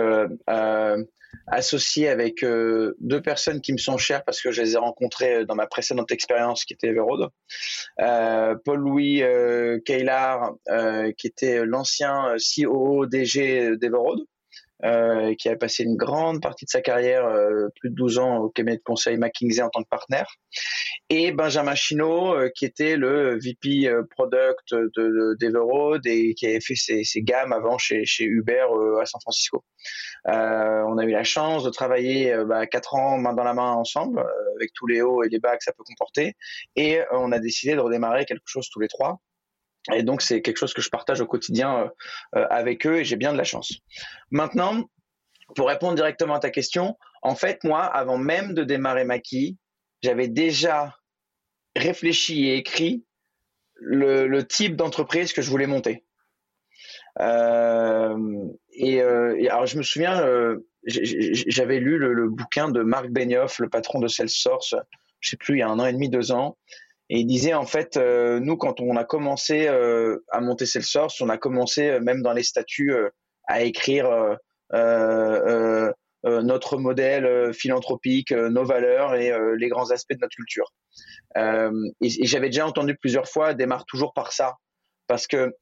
associé 1.49 2.09
avec 2.09 2.45
deux 2.45 3.23
personnes 3.23 3.61
qui 3.61 3.73
me 3.73 3.79
sont 3.79 3.99
chères 3.99 4.25
parce 4.25 4.41
que 4.41 4.53
je 4.53 4.63
les 4.63 4.75
ai 4.75 4.77
rencontrées 4.77 5.45
dans 5.45 5.57
ma 5.57 5.67
précédente 5.67 6.13
expérience 6.13 6.65
qui 6.65 6.75
était 6.75 6.89
Everode. 6.89 7.31
Paul-Louis 8.65 9.23
euh, 9.23 9.81
qui 9.85 11.27
était 11.27 11.65
l'ancien 11.65 12.37
COO 12.39 13.07
DG 13.07 13.77
d'Everode 13.77 14.25
euh, 14.85 15.35
qui 15.35 15.49
a 15.49 15.57
passé 15.57 15.83
une 15.83 15.97
grande 15.97 16.41
partie 16.41 16.65
de 16.65 16.71
sa 16.71 16.81
carrière, 16.81 17.27
euh, 17.27 17.67
plus 17.81 17.91
de 17.91 17.97
12 17.97 18.19
ans 18.19 18.37
au 18.37 18.49
cabinet 18.49 18.77
de 18.77 18.83
conseil 18.83 19.17
McKinsey 19.17 19.61
en 19.61 19.71
tant 19.71 19.83
que 19.83 19.89
partenaire, 19.89 20.33
et 21.11 21.33
Benjamin 21.33 21.75
Chino, 21.75 22.35
euh, 22.35 22.51
qui 22.55 22.65
était 22.65 22.97
le 22.97 23.39
VP 23.39 23.91
Product 24.11 24.75
de, 24.75 25.37
d'Everode 25.39 26.07
et 26.07 26.35
qui 26.35 26.47
avait 26.47 26.61
fait 26.61 26.75
ses, 26.75 27.23
gammes 27.23 27.53
avant 27.53 27.79
chez, 27.79 28.05
Uber 28.21 28.67
à 29.01 29.07
San 29.07 29.21
Francisco. 29.21 29.65
on 30.27 30.99
a 30.99 31.05
eu 31.05 31.11
la 31.11 31.25
chance 31.25 31.65
de 31.65 31.71
travailler 31.71 32.37
bah, 32.47 32.67
quatre 32.67 32.95
ans 32.95 33.19
main 33.19 33.33
dans 33.33 33.45
la 33.45 33.55
main 33.55 33.73
ensemble, 33.73 34.25
avec 34.57 34.73
tous 34.75 34.87
les 34.87 35.01
hauts 35.01 35.23
et 35.23 35.29
les 35.29 35.39
bas 35.39 35.57
que 35.57 35.65
ça 35.65 35.73
peut 35.73 35.85
comporter, 35.85 36.37
et 36.77 37.01
on 37.13 37.33
a 37.33 37.39
décidé 37.39 37.75
de 37.75 37.81
redémarrer 37.81 38.25
quelque 38.25 38.47
chose 38.47 38.69
tous 38.71 38.81
les 38.81 38.89
trois. 38.89 39.21
Et 39.95 40.03
donc, 40.03 40.23
c'est 40.23 40.43
quelque 40.43 40.57
chose 40.57 40.75
que 40.75 40.83
je 40.83 40.91
partage 40.91 41.21
au 41.21 41.27
quotidien 41.27 41.79
euh, 41.79 41.89
euh, 42.37 42.47
avec 42.51 42.87
eux 42.87 42.99
et 42.99 43.05
j'ai 43.05 43.17
bien 43.17 43.33
de 43.33 43.39
la 43.39 43.45
chance. 43.45 43.73
Maintenant, 44.31 44.85
pour 45.57 45.69
répondre 45.69 45.95
directement 45.95 46.35
à 46.35 46.41
ta 46.41 46.51
question, 46.51 46.97
en 47.23 47.35
fait, 47.35 47.65
moi, 47.65 47.85
avant 47.85 48.19
même 48.19 48.55
de 48.55 48.65
démarrer 48.65 49.05
Maki, 49.05 49.57
j'avais 50.03 50.29
déjà 50.29 50.97
réfléchi 51.77 52.49
et 52.49 52.57
écrit 52.57 53.05
le, 53.75 54.41
type 54.43 54.77
d'entreprise 54.77 55.33
que 55.33 55.43
je 55.43 55.51
voulais 55.51 55.67
monter. 55.67 56.05
Euh, 57.21 58.17
et, 58.73 59.01
alors, 59.01 59.67
je 59.67 59.79
me 59.79 59.83
souviens, 59.83 60.25
j'avais 60.85 61.79
lu 61.79 61.99
le, 61.99 62.29
bouquin 62.29 62.69
de 62.71 62.83
Marc 62.83 63.09
Benioff, 63.11 63.59
le 63.59 63.69
patron 63.69 64.01
de 64.01 64.09
Salesforce, 64.09 64.75
je 65.21 65.31
sais 65.31 65.37
plus, 65.37 65.57
il 65.57 65.59
y 65.59 65.63
a 65.63 65.69
un 65.69 65.79
an 65.79 65.87
et 65.87 65.93
demi, 65.93 66.09
deux 66.09 66.33
ans. 66.33 66.57
Et 67.11 67.21
il 67.21 67.27
disait 67.27 67.55
en 67.55 67.65
fait, 67.65 67.97
euh, 67.97 68.39
nous 68.39 68.57
quand 68.57 68.81
on 68.81 68.97
a 68.97 69.05
commencé 69.05 69.67
euh, 69.67 70.19
à 70.31 70.41
monter 70.41 70.67
Salesforce, 70.67 71.21
on 71.21 71.29
a 71.29 71.39
commencé 71.39 71.89
euh, 71.89 72.01
même 72.01 72.23
dans 72.23 72.33
les 72.33 72.43
statuts 72.43 72.93
à 73.45 73.63
écrire 73.63 74.37
notre 76.25 76.79
modèle 76.79 77.55
philanthropique, 77.55 78.33
nos 78.33 78.65
valeurs 78.65 79.15
et 79.15 79.33
les 79.57 79.69
grands 79.69 79.91
aspects 79.91 80.15
de 80.15 80.21
notre 80.21 80.35
culture. 80.35 80.73
et, 81.37 82.27
j'avais 82.27 82.49
déjà 82.49 82.67
entendu 82.67 82.97
plusieurs 82.97 83.29
fois, 83.29 83.55
démarre 83.55 83.87
toujours 83.87 84.13
par 84.13 84.33
ça, 84.33 84.57
parce 85.07 85.27
que 85.27 85.55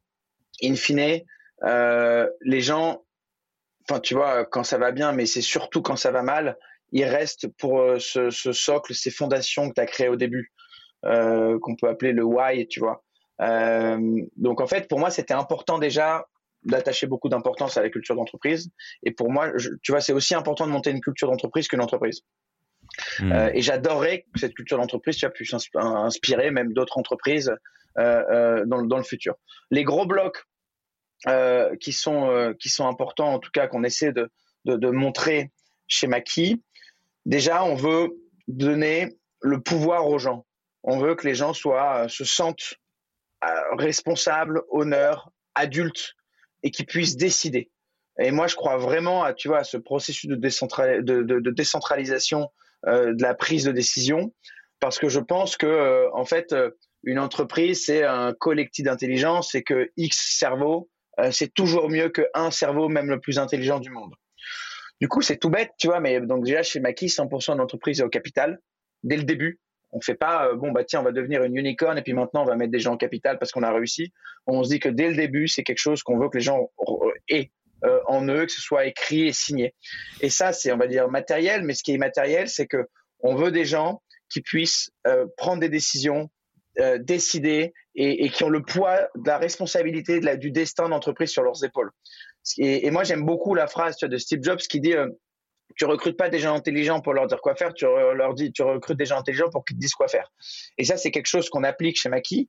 in 0.63 0.75
fine, 0.75 1.21
les 1.63 2.61
gens, 2.61 3.05
enfin 3.89 4.01
tu 4.01 4.15
vois, 4.15 4.47
quand 4.47 4.65
ça 4.65 4.79
va 4.79 4.93
bien, 4.93 5.13
mais 5.13 5.27
c'est 5.27 5.43
surtout 5.43 5.83
quand 5.83 5.97
ça 5.97 6.11
va 6.11 6.23
mal, 6.23 6.57
ils 6.93 7.05
restent 7.05 7.49
pour 7.59 7.83
ce, 7.99 8.31
socle, 8.31 8.95
ces 8.95 9.11
fondations 9.11 9.69
que 9.69 9.75
tu 9.75 9.81
as 9.81 9.87
créées 9.87 10.09
au 10.09 10.17
début. 10.17 10.53
Euh, 11.05 11.59
qu'on 11.61 11.77
peut 11.77 11.89
appeler 11.89 12.13
le 12.13 12.25
why, 12.25 12.67
tu 12.67 12.81
vois. 12.81 13.05
Euh, 13.41 14.23
donc 14.37 14.61
en 14.61 14.67
fait, 14.67 14.89
pour 14.89 14.99
moi, 14.99 15.11
c'était 15.11 15.35
important 15.35 15.79
déjà 15.79 16.27
d'attacher 16.67 17.07
beaucoup 17.07 17.29
d'importance 17.29 17.77
à 17.77 17.83
la 17.83 17.91
culture 17.91 18.15
d'entreprise. 18.15 18.71
Et 19.03 19.11
pour 19.11 19.31
moi, 19.31 19.53
tu 19.83 19.93
vois, 19.93 20.01
c'est 20.01 20.13
aussi 20.13 20.35
important 20.35 20.67
de 20.67 20.73
monter 20.73 20.91
une 20.91 21.01
culture 21.01 21.31
d'entreprise 21.31 21.69
qu'une 21.69 21.81
entreprise. 21.81 22.23
Hmm. 23.21 23.33
Euh, 23.33 23.51
et 23.55 23.63
j'adorerais 23.63 24.27
que 24.33 24.41
cette 24.41 24.55
culture 24.55 24.79
d'entreprise 24.79 25.19
puisse 25.35 25.55
inspirer 25.75 26.51
même 26.51 26.73
d'autres 26.73 26.99
entreprises 26.99 27.53
dans, 27.97 28.83
dans, 28.83 28.99
le 28.99 29.03
futur. 29.03 29.37
Les 29.71 29.83
gros 29.83 30.05
blocs 30.05 30.45
qui, 31.81 31.93
sont, 31.93 32.55
qui 32.61 32.69
sont 32.69 32.87
importants, 32.87 33.33
en 33.33 33.39
tout 33.39 33.51
cas 33.51 33.69
qu'on 33.69 33.85
essaie 33.85 34.13
de, 34.13 34.31
de, 34.67 34.77
de, 34.77 34.91
montrer 34.91 35.51
chez 35.89 36.07
Maki, 36.07 36.63
déjà, 37.25 37.65
on 37.65 37.75
veut 37.75 38.11
donner 38.49 39.17
le 39.41 39.61
pouvoir 39.61 40.07
aux 40.09 40.19
gens. 40.19 40.45
On 40.83 40.99
veut 40.99 41.15
que 41.15 41.27
les 41.27 41.35
gens 41.35 41.53
soient, 41.53 42.05
euh, 42.05 42.09
se 42.09 42.25
sentent 42.25 42.75
euh, 43.45 43.49
responsables, 43.77 44.63
honneurs, 44.71 45.31
adultes 45.55 46.15
et 46.63 46.71
qui 46.71 46.85
puissent 46.85 47.17
décider. 47.17 47.71
Et 48.19 48.31
moi, 48.31 48.47
je 48.47 48.57
crois 48.57 48.77
vraiment 48.77 49.25
à, 49.25 49.35
tu 49.35 49.49
vois, 49.49 49.65
ce 49.65 49.77
processus 49.77 50.29
de, 50.29 51.51
décentralisation 51.51 52.49
euh, 52.87 53.13
de 53.15 53.23
la 53.23 53.35
prise 53.35 53.65
de 53.65 53.73
décision, 53.73 54.35
parce 54.81 54.99
que 54.99 55.09
je 55.09 55.21
pense 55.21 55.57
que, 55.57 56.09
en 56.15 56.25
fait, 56.25 56.55
une 57.05 57.19
entreprise, 57.19 57.85
c'est 57.87 58.05
un 58.05 58.33
collectif 58.33 58.85
d'intelligence 58.85 59.55
et 59.55 59.63
que 59.63 59.91
X 59.97 60.37
cerveau, 60.39 60.91
c'est 61.31 61.53
toujours 61.55 61.89
mieux 61.89 62.11
qu'un 62.11 62.51
cerveau, 62.51 62.89
même 62.89 63.09
le 63.09 63.21
plus 63.21 63.39
intelligent 63.39 63.81
du 63.81 63.91
monde. 63.91 64.13
Du 65.01 65.09
coup, 65.09 65.21
c'est 65.21 65.37
tout 65.37 65.51
bête, 65.51 65.73
tu 65.79 65.89
vois, 65.89 66.01
mais 66.01 66.21
donc 66.21 66.45
déjà, 66.45 66.63
chez 66.63 66.81
Maki, 66.81 67.07
100% 67.07 67.57
d'entreprise 67.57 68.01
au 68.01 68.09
capital, 68.09 68.61
dès 69.03 69.17
le 69.17 69.25
début. 69.25 69.61
On 69.93 70.01
fait 70.01 70.15
pas, 70.15 70.49
euh, 70.49 70.57
bon, 70.57 70.73
bah 70.73 70.85
tiens, 70.85 71.01
on 71.01 71.05
va 71.05 71.13
devenir 71.13 71.43
une 71.45 71.57
unicorn 71.57 71.97
et 71.97 72.03
puis 72.03 72.13
maintenant 72.13 72.43
on 72.43 72.47
va 72.47 72.57
mettre 72.57 72.73
des 72.73 72.81
gens 72.81 72.95
en 72.95 72.97
capital 72.97 73.39
parce 73.39 73.53
qu'on 73.53 73.63
a 73.63 73.73
réussi. 73.73 74.13
On 74.47 74.63
se 74.63 74.71
dit 74.71 74.81
que 74.81 74.89
dès 74.89 75.09
le 75.09 75.17
début, 75.17 75.49
c'est 75.49 75.63
quelque 75.63 75.79
chose 75.79 76.03
qu'on 76.03 76.19
veut 76.19 76.29
que 76.29 76.39
les 76.39 76.45
gens 76.45 76.71
aient 77.29 77.51
euh, 77.85 78.01
en 78.07 78.27
eux, 78.29 78.47
que 78.47 78.53
ce 78.53 78.61
soit 78.61 78.87
écrit 78.87 79.29
et 79.29 79.33
signé. 79.33 79.75
Et 80.21 80.31
ça, 80.31 80.53
c'est, 80.53 80.73
on 80.73 80.77
va 80.77 80.87
dire, 80.87 81.09
matériel, 81.09 81.63
mais 81.63 81.75
ce 81.75 81.83
qui 81.83 81.93
est 81.93 81.95
immatériel, 81.95 82.49
c'est 82.49 82.67
que 82.67 82.87
on 83.21 83.35
veut 83.35 83.51
des 83.51 83.65
gens 83.65 84.03
qui 84.29 84.41
puissent 84.41 84.91
euh, 85.07 85.27
prendre 85.37 85.61
des 85.61 85.69
décisions, 85.69 86.31
décider 87.01 87.73
et, 87.95 88.29
qui 88.29 88.45
ont 88.45 88.51
le 88.51 88.61
poids 88.61 89.09
de 89.15 89.27
la 89.27 89.39
responsabilité 89.39 90.21
du 90.37 90.51
destin 90.51 90.91
d'entreprise 90.91 91.31
sur 91.31 91.43
leurs 91.43 91.65
épaules. 91.65 91.91
Et, 92.59 92.91
moi, 92.91 93.03
j'aime 93.03 93.25
beaucoup 93.25 93.55
la 93.55 93.67
phrase 93.67 93.97
de 93.97 94.19
Steve 94.19 94.43
Jobs 94.43 94.59
qui 94.59 94.81
dit 94.81 94.93
tu 95.77 95.85
recrutes 95.85 96.17
pas 96.17 96.31
des 96.31 96.39
gens 96.39 96.55
intelligents 96.55 97.01
pour 97.01 97.13
leur 97.13 97.27
dire 97.27 97.41
quoi 97.41 97.55
faire, 97.55 97.75
tu 97.75 97.85
leur 97.85 98.35
dis, 98.35 98.51
tu 98.51 98.63
recrutes 98.63 98.97
des 98.97 99.05
gens 99.05 99.19
intelligents 99.19 99.51
pour 99.51 99.65
qu'ils 99.65 99.77
te 99.77 99.81
disent 99.81 99.95
quoi 99.95 100.09
faire. 100.09 100.33
Et 100.79 100.85
ça, 100.85 100.97
c'est 100.97 101.11
quelque 101.11 101.27
chose 101.27 101.51
qu'on 101.51 101.65
applique 101.65 102.01
chez 102.01 102.09
Maki. 102.09 102.49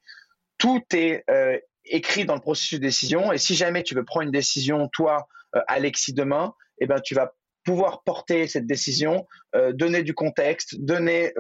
Tout 0.58 0.82
est 0.94 1.24
euh, 1.30 1.58
écrit 1.86 2.26
dans 2.26 2.36
le 2.36 2.42
processus 2.42 2.80
de 2.80 2.86
décision. 2.86 3.32
Et 3.34 3.38
si 3.38 3.56
jamais 3.56 3.84
tu 3.84 3.96
veux 3.96 4.06
prendre 4.06 4.26
une 4.26 4.32
décision, 4.32 4.88
toi, 4.88 5.28
euh, 5.56 5.62
Alexis, 5.68 6.14
demain, 6.14 6.54
eh 6.80 6.88
ben, 6.88 7.02
tu 7.02 7.16
vas 7.16 7.34
pouvoir 7.66 8.02
porter 8.04 8.48
cette 8.48 8.66
décision, 8.66 9.28
euh, 9.56 9.74
donner 9.74 10.02
du 10.04 10.14
contexte, 10.14 10.80
donner 10.80 11.34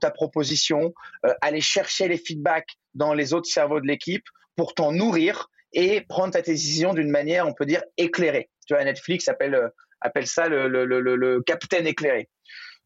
ta 0.00 0.12
proposition, 0.12 0.94
aller 1.40 1.60
chercher 1.60 2.06
les 2.06 2.18
feedbacks 2.18 2.76
dans 2.94 3.14
les 3.14 3.34
autres 3.34 3.50
cerveaux 3.50 3.80
de 3.80 3.86
l'équipe 3.86 4.24
pour 4.54 4.74
t'en 4.74 4.92
nourrir 4.92 5.48
et 5.72 6.02
prendre 6.02 6.32
ta 6.32 6.40
décision 6.40 6.94
d'une 6.94 7.10
manière, 7.10 7.48
on 7.48 7.52
peut 7.52 7.66
dire, 7.66 7.82
éclairée. 7.96 8.48
Tu 8.68 8.74
vois, 8.74 8.84
Netflix 8.84 9.26
appelle 9.26 9.70
appelle 10.00 10.26
ça 10.26 10.48
le, 10.48 10.68
le, 10.68 10.84
le, 10.84 11.00
le 11.00 11.42
capitaine 11.42 11.86
éclairé. 11.86 12.28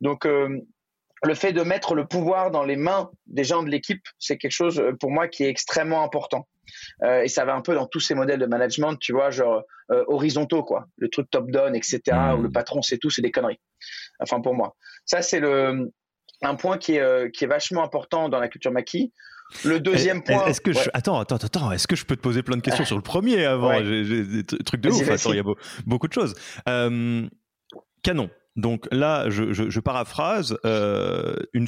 Donc, 0.00 0.26
euh, 0.26 0.58
le 1.22 1.34
fait 1.34 1.52
de 1.52 1.62
mettre 1.62 1.94
le 1.94 2.06
pouvoir 2.06 2.50
dans 2.50 2.64
les 2.64 2.76
mains 2.76 3.10
des 3.26 3.44
gens 3.44 3.62
de 3.62 3.68
l'équipe, 3.68 4.02
c'est 4.18 4.38
quelque 4.38 4.52
chose 4.52 4.80
euh, 4.80 4.92
pour 4.98 5.10
moi 5.10 5.28
qui 5.28 5.44
est 5.44 5.48
extrêmement 5.48 6.02
important. 6.02 6.48
Euh, 7.02 7.22
et 7.22 7.28
ça 7.28 7.44
va 7.44 7.54
un 7.54 7.60
peu 7.60 7.74
dans 7.74 7.86
tous 7.86 8.00
ces 8.00 8.14
modèles 8.14 8.38
de 8.38 8.46
management, 8.46 8.96
tu 8.96 9.12
vois, 9.12 9.30
genre 9.30 9.62
horizontaux, 10.06 10.62
quoi. 10.62 10.86
Le 10.98 11.08
truc 11.08 11.28
top-down, 11.30 11.74
etc., 11.74 12.00
mmh. 12.06 12.38
où 12.38 12.42
le 12.42 12.52
patron 12.52 12.80
sait 12.80 12.96
tout, 12.96 13.10
c'est 13.10 13.22
des 13.22 13.32
conneries. 13.32 13.60
Enfin, 14.20 14.40
pour 14.40 14.54
moi. 14.54 14.76
Ça, 15.04 15.20
c'est 15.20 15.40
le, 15.40 15.90
un 16.42 16.54
point 16.54 16.78
qui 16.78 16.94
est, 16.94 17.34
qui 17.34 17.42
est 17.42 17.48
vachement 17.48 17.82
important 17.82 18.28
dans 18.28 18.38
la 18.38 18.46
culture 18.46 18.70
maquis. 18.70 19.12
Le 19.64 19.80
deuxième 19.80 20.22
point. 20.22 20.46
Est-ce 20.46 20.60
que 20.60 20.72
je... 20.72 20.78
Attends, 20.94 21.18
attends, 21.18 21.36
attends. 21.36 21.72
Est-ce 21.72 21.86
que 21.86 21.96
je 21.96 22.04
peux 22.04 22.16
te 22.16 22.20
poser 22.20 22.42
plein 22.42 22.56
de 22.56 22.62
questions 22.62 22.84
sur 22.84 22.96
le 22.96 23.02
premier 23.02 23.44
avant 23.44 23.82
J'ai 23.82 24.24
des 24.24 24.44
trucs 24.44 24.80
de 24.80 24.90
ouf. 24.90 25.08
Attends, 25.08 25.32
il 25.32 25.36
y 25.36 25.40
a 25.40 25.44
beaucoup 25.86 26.08
de 26.08 26.12
choses. 26.12 26.34
Euh, 26.68 27.28
canon. 28.02 28.30
Donc 28.56 28.88
là, 28.90 29.30
je, 29.30 29.80
paraphrase. 29.80 30.58
Euh, 30.64 31.36
une 31.52 31.66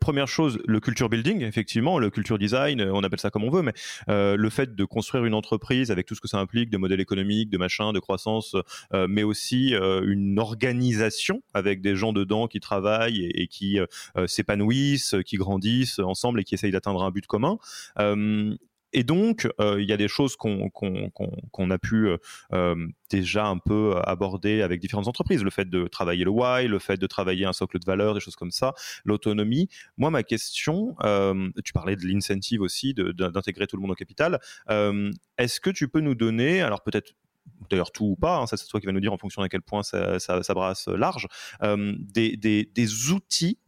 première 0.00 0.28
chose, 0.28 0.58
le 0.66 0.80
culture 0.80 1.08
building, 1.08 1.42
effectivement, 1.42 1.98
le 1.98 2.10
culture 2.10 2.38
design, 2.38 2.80
on 2.82 3.02
appelle 3.04 3.20
ça 3.20 3.30
comme 3.30 3.44
on 3.44 3.50
veut, 3.50 3.62
mais 3.62 3.74
euh, 4.08 4.36
le 4.36 4.50
fait 4.50 4.74
de 4.74 4.84
construire 4.84 5.24
une 5.24 5.34
entreprise 5.34 5.90
avec 5.90 6.06
tout 6.06 6.14
ce 6.14 6.20
que 6.20 6.28
ça 6.28 6.38
implique, 6.38 6.70
de 6.70 6.78
modèles 6.78 7.00
économiques, 7.00 7.50
de 7.50 7.58
machin, 7.58 7.92
de 7.92 8.00
croissance, 8.00 8.56
euh, 8.94 9.06
mais 9.08 9.22
aussi 9.22 9.74
une 9.76 10.38
organisation 10.38 11.42
avec 11.54 11.80
des 11.82 11.96
gens 11.96 12.12
dedans 12.12 12.46
qui 12.48 12.60
travaillent 12.60 13.30
et, 13.34 13.46
qui 13.46 13.78
s'épanouissent, 14.26 15.14
qui 15.24 15.36
grandissent 15.36 15.98
ensemble 15.98 16.40
et 16.40 16.44
qui 16.44 16.54
essayent 16.54 16.72
d'atteindre 16.72 17.02
un 17.02 17.10
but 17.10 17.26
commun 17.26 17.58
et 18.92 19.04
donc, 19.04 19.48
euh, 19.60 19.80
il 19.80 19.88
y 19.88 19.92
a 19.92 19.96
des 19.96 20.08
choses 20.08 20.36
qu'on 20.36 21.70
a 21.70 21.78
pu 21.78 22.08
euh, 22.08 22.16
euh, 22.52 22.86
déjà 23.10 23.46
un 23.46 23.58
peu 23.58 23.96
aborder 24.04 24.62
avec 24.62 24.80
différentes 24.80 25.08
entreprises. 25.08 25.42
Le 25.42 25.50
fait 25.50 25.68
de 25.68 25.86
travailler 25.86 26.24
le 26.24 26.30
why, 26.30 26.68
le 26.68 26.78
fait 26.78 26.96
de 26.96 27.06
travailler 27.06 27.44
un 27.44 27.52
socle 27.52 27.78
de 27.78 27.84
valeur, 27.84 28.14
des 28.14 28.20
choses 28.20 28.36
comme 28.36 28.50
ça, 28.50 28.74
l'autonomie. 29.04 29.68
Moi, 29.96 30.10
ma 30.10 30.22
question, 30.22 30.96
tu 31.64 31.72
parlais 31.72 31.96
de 31.96 32.06
l'incentive 32.06 32.62
aussi, 32.62 32.94
d'intégrer 32.94 33.66
tout 33.66 33.76
le 33.76 33.82
monde 33.82 33.90
au 33.90 33.94
capital. 33.94 34.40
Est-ce 35.38 35.60
que 35.60 35.70
tu 35.70 35.88
peux 35.88 36.00
nous 36.00 36.14
donner, 36.14 36.62
alors 36.62 36.82
peut-être 36.82 37.12
d'ailleurs 37.70 37.92
tout 37.92 38.06
ou 38.06 38.16
pas, 38.16 38.38
hein, 38.38 38.46
ça 38.46 38.56
c'est 38.56 38.66
toi 38.66 38.80
qui 38.80 38.86
vas 38.86 38.92
nous 38.92 39.00
dire 39.00 39.12
en 39.12 39.18
fonction 39.18 39.40
à 39.42 39.48
quel 39.48 39.62
point 39.62 39.82
ça, 39.82 40.18
brasse 40.54 40.88
large, 40.88 41.26
des, 41.60 43.12
outils 43.12 43.58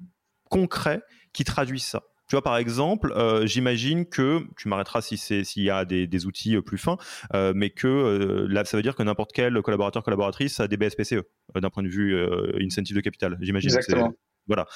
concrets 0.48 1.02
qui 1.32 1.44
traduisent 1.44 1.84
ça 1.84 2.02
Tu 2.28 2.36
vois, 2.36 2.42
par 2.42 2.58
exemple, 2.58 3.12
euh, 3.16 3.46
j'imagine 3.46 4.04
que, 4.04 4.40
tu 4.58 4.68
m'arrêteras 4.68 5.00
si 5.00 5.16
s'il 5.16 5.62
y 5.62 5.70
a 5.70 5.86
des, 5.86 6.26
outils 6.26 6.56
euh, 6.56 6.62
plus 6.62 6.76
fins, 6.76 6.98
euh, 7.32 7.54
mais 7.56 7.70
que 7.70 8.46
là, 8.48 8.66
ça 8.66 8.76
veut 8.76 8.82
dire 8.82 8.94
que 8.94 9.02
n'importe 9.02 9.32
quel 9.32 9.62
collaborateur, 9.62 10.02
collaboratrice 10.02 10.60
a 10.60 10.68
des 10.68 10.76
BSPCE 10.76 11.22
d'un 11.54 11.70
point 11.70 11.82
de 11.82 11.88
vue 11.88 12.14
incentive 12.60 12.94
de 12.94 13.00
capital, 13.00 13.38
j'imagine. 13.40 13.70
Exactement. 13.70 14.12
Voilà. 14.46 14.66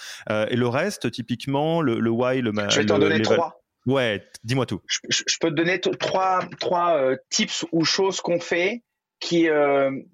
et 0.50 0.56
le 0.56 0.66
reste, 0.66 1.10
typiquement, 1.10 1.80
le, 1.82 2.00
le 2.00 2.10
why, 2.10 2.40
le 2.40 2.52
Je 2.68 2.80
vais 2.80 2.86
t'en 2.86 2.98
donner 2.98 3.20
trois. 3.20 3.62
Ouais, 3.84 4.24
dis-moi 4.44 4.64
tout. 4.64 4.80
Je, 4.86 5.20
peux 5.40 5.50
te 5.50 5.54
donner 5.54 5.80
trois, 5.80 6.40
trois 6.58 7.16
tips 7.28 7.66
ou 7.72 7.84
choses 7.84 8.20
qu'on 8.20 8.40
fait 8.40 8.82
qui, 9.20 9.48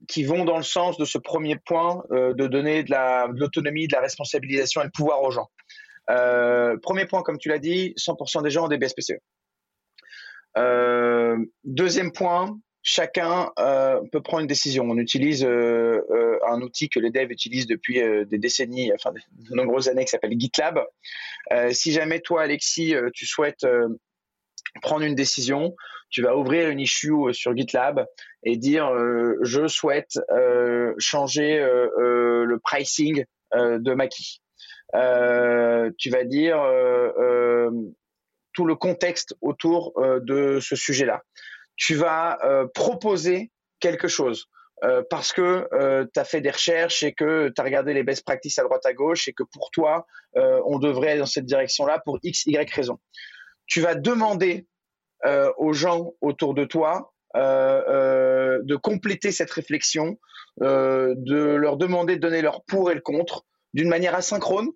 qui 0.09 0.24
vont 0.24 0.44
dans 0.44 0.57
le 0.57 0.64
sens 0.64 0.96
de 0.96 1.05
ce 1.05 1.18
premier 1.18 1.57
point, 1.57 2.03
de 2.11 2.46
donner 2.48 2.83
de 2.83 3.38
l'autonomie, 3.38 3.87
de, 3.87 3.92
de, 3.92 3.96
la 3.96 4.03
responsabilisation 4.03 4.81
et 4.81 4.85
le 4.85 4.90
pouvoir 4.90 5.22
aux 5.22 5.31
gens. 5.31 5.48
Euh, 6.11 6.77
premier 6.79 7.07
point, 7.07 7.23
comme 7.23 7.38
tu 7.38 7.49
l'as 7.49 7.59
dit, 7.59 7.94
100% 7.97 8.42
des 8.42 8.51
gens 8.51 8.64
ont 8.64 8.68
des 8.68 8.79
BSPCE. 8.79 9.18
Euh, 10.57 11.37
deuxième 11.64 12.12
point, 12.12 12.59
chacun 12.83 13.53
euh, 13.59 14.01
peut 14.11 14.23
prendre 14.23 14.42
une 14.42 14.47
décision. 14.47 14.85
On 14.85 14.97
utilise 14.97 15.44
un 15.44 16.62
outil 16.62 16.88
que 16.88 17.01
les 17.01 17.11
devs 17.11 17.31
utilisent 17.31 17.66
depuis 17.66 18.01
des 18.27 18.38
décennies, 18.38 18.92
enfin 18.94 19.12
de 19.12 19.55
nombreuses 19.55 19.88
années, 19.88 20.05
qui 20.05 20.11
s'appelle 20.11 20.38
GitLab. 20.38 20.81
si 21.73 21.92
jamais 21.92 22.21
toi, 22.21 22.42
Alexis, 22.42 22.94
tu 23.12 23.27
souhaites 23.27 23.66
prendre 24.83 25.03
une 25.03 25.14
décision, 25.14 25.75
tu 26.11 26.23
vas 26.23 26.37
ouvrir 26.37 26.71
une 26.71 26.81
issue 26.81 27.33
sur 27.33 27.55
GitLab 27.55 28.07
et 28.44 28.57
dire 28.57 28.90
je 29.42 29.66
souhaite 29.68 30.18
changer 30.99 31.59
le 31.59 32.59
pricing 32.59 33.25
de 33.55 33.94
Maki. 33.94 34.40
Euh, 34.94 35.90
tu 35.98 36.11
vas 36.11 36.24
dire 36.24 36.61
euh, 36.61 37.11
euh, 37.18 37.70
tout 38.55 38.64
le 38.64 38.74
contexte 38.74 39.37
autour 39.40 39.92
de 40.22 40.59
ce 40.61 40.74
sujet-là. 40.74 41.22
Tu 41.77 41.94
vas 41.94 42.38
proposer 42.74 43.53
quelque 43.79 44.09
chose. 44.09 44.46
parce 45.11 45.33
que 45.33 45.68
tu 46.12 46.20
as 46.20 46.24
fait 46.24 46.40
des 46.40 46.51
recherches 46.51 47.05
et 47.05 47.12
que 47.12 47.53
tu 47.55 47.61
as 47.61 47.64
regardé 47.64 47.94
les 47.94 48.03
best 48.03 48.24
practices 48.24 48.59
à 48.59 48.64
droite 48.64 48.85
à 48.85 48.94
gauche 48.94 49.29
et 49.29 49.33
que 49.33 49.44
pour 49.44 49.70
toi, 49.70 50.07
on 50.35 50.81
devrait 50.81 51.11
aller 51.11 51.20
dans 51.20 51.27
cette 51.27 51.44
direction-là 51.44 52.01
pour 52.05 52.18
X, 52.24 52.46
Y 52.46 52.68
raison. 52.74 52.98
Tu 53.66 53.81
vas 53.81 53.94
demander 53.94 54.66
aux 55.57 55.72
gens 55.72 56.14
autour 56.20 56.55
de 56.55 56.64
toi 56.64 57.12
de 57.35 58.77
compléter 58.77 59.31
cette 59.31 59.53
réflexion, 59.53 60.18
de 60.61 61.55
leur 61.55 61.77
demander 61.77 62.16
de 62.16 62.20
donner 62.20 62.42
leur 62.42 62.64
pour 62.64 62.90
et 62.90 62.94
le 62.94 63.03
contre 63.03 63.44
d'une 63.74 63.88
manière 63.88 64.14
asynchrone, 64.14 64.68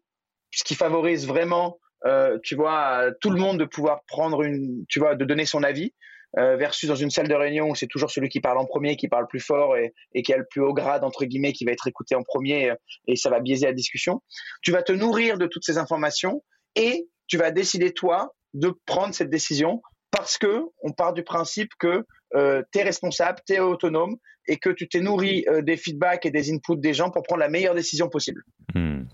ce 0.53 0.65
qui 0.65 0.75
favorise 0.75 1.27
vraiment, 1.27 1.79
euh, 2.05 2.39
tu 2.43 2.55
vois, 2.55 3.11
tout 3.21 3.31
le 3.31 3.41
monde 3.41 3.59
de 3.59 3.65
pouvoir 3.65 4.03
prendre 4.07 4.43
une, 4.43 4.85
tu 4.89 4.99
vois, 4.99 5.15
de 5.15 5.25
donner 5.25 5.47
son 5.47 5.63
avis. 5.63 5.93
Euh, 6.39 6.57
versus 6.57 6.89
dans 6.89 6.95
une 6.95 7.11
salle 7.11 7.29
de 7.29 7.35
réunion 7.35 7.69
où 7.69 7.75
c'est 7.75 7.87
toujours 7.87 8.11
celui 8.11 8.31
qui 8.31 8.41
parle 8.41 8.57
en 8.57 8.65
premier, 8.65 8.97
qui 8.97 9.07
parle 9.07 9.27
plus 9.27 9.39
fort 9.39 9.77
et, 9.77 9.93
qui 10.23 10.33
a 10.33 10.39
le 10.39 10.47
plus 10.49 10.63
haut 10.63 10.73
grade, 10.73 11.05
entre 11.05 11.27
guillemets, 11.27 11.53
qui 11.53 11.67
va 11.67 11.73
être 11.73 11.87
écouté 11.87 12.15
en 12.15 12.23
premier 12.23 12.71
euh, 12.71 12.75
et 13.07 13.17
ça 13.17 13.29
va 13.29 13.41
biaiser 13.41 13.67
la 13.67 13.75
discussion. 13.75 14.23
Tu 14.63 14.73
vas 14.73 14.83
te 14.83 14.93
nourrir 14.93 15.37
de 15.37 15.47
toutes 15.47 15.65
ces 15.65 15.77
informations 15.77 16.43
et 16.75 17.07
tu 17.27 17.37
vas 17.37 17.51
décider, 17.51 17.93
toi, 17.93 18.35
de 18.55 18.73
prendre 18.87 19.15
cette 19.15 19.29
décision 19.29 19.83
parce 20.11 20.39
que 20.39 20.63
on 20.83 20.93
part 20.93 21.13
du 21.13 21.23
principe 21.23 21.73
que 21.79 22.07
euh, 22.35 22.63
tu 22.73 22.79
es 22.79 22.83
responsable, 22.83 23.39
tu 23.47 23.55
es 23.55 23.61
autonome 23.61 24.17
et 24.47 24.57
que 24.57 24.71
tu 24.71 24.89
t'es 24.89 25.01
nourri 25.01 25.45
euh, 25.49 25.63
des 25.63 25.77
feedbacks 25.77 26.27
et 26.27 26.31
des 26.31 26.53
inputs 26.53 26.77
des 26.77 26.95
gens 26.95 27.11
pour 27.11 27.23
prendre 27.23 27.41
la 27.41 27.49
meilleure 27.49 27.75
décision 27.75 28.09
possible. 28.09 28.43
Hmm. 28.75 29.05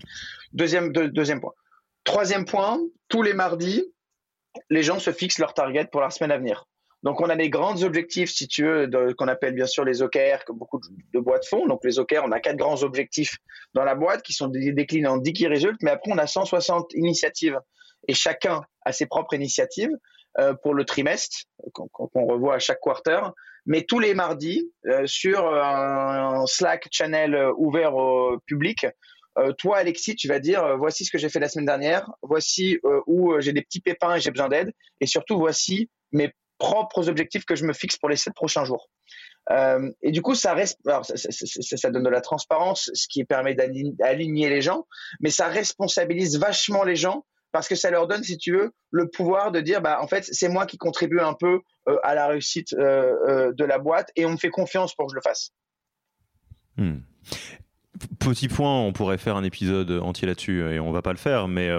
Deuxième, 0.53 0.91
deuxième 0.91 1.41
point. 1.41 1.53
Troisième 2.03 2.45
point, 2.45 2.79
tous 3.07 3.21
les 3.21 3.33
mardis, 3.33 3.85
les 4.69 4.83
gens 4.83 4.99
se 4.99 5.11
fixent 5.11 5.39
leur 5.39 5.53
target 5.53 5.85
pour 5.91 6.01
la 6.01 6.09
semaine 6.09 6.31
à 6.31 6.37
venir. 6.37 6.65
Donc, 7.03 7.21
on 7.21 7.29
a 7.29 7.35
des 7.35 7.49
grands 7.49 7.81
objectifs, 7.83 8.29
si 8.29 8.47
tu 8.47 8.63
veux, 8.63 8.89
qu'on 9.17 9.29
appelle 9.29 9.53
bien 9.53 9.67
sûr 9.67 9.85
les 9.85 10.01
OKR, 10.01 10.43
que 10.45 10.51
beaucoup 10.51 10.81
de, 11.13 11.19
boîtes 11.19 11.45
font. 11.45 11.65
Donc, 11.65 11.79
les 11.85 11.97
OKR, 11.97 12.23
on 12.25 12.31
a 12.31 12.41
quatre 12.41 12.57
grands 12.57 12.83
objectifs 12.83 13.37
dans 13.73 13.85
la 13.85 13.95
boîte 13.95 14.21
qui 14.21 14.33
sont 14.33 14.49
déclinés 14.49 15.07
en 15.07 15.17
10 15.17 15.33
key 15.33 15.47
results, 15.47 15.77
mais 15.81 15.91
après, 15.91 16.11
on 16.11 16.17
a 16.17 16.27
160 16.27 16.93
initiatives 16.95 17.57
et 18.07 18.13
chacun 18.13 18.61
a 18.83 18.91
ses 18.91 19.05
propres 19.05 19.33
initiatives. 19.33 19.91
Euh, 20.39 20.53
pour 20.53 20.73
le 20.73 20.85
trimestre, 20.85 21.39
qu'on 21.73 22.25
revoit 22.25 22.55
à 22.55 22.59
chaque 22.59 22.79
quarter. 22.79 23.19
Mais 23.65 23.83
tous 23.83 23.99
les 23.99 24.13
mardis, 24.13 24.71
euh, 24.85 25.05
sur 25.05 25.53
un 25.53 26.45
Slack 26.45 26.87
channel 26.91 27.35
euh, 27.35 27.51
ouvert 27.57 27.95
au 27.95 28.39
public, 28.45 28.85
toi, 29.57 29.77
Alexis, 29.77 30.17
tu 30.17 30.27
vas 30.27 30.39
dire 30.39 30.77
voici 30.77 31.05
ce 31.05 31.11
que 31.11 31.17
j'ai 31.17 31.29
fait 31.29 31.39
la 31.39 31.47
semaine 31.47 31.65
dernière, 31.65 32.11
voici 32.21 32.77
où 33.07 33.39
j'ai 33.39 33.53
des 33.53 33.61
petits 33.61 33.79
pépins 33.79 34.15
et 34.15 34.19
j'ai 34.19 34.31
besoin 34.31 34.49
d'aide, 34.49 34.73
et 34.99 35.05
surtout 35.05 35.37
voici 35.37 35.89
mes 36.11 36.33
propres 36.57 37.07
objectifs 37.07 37.45
que 37.45 37.55
je 37.55 37.63
me 37.63 37.71
fixe 37.71 37.95
pour 37.95 38.09
les 38.09 38.17
sept 38.17 38.33
prochains 38.33 38.65
jours. 38.65 38.89
et 40.01 40.11
du 40.11 40.21
coup, 40.21 40.35
ça, 40.35 40.55
donne 40.55 42.03
de 42.03 42.09
la 42.09 42.19
transparence, 42.19 42.91
ce 42.93 43.07
qui 43.07 43.23
permet 43.23 43.55
d'aligner 43.55 44.49
les 44.49 44.61
gens, 44.61 44.85
mais 45.21 45.29
ça 45.29 45.47
responsabilise 45.47 46.37
vachement 46.37 46.83
les 46.83 46.97
gens 46.97 47.23
parce 47.51 47.67
que 47.67 47.75
ça 47.75 47.89
leur 47.89 48.07
donne, 48.07 48.23
si 48.23 48.37
tu 48.37 48.53
veux, 48.53 48.71
le 48.91 49.09
pouvoir 49.09 49.51
de 49.51 49.59
dire, 49.59 49.81
bah, 49.81 49.99
en 50.01 50.07
fait, 50.07 50.23
c'est 50.31 50.49
moi 50.49 50.65
qui 50.65 50.77
contribue 50.77 51.19
un 51.19 51.33
peu 51.33 51.59
euh, 51.87 51.97
à 52.03 52.15
la 52.15 52.27
réussite 52.27 52.73
euh, 52.73 53.13
euh, 53.27 53.53
de 53.53 53.63
la 53.63 53.79
boîte 53.79 54.11
et 54.15 54.25
on 54.25 54.31
me 54.31 54.37
fait 54.37 54.49
confiance 54.49 54.95
pour 54.95 55.07
que 55.07 55.11
je 55.11 55.15
le 55.15 55.21
fasse. 55.21 55.51
Hmm. 56.77 56.99
Petit 58.19 58.47
point, 58.47 58.79
on 58.79 58.93
pourrait 58.93 59.17
faire 59.17 59.35
un 59.35 59.43
épisode 59.43 59.91
entier 59.91 60.27
là-dessus 60.27 60.61
et 60.71 60.79
on 60.79 60.91
va 60.91 61.01
pas 61.01 61.11
le 61.11 61.17
faire, 61.17 61.47
mais 61.47 61.69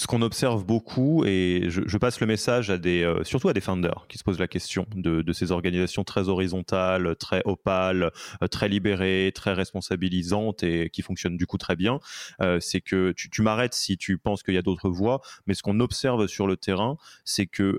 ce 0.00 0.06
qu'on 0.06 0.22
observe 0.22 0.64
beaucoup, 0.64 1.26
et 1.26 1.66
je, 1.68 1.98
passe 1.98 2.20
le 2.20 2.26
message 2.26 2.70
à 2.70 2.78
des, 2.78 3.02
euh, 3.02 3.22
surtout 3.22 3.50
à 3.50 3.52
des 3.52 3.60
founders 3.60 4.06
qui 4.08 4.16
se 4.16 4.24
posent 4.24 4.38
la 4.38 4.48
question 4.48 4.86
de, 4.94 5.30
ces 5.34 5.52
organisations 5.52 6.04
très 6.04 6.30
horizontales, 6.30 7.16
très 7.16 7.42
opales, 7.44 8.10
euh, 8.42 8.48
très 8.48 8.70
libérées, 8.70 9.30
très 9.34 9.52
responsabilisantes 9.52 10.62
et 10.62 10.88
qui 10.88 11.02
fonctionnent 11.02 11.36
du 11.36 11.46
coup 11.46 11.58
très 11.58 11.76
bien, 11.76 12.00
euh, 12.40 12.58
c'est 12.60 12.80
que 12.80 13.12
tu, 13.12 13.42
m'arrêtes 13.42 13.74
si 13.74 13.98
tu 13.98 14.16
penses 14.16 14.42
qu'il 14.42 14.54
y 14.54 14.56
a 14.58 14.62
d'autres 14.62 14.88
voies, 14.88 15.20
mais 15.46 15.52
ce 15.52 15.62
qu'on 15.62 15.80
observe 15.80 16.26
sur 16.28 16.46
le 16.46 16.56
terrain, 16.56 16.96
c'est 17.24 17.46
que 17.46 17.78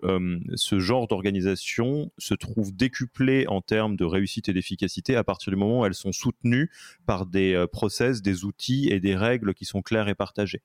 ce 0.56 0.80
genre 0.80 1.08
d'organisation 1.08 2.12
se 2.20 2.36
trouve 2.36 2.76
décuplé 2.76 3.48
en 3.48 3.62
termes 3.62 3.96
de 3.96 4.06
réussite 4.06 4.48
et 4.48 4.54
d'efficacité 4.54 5.16
à 5.16 5.24
partir 5.24 5.52
du 5.52 5.58
moment 5.58 5.82
où 5.82 5.86
elles 5.86 5.96
sont 5.96 6.12
soutenues 6.12 6.70
par 7.08 7.26
des 7.26 7.66
process, 7.72 8.22
des 8.22 8.46
outils 8.46 8.90
et 8.90 9.00
des 9.00 9.16
règles 9.16 9.56
qui 9.56 9.66
sont 9.66 9.82
clairs 9.82 10.08
et 10.08 10.16
partagés. 10.16 10.62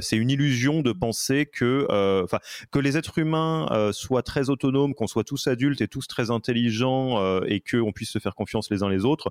c'est 0.00 0.16
une 0.16 0.30
illusion 0.30 0.80
de 0.80 0.93
penser 0.94 1.46
que, 1.46 1.86
euh, 1.90 2.24
enfin, 2.24 2.38
que 2.70 2.78
les 2.78 2.96
êtres 2.96 3.18
humains 3.18 3.66
euh, 3.70 3.92
soient 3.92 4.22
très 4.22 4.50
autonomes, 4.50 4.94
qu'on 4.94 5.06
soit 5.06 5.24
tous 5.24 5.46
adultes 5.46 5.80
et 5.80 5.88
tous 5.88 6.06
très 6.06 6.30
intelligents 6.30 7.18
euh, 7.18 7.40
et 7.46 7.60
qu'on 7.60 7.92
puisse 7.92 8.10
se 8.10 8.18
faire 8.18 8.34
confiance 8.34 8.70
les 8.70 8.82
uns 8.82 8.88
les 8.88 9.04
autres. 9.04 9.30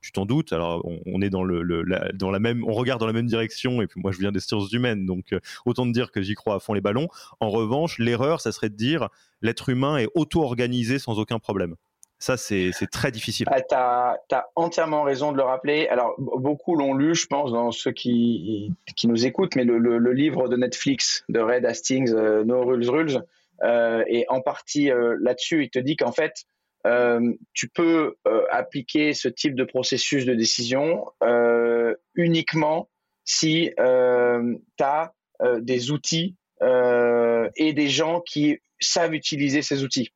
tu 0.00 0.12
t'en 0.12 0.26
doutes. 0.26 0.52
Alors, 0.52 0.84
on, 1.06 1.22
est 1.22 1.30
dans 1.30 1.44
la, 1.44 2.38
même, 2.38 2.64
on 2.66 2.72
regarde 2.72 3.00
dans 3.00 3.06
la 3.06 3.12
même 3.12 3.26
direction. 3.26 3.82
Et 3.82 3.86
puis 3.86 4.00
moi, 4.00 4.12
je 4.12 4.18
viens 4.18 4.32
des 4.32 4.40
sciences 4.40 4.72
humaines, 4.72 5.06
donc 5.06 5.32
euh, 5.32 5.40
autant 5.66 5.86
de 5.86 5.92
dire 5.92 6.10
que 6.10 6.22
j'y 6.22 6.34
crois 6.34 6.56
à 6.56 6.60
fond 6.60 6.74
les 6.74 6.80
ballons. 6.80 7.08
En 7.40 7.50
revanche, 7.50 7.98
l'erreur, 7.98 8.40
ça 8.40 8.52
serait 8.52 8.70
de 8.70 8.76
dire 8.76 9.08
l'être 9.40 9.68
humain 9.68 9.96
est 9.98 10.08
auto-organisé 10.14 10.98
sans 10.98 11.18
aucun 11.18 11.38
problème. 11.38 11.76
Ça, 12.18 12.36
c'est 12.36 12.70
très 12.92 13.10
difficile. 13.10 13.48
Ah, 13.50 13.60
tu 13.60 13.74
as, 13.74 14.46
entièrement 14.54 15.02
raison 15.02 15.32
de 15.32 15.38
le 15.38 15.42
rappeler. 15.42 15.88
Alors, 15.88 16.14
beaucoup 16.18 16.76
l'ont 16.76 16.94
lu, 16.94 17.16
je 17.16 17.26
pense, 17.26 17.50
dans 17.50 17.72
ceux 17.72 17.90
qui, 17.90 18.72
qui 18.94 19.08
nous 19.08 19.26
écoutent, 19.26 19.56
mais 19.56 19.64
le, 19.64 20.12
livre 20.12 20.46
de 20.46 20.56
Netflix 20.56 21.24
de 21.28 21.40
Red 21.40 21.64
Hastings, 21.64 22.12
euh, 22.14 22.44
No 22.44 22.64
Rules 22.64 22.88
Rules, 22.88 23.22
euh, 23.64 24.04
et 24.06 24.24
en 24.28 24.40
partie 24.40 24.88
là-dessus, 25.20 25.64
il 25.64 25.70
te 25.70 25.80
dit 25.80 25.96
qu'en 25.96 26.12
fait, 26.12 26.44
euh, 26.44 26.51
tu 26.84 27.68
peux 27.68 28.16
euh, 28.26 28.44
appliquer 28.50 29.14
ce 29.14 29.28
type 29.28 29.54
de 29.54 29.64
processus 29.64 30.24
de 30.24 30.34
décision 30.34 31.06
euh, 31.22 31.94
uniquement 32.14 32.88
si 33.24 33.70
tu 33.76 34.84
as 34.84 35.12
des 35.60 35.90
outils 35.92 36.36
et 36.60 37.72
des 37.72 37.88
gens 37.88 38.20
qui 38.20 38.58
savent 38.80 39.14
utiliser 39.14 39.62
ces 39.62 39.84
outils. 39.84 40.12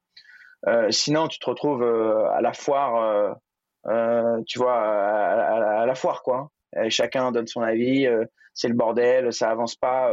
sinon, 0.91 1.29
tu 1.29 1.39
te 1.39 1.47
retrouves 1.47 1.85
à 1.85 2.41
la 2.41 2.53
foire, 2.53 3.37
tu 4.47 4.59
vois, 4.59 4.77
à, 4.77 5.87
la 5.87 5.95
foire, 5.95 6.23
quoi. 6.25 6.51
chacun 6.89 7.31
donne 7.31 7.47
son 7.47 7.63
avis, 7.63 8.09
c'est 8.55 8.69
le 8.69 8.75
bordel, 8.75 9.33
ça 9.33 9.51
avance 9.51 9.77
pas. 9.77 10.13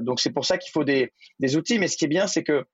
donc 0.00 0.20
c'est 0.20 0.32
pour 0.32 0.44
ça 0.44 0.58
qu'il 0.58 0.70
faut 0.70 0.84
des, 0.84 1.12
des 1.40 1.56
outils. 1.56 1.78
Mais 1.78 1.88
ce 1.88 1.96
qui 1.96 2.04
est 2.04 2.08
bien, 2.08 2.26
c'est 2.26 2.44
que 2.44 2.66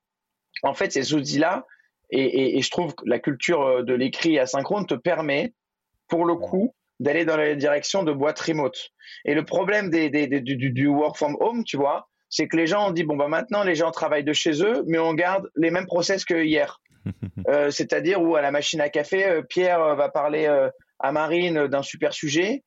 en 0.63 0.73
fait, 0.73 0.91
ces 0.91 1.13
outils-là, 1.13 1.65
et, 2.11 2.61
je 2.61 2.71
trouve 2.71 2.95
que 2.95 3.03
la 3.05 3.19
culture 3.19 3.83
de 3.83 3.93
l'écrit 3.93 4.39
asynchrone 4.39 4.85
te 4.85 4.95
permet, 4.95 5.53
pour 6.07 6.25
le 6.25 6.35
coup, 6.35 6.73
d'aller 6.99 7.25
dans 7.25 7.37
la 7.37 7.55
direction 7.55 8.03
de 8.03 8.11
boîtes 8.11 8.39
remote. 8.39 8.89
Et 9.25 9.33
le 9.33 9.45
problème 9.45 9.89
des, 9.89 10.09
du, 10.09 10.71
du, 10.71 10.87
work 10.87 11.17
from 11.17 11.37
home, 11.39 11.63
tu 11.63 11.77
vois, 11.77 12.07
c'est 12.29 12.47
que 12.47 12.57
les 12.57 12.67
gens 12.67 12.89
ont 12.89 12.91
dit 12.91 13.03
bon 13.03 13.15
bah 13.15 13.27
maintenant 13.27 13.63
les 13.63 13.75
gens 13.75 13.91
travaillent 13.91 14.23
de 14.23 14.33
chez 14.33 14.63
eux, 14.63 14.83
mais 14.87 14.99
on 14.99 15.13
garde 15.13 15.49
les 15.55 15.71
mêmes 15.71 15.87
process 15.87 16.25
que 16.25 16.43
hier. 16.43 16.79
Euh, 17.47 17.71
c'est-à-dire 17.71 18.21
où 18.21 18.35
à 18.35 18.41
la 18.41 18.51
machine 18.51 18.81
à 18.81 18.89
café, 18.89 19.25
euh, 19.25 19.41
Pierre 19.41 19.81
euh, 19.81 19.95
va 19.95 20.09
parler 20.09 20.45
à 20.99 21.11
Marine 21.11 21.67
d'un 21.67 21.81
super 21.81 22.13
sujet, 22.13 22.63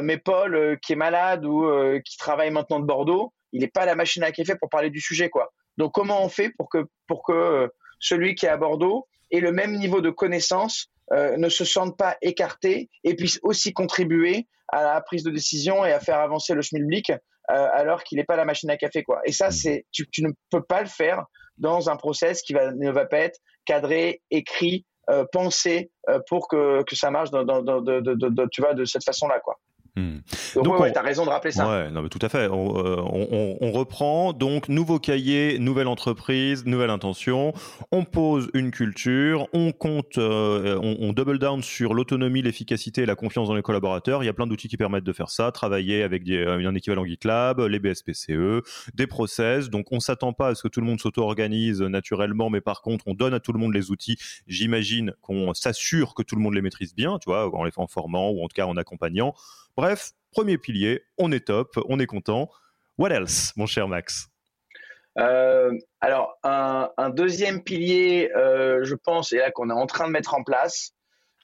mais 0.00 0.16
Paul 0.16 0.78
qui 0.80 0.92
est 0.92 0.96
malade 0.96 1.44
ou 1.44 1.68
qui 2.04 2.16
travaille 2.16 2.50
maintenant 2.50 2.78
de 2.78 2.86
Bordeaux, 2.86 3.34
il 3.52 3.60
n'est 3.60 3.68
pas 3.68 3.82
à 3.82 3.86
la 3.86 3.96
machine 3.96 4.22
à 4.22 4.30
café 4.30 4.54
pour 4.54 4.70
parler 4.70 4.90
du 4.90 5.00
sujet 5.00 5.28
quoi. 5.28 5.52
Donc 5.76 5.92
comment 5.92 6.24
on 6.24 6.28
fait 6.28 6.50
pour 6.56 6.70
que 6.70 6.86
pour 7.08 7.24
que 7.24 7.68
celui 8.02 8.34
qui 8.34 8.44
est 8.44 8.50
à 8.50 8.58
Bordeaux 8.58 9.06
ait 9.30 9.40
le 9.40 9.52
même 9.52 9.78
niveau 9.78 10.02
de 10.02 10.10
connaissance, 10.10 10.88
ne 11.10 11.48
se 11.48 11.64
sente 11.64 11.96
pas 11.96 12.16
écarté 12.22 12.88
et 13.04 13.14
puisse 13.14 13.38
aussi 13.42 13.72
contribuer 13.72 14.46
à 14.68 14.82
la 14.82 15.00
prise 15.00 15.24
de 15.24 15.30
décision 15.30 15.84
et 15.84 15.92
à 15.92 16.00
faire 16.00 16.18
avancer 16.18 16.54
le 16.54 16.62
schmilblick 16.62 17.12
alors 17.48 18.02
qu'il 18.02 18.18
n'est 18.18 18.24
pas 18.24 18.36
la 18.36 18.44
machine 18.44 18.70
à 18.70 18.76
café 18.76 19.02
quoi. 19.02 19.20
Et 19.24 19.32
ça 19.32 19.48
mmh. 19.48 19.52
c'est 19.52 19.86
tu, 19.92 20.08
tu, 20.10 20.22
ne 20.22 20.30
peux 20.50 20.62
pas 20.62 20.82
le 20.82 20.88
faire 20.88 21.24
dans 21.58 21.90
un 21.90 21.96
process 21.96 22.42
qui 22.42 22.52
va, 22.52 22.72
ne 22.72 22.90
va 22.90 23.06
pas 23.06 23.18
être 23.18 23.40
cadré, 23.64 24.22
écrit, 24.30 24.86
euh, 25.10 25.24
pensé 25.32 25.90
euh, 26.08 26.20
pour 26.28 26.46
que, 26.46 26.84
que 26.84 26.94
ça 26.94 27.10
marche 27.10 27.30
dans, 27.30 27.44
dans, 27.44 27.60
dans, 27.60 27.80
de, 27.80 28.00
de, 28.00 28.14
de, 28.14 28.48
tu 28.52 28.60
vois, 28.60 28.74
de 28.74 28.84
cette 28.84 29.04
façon-là. 29.04 29.40
quoi. 29.40 29.58
Hmm. 29.94 30.20
Donc, 30.54 30.80
ouais, 30.80 30.90
tu 30.90 30.98
as 30.98 31.02
raison 31.02 31.26
de 31.26 31.30
rappeler 31.30 31.52
ça. 31.52 31.68
Ouais, 31.68 31.90
non, 31.90 32.00
mais 32.00 32.08
tout 32.08 32.18
à 32.22 32.30
fait. 32.30 32.48
On, 32.48 32.78
euh, 32.78 32.96
on, 32.96 33.58
on, 33.60 33.72
reprend. 33.72 34.32
Donc, 34.32 34.70
nouveau 34.70 34.98
cahier, 34.98 35.58
nouvelle 35.58 35.86
entreprise, 35.86 36.64
nouvelle 36.64 36.88
intention. 36.88 37.52
On 37.90 38.04
pose 38.04 38.48
une 38.54 38.70
culture. 38.70 39.48
On 39.52 39.72
compte, 39.72 40.16
euh, 40.16 40.78
on, 40.82 41.12
double 41.12 41.38
down 41.38 41.62
sur 41.62 41.92
l'autonomie, 41.92 42.40
l'efficacité 42.40 43.02
et 43.02 43.06
la 43.06 43.16
confiance 43.16 43.48
dans 43.48 43.54
les 43.54 43.60
collaborateurs. 43.60 44.22
Il 44.22 44.26
y 44.26 44.30
a 44.30 44.32
plein 44.32 44.46
d'outils 44.46 44.68
qui 44.68 44.78
permettent 44.78 45.04
de 45.04 45.12
faire 45.12 45.28
ça. 45.28 45.52
Travailler 45.52 46.02
avec 46.02 46.24
des, 46.24 46.38
euh, 46.38 46.66
un 46.66 46.74
équivalent 46.74 47.04
GitLab, 47.04 47.60
les 47.60 47.78
BSPCE, 47.78 48.62
des 48.94 49.06
process. 49.06 49.68
Donc, 49.68 49.92
on 49.92 50.00
s'attend 50.00 50.32
pas 50.32 50.48
à 50.48 50.54
ce 50.54 50.62
que 50.62 50.68
tout 50.68 50.80
le 50.80 50.86
monde 50.86 51.00
s'auto-organise 51.00 51.82
naturellement, 51.82 52.48
mais 52.48 52.62
par 52.62 52.80
contre, 52.80 53.04
on 53.08 53.12
donne 53.12 53.34
à 53.34 53.40
tout 53.40 53.52
le 53.52 53.58
monde 53.58 53.74
les 53.74 53.90
outils. 53.90 54.16
J'imagine 54.46 55.12
qu'on 55.20 55.52
s'assure 55.52 56.14
que 56.14 56.22
tout 56.22 56.34
le 56.34 56.40
monde 56.40 56.54
les 56.54 56.62
maîtrise 56.62 56.94
bien, 56.94 57.18
tu 57.18 57.28
vois, 57.28 57.54
en 57.54 57.64
les 57.64 57.72
formant 57.88 58.30
ou 58.30 58.42
en 58.42 58.48
tout 58.48 58.54
cas 58.54 58.64
en 58.64 58.78
accompagnant. 58.78 59.34
Bref, 59.76 60.12
premier 60.32 60.58
pilier, 60.58 61.02
on 61.18 61.32
est 61.32 61.46
top, 61.46 61.78
on 61.88 61.98
est 61.98 62.06
content. 62.06 62.50
What 62.98 63.10
else, 63.10 63.52
mon 63.56 63.66
cher 63.66 63.88
Max? 63.88 64.28
Euh, 65.18 65.72
alors, 66.00 66.38
un, 66.42 67.10
deuxième 67.10 67.62
pilier, 67.62 68.30
euh, 68.34 68.84
je 68.84 68.94
pense, 68.94 69.32
et 69.32 69.38
là 69.38 69.50
qu'on 69.50 69.70
est 69.70 69.74
en 69.74 69.86
train 69.86 70.06
de 70.06 70.12
mettre 70.12 70.34
en 70.34 70.42
place, 70.42 70.92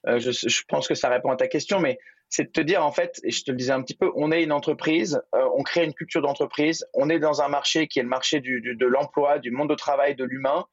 euh, 0.07 0.19
je, 0.19 0.62
pense 0.69 0.88
que 0.88 0.95
ça 0.95 1.09
répond 1.09 1.31
à 1.31 1.37
ta 1.37 1.49
question, 1.49 1.81
mais 1.81 1.99
c'est 2.29 2.45
de 2.45 2.51
te 2.51 2.61
dire, 2.61 2.85
en 2.85 2.93
fait, 2.93 3.19
et 3.25 3.31
je 3.31 3.45
te 3.45 3.51
le 3.51 3.57
disais 3.57 3.73
un 3.73 3.83
petit 3.83 3.97
peu, 3.97 4.11
on 4.14 4.31
est 4.31 4.43
une 4.43 4.53
entreprise, 4.53 5.23
on 5.33 5.62
crée 5.62 5.85
une 5.85 5.95
culture 5.95 6.21
d'entreprise, 6.21 6.87
on 6.93 7.09
est 7.09 7.19
dans 7.19 7.41
un 7.41 7.49
marché 7.49 7.88
qui 7.88 7.99
est 7.99 8.03
le 8.03 8.09
marché 8.09 8.41
de 8.41 8.87
l'emploi, 8.87 9.38
du 9.38 9.51
monde 9.51 9.71
de 9.71 9.75
travail, 9.75 10.14
de 10.14 10.25
l'humain. 10.25 10.67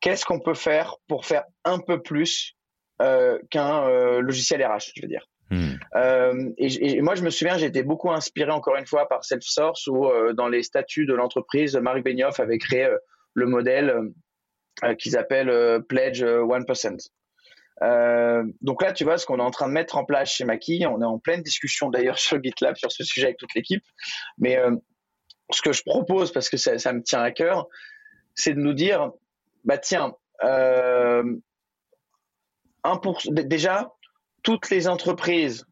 Qu'est-ce 0.00 0.26
qu'on 0.26 0.40
peut 0.40 0.54
faire 0.54 0.96
pour 1.08 1.24
faire 1.24 1.44
un 1.64 1.78
peu 1.78 2.02
plus 2.02 2.54
qu'un 2.98 4.20
logiciel 4.20 4.62
RH, 4.62 4.92
je 4.94 5.02
veux 5.02 5.08
dire? 5.08 5.26
Hmm. 5.52 5.74
Euh, 5.96 6.50
et, 6.56 7.02
moi, 7.02 7.14
je 7.14 7.22
me 7.22 7.28
souviens, 7.28 7.58
été 7.58 7.82
beaucoup 7.82 8.10
inspiré 8.10 8.50
encore 8.50 8.76
une 8.76 8.86
fois 8.86 9.06
par 9.06 9.22
Self-Source 9.22 9.86
où 9.86 10.06
euh, 10.06 10.32
dans 10.32 10.48
les 10.48 10.62
statuts 10.62 11.04
de 11.04 11.12
l'entreprise, 11.12 11.76
Marc 11.76 12.02
Benioff 12.02 12.40
avait 12.40 12.56
créé 12.56 12.86
euh, 12.86 12.96
le 13.34 13.46
modèle 13.46 13.94
qu'ils 14.98 15.18
appellent 15.18 15.82
Pledge 15.86 16.24
1%. 16.24 16.96
donc 18.62 18.82
là, 18.82 18.92
tu 18.92 19.04
vois, 19.04 19.18
ce 19.18 19.26
qu'on 19.26 19.38
est 19.38 19.42
en 19.42 19.50
train 19.50 19.68
de 19.68 19.72
mettre 19.72 19.98
en 19.98 20.04
place 20.04 20.32
chez 20.32 20.44
Maki, 20.44 20.86
on 20.86 21.02
est 21.02 21.04
en 21.04 21.18
pleine 21.18 21.42
discussion 21.42 21.90
d'ailleurs 21.90 22.18
sur 22.18 22.42
GitLab 22.42 22.76
sur 22.76 22.90
ce 22.90 23.04
sujet 23.04 23.26
avec 23.26 23.36
toute 23.36 23.54
l'équipe. 23.54 23.84
Mais 24.38 24.58
ce 25.50 25.60
que 25.60 25.72
je 25.72 25.82
propose, 25.82 26.32
parce 26.32 26.48
que 26.48 26.56
ça, 26.56 26.78
ça 26.78 26.92
me 26.94 27.02
tient 27.02 27.20
à 27.20 27.30
cœur, 27.30 27.68
c'est 28.34 28.54
de 28.54 28.60
nous 28.60 28.72
dire, 28.72 29.10
bah 29.64 29.78
tiens, 29.78 30.14
euh, 30.44 31.22
1%, 32.84 33.32
déjà, 33.46 33.92
toutes 34.42 34.70
les 34.70 34.88
entreprises 34.88 35.66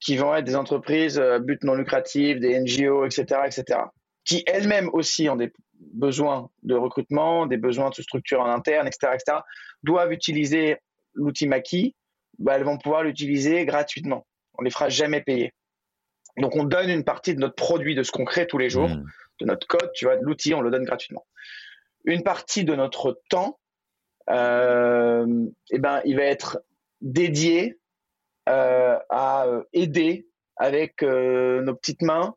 qui 0.00 0.16
vont 0.16 0.34
être 0.34 0.44
des 0.44 0.56
entreprises 0.56 1.18
euh, 1.18 1.38
but 1.38 1.62
non 1.62 1.74
lucratif, 1.74 2.40
des 2.40 2.58
NGO, 2.58 3.04
etc., 3.04 3.42
etc., 3.44 3.80
qui 4.24 4.42
elles-mêmes 4.46 4.90
aussi 4.92 5.28
ont 5.28 5.36
des 5.36 5.52
besoins 5.92 6.50
de 6.62 6.74
recrutement, 6.74 7.46
des 7.46 7.56
besoins 7.56 7.90
de 7.90 8.02
structure 8.02 8.40
en 8.40 8.50
interne, 8.50 8.86
etc., 8.86 9.12
etc., 9.14 9.38
doivent 9.82 10.12
utiliser 10.12 10.76
l'outil 11.14 11.46
Maki, 11.46 11.94
bah, 12.38 12.56
elles 12.56 12.64
vont 12.64 12.78
pouvoir 12.78 13.02
l'utiliser 13.02 13.64
gratuitement. 13.64 14.26
On 14.58 14.62
les 14.62 14.70
fera 14.70 14.88
jamais 14.88 15.20
payer. 15.20 15.52
Donc 16.36 16.56
on 16.56 16.64
donne 16.64 16.90
une 16.90 17.04
partie 17.04 17.34
de 17.34 17.40
notre 17.40 17.54
produit, 17.54 17.94
de 17.94 18.02
ce 18.02 18.12
qu'on 18.12 18.24
crée 18.24 18.46
tous 18.46 18.58
les 18.58 18.70
jours, 18.70 18.88
mmh. 18.88 19.04
de 19.40 19.46
notre 19.46 19.66
code, 19.66 19.90
tu 19.94 20.04
vois, 20.04 20.16
de 20.16 20.24
l'outil, 20.24 20.54
on 20.54 20.60
le 20.60 20.70
donne 20.70 20.84
gratuitement. 20.84 21.26
Une 22.04 22.22
partie 22.22 22.64
de 22.64 22.74
notre 22.74 23.20
temps, 23.28 23.58
euh, 24.30 25.46
eh 25.70 25.78
ben, 25.78 26.00
il 26.04 26.16
va 26.16 26.22
être 26.22 26.62
dédié 27.00 27.78
à 28.50 29.46
euh, 29.46 29.62
aider 29.72 30.26
avec 30.56 31.02
euh, 31.02 31.62
nos 31.62 31.74
petites 31.74 32.02
mains 32.02 32.34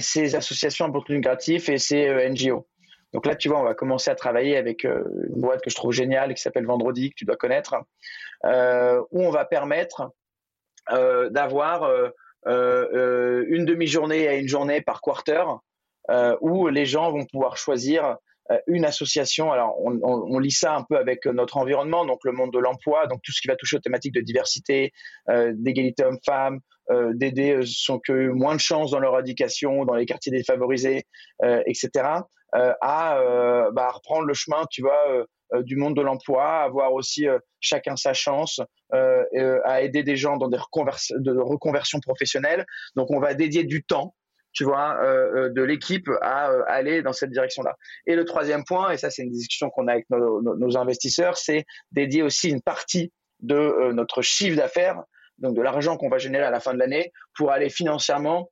ces 0.00 0.34
associations 0.34 0.86
à 0.86 0.88
but 0.88 1.06
lucratif 1.10 1.68
et 1.68 1.76
ces 1.76 2.30
NGO. 2.30 2.66
Donc 3.12 3.26
là, 3.26 3.36
tu 3.36 3.48
vois, 3.48 3.60
on 3.60 3.64
va 3.64 3.74
commencer 3.74 4.10
à 4.10 4.14
travailler 4.14 4.56
avec 4.56 4.84
une 4.84 5.40
boîte 5.40 5.60
que 5.60 5.68
je 5.68 5.74
trouve 5.74 5.92
géniale 5.92 6.32
qui 6.32 6.40
s'appelle 6.40 6.64
Vendredi, 6.64 7.10
que 7.10 7.16
tu 7.16 7.26
dois 7.26 7.36
connaître, 7.36 7.74
où 8.44 9.22
on 9.22 9.30
va 9.30 9.44
permettre 9.44 10.10
d'avoir 10.88 11.82
une 12.46 13.64
demi-journée 13.66 14.26
à 14.26 14.36
une 14.36 14.48
journée 14.48 14.80
par 14.80 15.02
quarter, 15.02 15.44
où 16.40 16.68
les 16.68 16.86
gens 16.86 17.12
vont 17.12 17.26
pouvoir 17.26 17.58
choisir 17.58 18.06
euh, 18.06 18.14
une 18.66 18.84
association. 18.84 19.52
Alors, 19.52 19.76
on, 19.80 20.38
lit 20.38 20.50
ça 20.50 20.74
un 20.74 20.82
peu 20.82 20.96
avec 20.96 21.26
notre 21.26 21.56
environnement, 21.56 22.04
donc 22.04 22.20
le 22.24 22.32
monde 22.32 22.52
de 22.52 22.58
l'emploi, 22.58 23.06
donc 23.06 23.20
tout 23.22 23.32
ce 23.32 23.40
qui 23.40 23.48
va 23.48 23.56
toucher 23.56 23.76
aux 23.76 23.80
thématiques 23.80 24.14
de 24.14 24.20
diversité, 24.20 24.92
euh, 25.30 25.52
d'égalité 25.54 26.04
homme-femme, 26.04 26.58
euh, 26.90 27.12
d'aider 27.14 27.60
ceux 27.64 27.98
qui 28.04 28.12
ont 28.12 28.34
moins 28.34 28.54
de 28.54 28.60
chance 28.60 28.90
dans 28.90 28.98
leur 28.98 29.18
éducation, 29.20 29.84
dans 29.84 29.94
les 29.94 30.06
quartiers 30.06 30.32
défavorisés, 30.32 31.04
etc., 31.66 31.90
à 32.54 33.18
bah, 33.72 33.90
reprendre 33.92 34.26
le 34.26 34.34
chemin, 34.34 34.66
tu 34.70 34.82
vois, 34.82 35.24
du 35.62 35.76
monde 35.76 35.96
de 35.96 36.02
l'emploi, 36.02 36.60
avoir 36.60 36.92
aussi 36.92 37.26
chacun 37.60 37.96
sa 37.96 38.12
chance, 38.12 38.60
à 38.90 39.82
aider 39.82 40.02
des 40.02 40.16
gens 40.16 40.36
dans 40.36 40.48
des 40.48 40.58
de 41.16 41.38
reconversion 41.38 41.98
professionnelle. 42.00 42.66
Donc, 42.94 43.10
on 43.10 43.20
va 43.20 43.32
dédier 43.32 43.64
du 43.64 43.82
temps 43.82 44.14
tu 44.52 44.64
vois, 44.64 44.98
euh, 45.02 45.34
euh, 45.34 45.48
de 45.50 45.62
l'équipe 45.62 46.08
à 46.20 46.50
euh, 46.50 46.62
aller 46.66 47.02
dans 47.02 47.12
cette 47.12 47.30
direction-là. 47.30 47.76
Et 48.06 48.14
le 48.14 48.24
troisième 48.24 48.64
point, 48.64 48.90
et 48.90 48.98
ça 48.98 49.10
c'est 49.10 49.22
une 49.22 49.30
discussion 49.30 49.70
qu'on 49.70 49.88
a 49.88 49.92
avec 49.92 50.06
nos, 50.10 50.76
investisseurs, 50.76 51.36
c'est 51.36 51.64
dédier 51.90 52.22
aussi 52.22 52.48
une 52.48 52.62
partie 52.62 53.12
de 53.40 53.92
notre 53.92 54.22
chiffre 54.22 54.56
d'affaires, 54.56 55.02
donc 55.38 55.56
de 55.56 55.62
l'argent 55.62 55.96
qu'on 55.96 56.08
va 56.08 56.18
générer 56.18 56.44
à 56.44 56.50
la 56.50 56.60
fin 56.60 56.72
de 56.72 56.78
l'année, 56.78 57.12
pour 57.36 57.50
aller 57.50 57.68
financièrement 57.68 58.50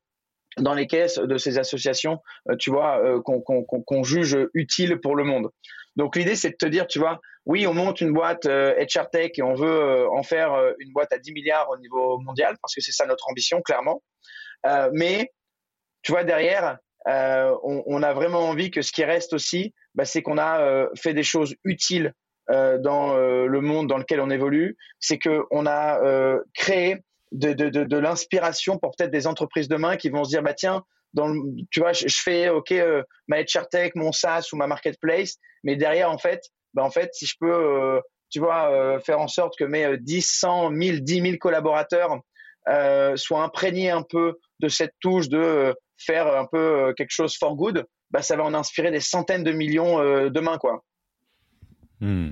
dans 0.58 0.74
les 0.74 0.86
caisses 0.86 1.18
de 1.18 1.36
ces 1.38 1.58
associations, 1.58 2.18
tu 2.58 2.70
vois, 2.70 3.00
qu'on 3.24 4.02
juge 4.02 4.36
utile 4.52 4.98
pour 5.00 5.14
le 5.14 5.24
monde. 5.24 5.48
Donc 5.96 6.16
l'idée, 6.16 6.34
c'est 6.34 6.50
de 6.50 6.56
te 6.56 6.66
dire, 6.66 6.86
tu 6.88 6.98
vois, 6.98 7.20
oui, 7.46 7.66
on 7.66 7.72
monte 7.72 8.00
une 8.00 8.12
boîte 8.12 8.46
HR 8.46 9.08
Tech 9.10 9.30
et 9.36 9.42
on 9.42 9.54
veut 9.54 10.08
en 10.10 10.22
faire 10.24 10.52
une 10.80 10.92
boîte 10.92 11.12
à 11.12 11.18
10 11.18 11.32
milliards 11.32 11.70
au 11.70 11.78
niveau 11.78 12.18
mondial, 12.18 12.56
parce 12.60 12.74
que 12.74 12.80
c'est 12.80 12.92
ça 12.92 13.06
notre 13.06 13.28
ambition, 13.28 13.62
clairement. 13.62 14.02
mais 14.92 15.30
tu 16.02 16.12
vois, 16.12 16.24
derrière, 16.24 16.78
euh, 17.08 17.56
on, 17.62 18.02
a 18.02 18.12
vraiment 18.12 18.40
envie 18.40 18.70
que 18.70 18.82
ce 18.82 18.92
qui 18.92 19.04
reste 19.04 19.32
aussi, 19.32 19.74
bah, 19.94 20.04
c'est 20.04 20.22
qu'on 20.22 20.38
a 20.38 20.60
euh, 20.60 20.88
fait 20.96 21.14
des 21.14 21.22
choses 21.22 21.54
utiles 21.64 22.14
euh, 22.50 22.78
dans 22.78 23.16
le 23.16 23.60
monde 23.60 23.88
dans 23.88 23.98
lequel 23.98 24.20
on 24.20 24.30
évolue. 24.30 24.76
C'est 24.98 25.18
qu'on 25.18 25.66
a 25.66 26.40
créé 26.54 26.98
de, 27.32 27.96
l'inspiration 27.96 28.78
pour 28.78 28.92
peut-être 28.96 29.10
des 29.10 29.26
entreprises 29.26 29.68
demain 29.68 29.96
qui 29.96 30.10
vont 30.10 30.24
se 30.24 30.30
dire, 30.30 30.42
bah 30.42 30.54
tiens, 30.54 30.84
tu 31.70 31.80
vois, 31.80 31.92
je, 31.92 32.06
fais 32.08 32.48
OK 32.48 32.72
ma 33.28 33.42
HR 33.42 33.66
mon 33.94 34.12
SaaS 34.12 34.48
ou 34.52 34.56
ma 34.56 34.66
marketplace, 34.66 35.36
mais 35.64 35.76
derrière 35.76 36.10
en 36.10 36.18
fait, 36.18 36.42
bah, 36.74 36.84
en 36.84 36.90
fait, 36.90 37.10
si 37.14 37.26
je 37.26 37.34
peux, 37.40 38.00
tu 38.30 38.40
vois, 38.40 39.00
faire 39.00 39.20
en 39.20 39.28
sorte 39.28 39.54
que 39.58 39.64
mes 39.64 39.96
10, 39.96 40.22
100, 40.22 40.70
1000, 40.70 41.02
10 41.02 41.22
000 41.22 41.36
collaborateurs 41.38 42.18
soient 43.16 43.42
imprégnés 43.42 43.90
un 43.90 44.02
peu 44.02 44.38
de 44.60 44.68
cette 44.68 44.92
touche 45.00 45.28
de 45.28 45.74
faire 46.00 46.26
un 46.26 46.46
peu 46.46 46.58
euh, 46.58 46.92
quelque 46.92 47.12
chose 47.12 47.36
for 47.36 47.56
good, 47.56 47.86
bah, 48.10 48.22
ça 48.22 48.36
va 48.36 48.44
en 48.44 48.54
inspirer 48.54 48.90
des 48.90 49.00
centaines 49.00 49.44
de 49.44 49.52
millions 49.52 50.00
euh, 50.00 50.30
demain, 50.30 50.58
quoi. 50.58 50.84
Hmm. 52.00 52.30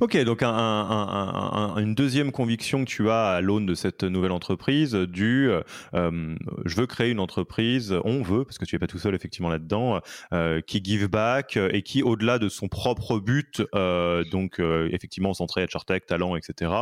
Ok, 0.00 0.16
donc 0.24 0.42
une 0.42 1.94
deuxième 1.94 2.30
conviction 2.30 2.84
que 2.84 2.90
tu 2.90 3.10
as 3.10 3.30
à 3.30 3.40
l'aune 3.40 3.64
de 3.64 3.74
cette 3.74 4.04
nouvelle 4.04 4.32
entreprise, 4.32 4.94
du 4.94 5.50
euh, 5.94 6.36
je 6.64 6.76
veux 6.76 6.86
créer 6.86 7.10
une 7.10 7.20
entreprise, 7.20 7.94
on 8.04 8.22
veut, 8.22 8.44
parce 8.44 8.58
que 8.58 8.64
tu 8.64 8.74
n'es 8.74 8.78
pas 8.78 8.86
tout 8.86 8.98
seul 8.98 9.14
effectivement 9.14 9.48
là-dedans, 9.48 10.00
euh, 10.32 10.60
qui 10.60 10.82
give 10.84 11.08
back 11.08 11.56
et 11.56 11.82
qui, 11.82 12.02
au-delà 12.02 12.38
de 12.38 12.48
son 12.48 12.68
propre 12.68 13.18
but, 13.18 13.62
euh, 13.74 14.24
donc 14.30 14.60
effectivement 14.60 15.32
centré 15.34 15.66
tech, 15.86 16.06
talent, 16.06 16.36
etc., 16.36 16.72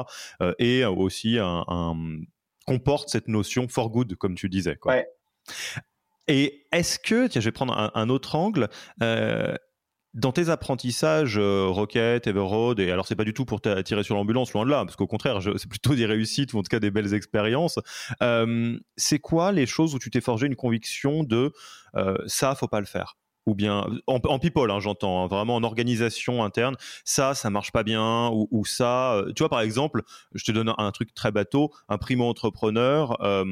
et 0.58 0.84
aussi 0.84 1.38
un, 1.38 1.94
comporte 2.66 3.08
cette 3.08 3.28
notion 3.28 3.68
for 3.68 3.90
good, 3.90 4.16
comme 4.16 4.34
tu 4.34 4.48
disais. 4.48 4.76
Quoi. 4.76 5.04
Et 6.28 6.66
est-ce 6.72 6.98
que, 6.98 7.28
tiens, 7.28 7.40
je 7.40 7.46
vais 7.46 7.52
prendre 7.52 7.90
un, 7.94 8.08
autre 8.08 8.34
angle, 8.34 8.68
dans 10.16 10.32
tes 10.32 10.48
apprentissages 10.48 11.36
euh, 11.38 11.66
Rocket, 11.68 12.26
Everroad, 12.26 12.80
et 12.80 12.90
alors 12.90 13.06
c'est 13.06 13.14
pas 13.14 13.24
du 13.24 13.34
tout 13.34 13.44
pour 13.44 13.60
tirer 13.60 14.02
sur 14.02 14.14
l'ambulance, 14.16 14.52
loin 14.54 14.64
de 14.64 14.70
là, 14.70 14.84
parce 14.84 14.96
qu'au 14.96 15.06
contraire, 15.06 15.40
c'est 15.42 15.68
plutôt 15.68 15.94
des 15.94 16.06
réussites 16.06 16.54
ou 16.54 16.58
en 16.58 16.62
tout 16.62 16.70
cas 16.70 16.80
des 16.80 16.90
belles 16.90 17.12
expériences. 17.12 17.78
Euh, 18.22 18.78
c'est 18.96 19.18
quoi 19.18 19.52
les 19.52 19.66
choses 19.66 19.94
où 19.94 19.98
tu 19.98 20.10
t'es 20.10 20.22
forgé 20.22 20.46
une 20.46 20.56
conviction 20.56 21.22
de 21.22 21.52
euh, 21.96 22.16
ça, 22.26 22.54
faut 22.54 22.66
pas 22.66 22.80
le 22.80 22.86
faire? 22.86 23.16
Ou 23.46 23.54
bien 23.54 23.86
en, 24.06 24.38
people, 24.38 24.70
hein, 24.70 24.80
j'entends, 24.80 25.24
hein, 25.24 25.26
vraiment 25.28 25.54
en 25.54 25.62
organisation 25.62 26.44
interne, 26.44 26.76
ça, 27.04 27.34
ça 27.34 27.48
marche 27.48 27.70
pas 27.70 27.84
bien, 27.84 28.30
ou, 28.32 28.64
ça, 28.64 29.14
euh, 29.14 29.32
tu 29.32 29.42
vois, 29.42 29.48
par 29.48 29.60
exemple, 29.60 30.02
je 30.34 30.44
te 30.44 30.52
donne 30.52 30.72
un, 30.76 30.90
truc 30.90 31.14
très 31.14 31.30
bateau, 31.30 31.72
un 31.88 31.96
primo-entrepreneur, 31.96 33.22
euh, 33.22 33.44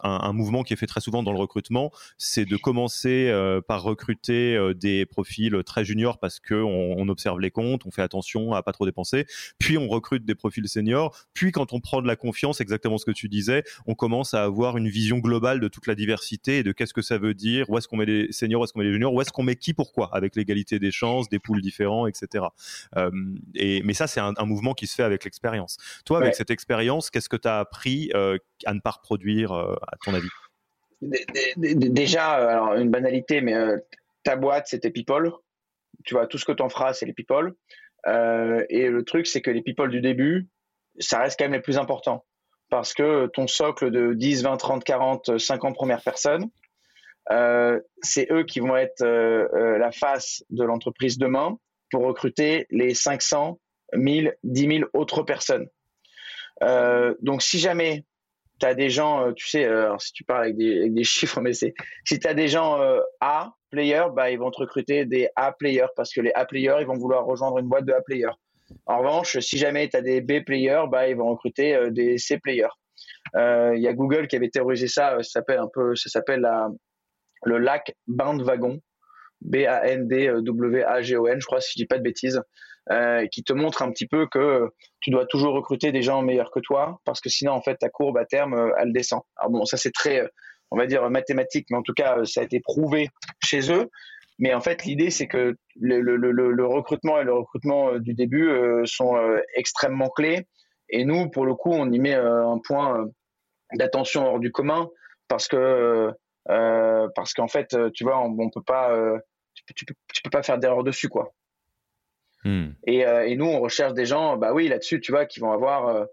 un, 0.00 0.32
mouvement 0.32 0.64
qui 0.64 0.72
est 0.72 0.76
fait 0.76 0.86
très 0.86 1.00
souvent 1.00 1.22
dans 1.22 1.32
le 1.32 1.38
recrutement, 1.38 1.92
c'est 2.18 2.44
de 2.44 2.56
commencer 2.56 3.28
euh, 3.28 3.60
par 3.60 3.82
recruter 3.82 4.58
des 4.74 5.06
profils 5.06 5.62
très 5.64 5.84
juniors 5.84 6.18
parce 6.18 6.40
que 6.40 6.54
on, 6.54 7.06
observe 7.08 7.38
les 7.38 7.52
comptes, 7.52 7.86
on 7.86 7.92
fait 7.92 8.02
attention 8.02 8.52
à 8.52 8.64
pas 8.64 8.72
trop 8.72 8.84
dépenser, 8.84 9.26
puis 9.60 9.78
on 9.78 9.86
recrute 9.86 10.24
des 10.24 10.34
profils 10.34 10.68
seniors, 10.68 11.16
puis 11.34 11.52
quand 11.52 11.72
on 11.72 11.78
prend 11.78 12.02
de 12.02 12.08
la 12.08 12.16
confiance, 12.16 12.60
exactement 12.60 12.98
ce 12.98 13.04
que 13.04 13.12
tu 13.12 13.28
disais, 13.28 13.62
on 13.86 13.94
commence 13.94 14.34
à 14.34 14.42
avoir 14.42 14.76
une 14.76 14.88
vision 14.88 15.18
globale 15.18 15.60
de 15.60 15.68
toute 15.68 15.86
la 15.86 15.94
diversité 15.94 16.58
et 16.58 16.62
de 16.64 16.72
qu'est-ce 16.72 16.92
que 16.92 17.02
ça 17.02 17.18
veut 17.18 17.34
dire, 17.34 17.70
où 17.70 17.78
est-ce 17.78 17.86
qu'on 17.86 17.96
met 17.96 18.06
les 18.06 18.32
seniors, 18.32 18.60
où 18.60 18.64
est-ce 18.64 18.72
qu'on 18.72 18.80
met 18.80 18.86
les 18.86 18.92
juniors, 18.92 19.14
où 19.14 19.20
est-ce 19.20 19.30
qu'on 19.36 19.42
met 19.42 19.56
qui 19.56 19.74
pourquoi, 19.74 20.08
avec 20.14 20.34
l'égalité 20.34 20.78
des 20.78 20.90
chances, 20.90 21.28
des 21.28 21.38
poules 21.38 21.60
différents, 21.60 22.06
etc. 22.06 22.46
Euh, 22.96 23.10
et, 23.54 23.82
mais 23.82 23.92
ça, 23.92 24.06
c'est 24.06 24.20
un, 24.20 24.32
mouvement 24.46 24.72
qui 24.72 24.86
se 24.86 24.94
fait 24.94 25.02
avec 25.02 25.24
l'expérience. 25.24 25.76
Toi, 26.06 26.18
avec 26.18 26.34
cette 26.34 26.50
expérience, 26.50 27.10
qu'est-ce 27.10 27.28
que 27.28 27.36
tu 27.36 27.46
as 27.46 27.58
appris 27.58 28.10
euh, 28.14 28.38
à 28.64 28.72
ne 28.72 28.80
pas 28.80 28.92
reproduire, 28.92 29.52
euh, 29.52 29.76
à 29.86 29.96
ton 30.02 30.14
avis? 30.14 30.28
Déjà, 31.56 32.32
alors 32.32 32.74
une 32.76 32.90
banalité, 32.90 33.42
mais 33.42 33.54
ta 34.22 34.36
boîte, 34.36 34.68
c'était 34.68 34.90
People. 34.90 35.30
Tu 36.04 36.14
vois, 36.14 36.26
tout 36.26 36.38
ce 36.38 36.46
que 36.46 36.52
tu 36.52 36.62
en 36.62 36.70
feras, 36.70 36.94
c'est 36.94 37.04
les 37.04 37.12
People. 37.12 37.54
et 38.06 38.88
le 38.88 39.02
truc, 39.04 39.26
c'est 39.26 39.42
que 39.42 39.50
les 39.50 39.60
People 39.60 39.90
du 39.90 40.00
début, 40.00 40.48
ça 40.98 41.18
reste 41.18 41.38
quand 41.38 41.44
même 41.44 41.52
les 41.52 41.60
plus 41.60 41.76
importants. 41.76 42.24
Parce 42.70 42.94
que 42.94 43.26
ton 43.26 43.46
socle 43.46 43.90
de 43.90 44.14
10, 44.14 44.42
20, 44.44 44.56
30, 44.56 44.84
40, 44.84 45.38
50 45.38 45.74
premières 45.74 46.02
personnes, 46.02 46.48
euh, 47.32 47.80
c'est 48.02 48.30
eux 48.30 48.44
qui 48.44 48.60
vont 48.60 48.76
être 48.76 49.02
euh, 49.02 49.48
euh, 49.54 49.78
la 49.78 49.90
face 49.90 50.44
de 50.50 50.62
l'entreprise 50.64 51.18
demain 51.18 51.58
pour 51.90 52.04
recruter 52.04 52.66
les 52.70 52.94
500, 52.94 53.58
1000, 53.94 54.36
10 54.44 54.78
000 54.78 54.90
autres 54.92 55.22
personnes. 55.22 55.68
donc, 57.22 57.42
si 57.42 57.58
jamais 57.58 58.04
tu 58.58 58.66
as 58.66 58.74
des 58.74 58.88
gens, 58.88 59.32
tu 59.34 59.48
sais, 59.48 59.68
si 59.98 60.12
tu 60.12 60.24
parles 60.24 60.44
avec 60.44 60.56
des, 60.56 61.04
chiffres, 61.04 61.40
mais 61.40 61.52
c'est 61.52 61.74
si 62.04 62.18
tu 62.18 62.26
as 62.26 62.34
des 62.34 62.48
gens 62.48 62.80
A 63.20 63.52
players, 63.70 64.08
bah, 64.14 64.30
ils 64.30 64.38
vont 64.38 64.50
te 64.50 64.58
recruter 64.58 65.04
des 65.04 65.28
A 65.36 65.52
players 65.52 65.92
parce 65.94 66.12
que 66.12 66.20
les 66.20 66.32
A 66.34 66.44
players, 66.44 66.78
ils 66.80 66.86
vont 66.86 66.96
vouloir 66.96 67.24
rejoindre 67.24 67.58
une 67.58 67.68
boîte 67.68 67.84
de 67.84 67.92
A 67.92 68.00
players. 68.00 68.34
En 68.86 68.98
revanche, 68.98 69.38
si 69.38 69.58
jamais 69.58 69.88
tu 69.88 69.96
as 69.96 70.02
des 70.02 70.20
B 70.20 70.44
players, 70.44 70.86
bah, 70.90 71.08
ils 71.08 71.16
vont 71.16 71.30
recruter 71.30 71.90
des 71.92 72.18
C 72.18 72.38
players. 72.38 72.74
Il 73.34 73.80
y 73.80 73.86
a 73.86 73.92
Google 73.92 74.26
qui 74.26 74.34
avait 74.34 74.50
théorisé 74.50 74.88
ça, 74.88 75.18
ça 75.18 75.30
s'appelle 75.30 75.58
un 75.58 75.68
peu, 75.72 75.94
ça 75.94 76.08
s'appelle 76.08 76.40
la, 76.40 76.68
le 77.46 77.58
lac 77.58 77.94
Bandwagon, 78.06 78.80
B-A-N-D-W-A-G-O-N, 79.40 81.40
je 81.40 81.46
crois, 81.46 81.60
si 81.60 81.72
je 81.74 81.82
dis 81.82 81.86
pas 81.86 81.98
de 81.98 82.02
bêtises, 82.02 82.42
euh, 82.90 83.26
qui 83.28 83.42
te 83.42 83.52
montre 83.52 83.82
un 83.82 83.90
petit 83.90 84.06
peu 84.06 84.26
que 84.26 84.68
tu 85.00 85.10
dois 85.10 85.26
toujours 85.26 85.54
recruter 85.54 85.92
des 85.92 86.02
gens 86.02 86.22
meilleurs 86.22 86.50
que 86.50 86.60
toi, 86.60 87.00
parce 87.04 87.20
que 87.20 87.28
sinon, 87.28 87.52
en 87.52 87.62
fait, 87.62 87.76
ta 87.76 87.88
courbe 87.88 88.18
à 88.18 88.24
terme, 88.24 88.54
euh, 88.54 88.70
elle 88.78 88.92
descend. 88.92 89.22
Alors 89.36 89.50
bon, 89.50 89.64
ça 89.64 89.76
c'est 89.76 89.92
très, 89.92 90.20
euh, 90.20 90.28
on 90.70 90.76
va 90.76 90.86
dire, 90.86 91.08
mathématique, 91.08 91.66
mais 91.70 91.76
en 91.76 91.82
tout 91.82 91.94
cas, 91.94 92.24
ça 92.24 92.40
a 92.40 92.44
été 92.44 92.60
prouvé 92.60 93.08
chez 93.42 93.72
eux. 93.72 93.88
Mais 94.38 94.52
en 94.52 94.60
fait, 94.60 94.84
l'idée, 94.84 95.10
c'est 95.10 95.28
que 95.28 95.56
le, 95.80 96.66
recrutement 96.66 97.20
et 97.20 97.24
le 97.24 97.32
recrutement 97.32 97.98
du 97.98 98.12
début 98.12 98.50
sont 98.84 99.16
extrêmement 99.54 100.10
clés. 100.10 100.46
Et 100.90 101.06
nous, 101.06 101.30
pour 101.30 101.46
le 101.46 101.54
coup, 101.54 101.72
on 101.72 101.90
y 101.90 101.98
met 101.98 102.12
un 102.12 102.58
point 102.58 103.06
d'attention 103.72 104.26
hors 104.26 104.38
du 104.38 104.52
commun 104.52 104.90
parce 105.28 105.48
que 105.48 106.12
parce 106.46 107.34
qu'en 107.34 107.48
fait, 107.48 107.74
euh, 107.74 107.90
tu 107.92 108.04
vois, 108.04 108.20
on, 108.20 108.50
peut 108.50 108.62
pas, 108.62 108.92
euh, 108.92 109.18
tu, 109.54 109.84
peux, 109.84 109.94
peux, 110.24 110.30
pas 110.30 110.42
faire 110.42 110.58
d'erreur 110.58 110.84
dessus, 110.84 111.08
quoi. 111.08 111.32
Hmm. 112.44 112.70
Et, 112.86 113.00
et, 113.00 113.36
nous, 113.36 113.46
on 113.46 113.60
recherche 113.60 113.94
des 113.94 114.06
gens, 114.06 114.36
bah 114.36 114.52
oui, 114.52 114.68
là-dessus, 114.68 115.00
tu 115.00 115.10
vois, 115.10 115.26
qui 115.26 115.40
vont 115.40 115.50
avoir 115.50 116.06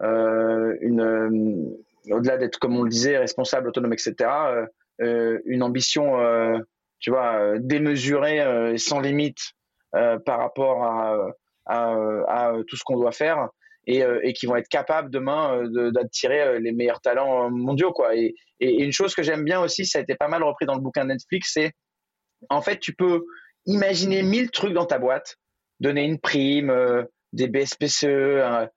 une, 0.00 1.76
au-delà 2.10 2.38
d'être, 2.38 2.58
comme 2.58 2.76
on 2.76 2.82
le 2.82 2.90
disait, 2.90 3.18
responsable, 3.18 3.68
autonome, 3.68 3.92
etc., 3.92 4.28
une 4.98 5.62
ambition, 5.62 6.18
tu 6.98 7.10
vois, 7.10 7.58
démesurée 7.60 8.72
et 8.72 8.78
sans 8.78 8.98
limite 8.98 9.52
par 9.92 10.40
rapport 10.40 10.82
à, 10.82 11.28
à, 11.66 11.94
à 12.26 12.52
tout 12.66 12.76
ce 12.76 12.82
qu'on 12.82 12.98
doit 12.98 13.12
faire. 13.12 13.48
Euh, 13.88 14.18
et, 14.24 14.32
qui 14.32 14.46
vont 14.46 14.56
être 14.56 14.68
capables 14.68 15.10
demain 15.10 15.62
euh, 15.62 15.92
d'attirer 15.92 16.40
euh, 16.40 16.58
les 16.58 16.72
meilleurs 16.72 17.00
talents 17.00 17.50
mondiaux. 17.50 17.92
Quoi. 17.92 18.16
Et, 18.16 18.34
une 18.58 18.90
chose 18.90 19.14
que 19.14 19.22
j'aime 19.22 19.44
bien 19.44 19.60
aussi, 19.60 19.86
ça 19.86 19.98
a 19.98 20.02
été 20.02 20.16
pas 20.16 20.26
mal 20.26 20.42
repris 20.42 20.66
dans 20.66 20.74
le 20.74 20.80
bouquin 20.80 21.04
de 21.04 21.10
Netflix, 21.10 21.52
c'est 21.54 21.72
en 22.50 22.62
fait, 22.62 22.80
tu 22.80 22.94
peux 22.94 23.24
imaginer 23.66 24.22
mille 24.22 24.50
trucs 24.50 24.72
dans 24.72 24.86
ta 24.86 24.98
boîte, 24.98 25.36
donner 25.78 26.04
une 26.04 26.18
prime, 26.18 26.74
des 27.32 27.48
BSPCE, 27.48 28.68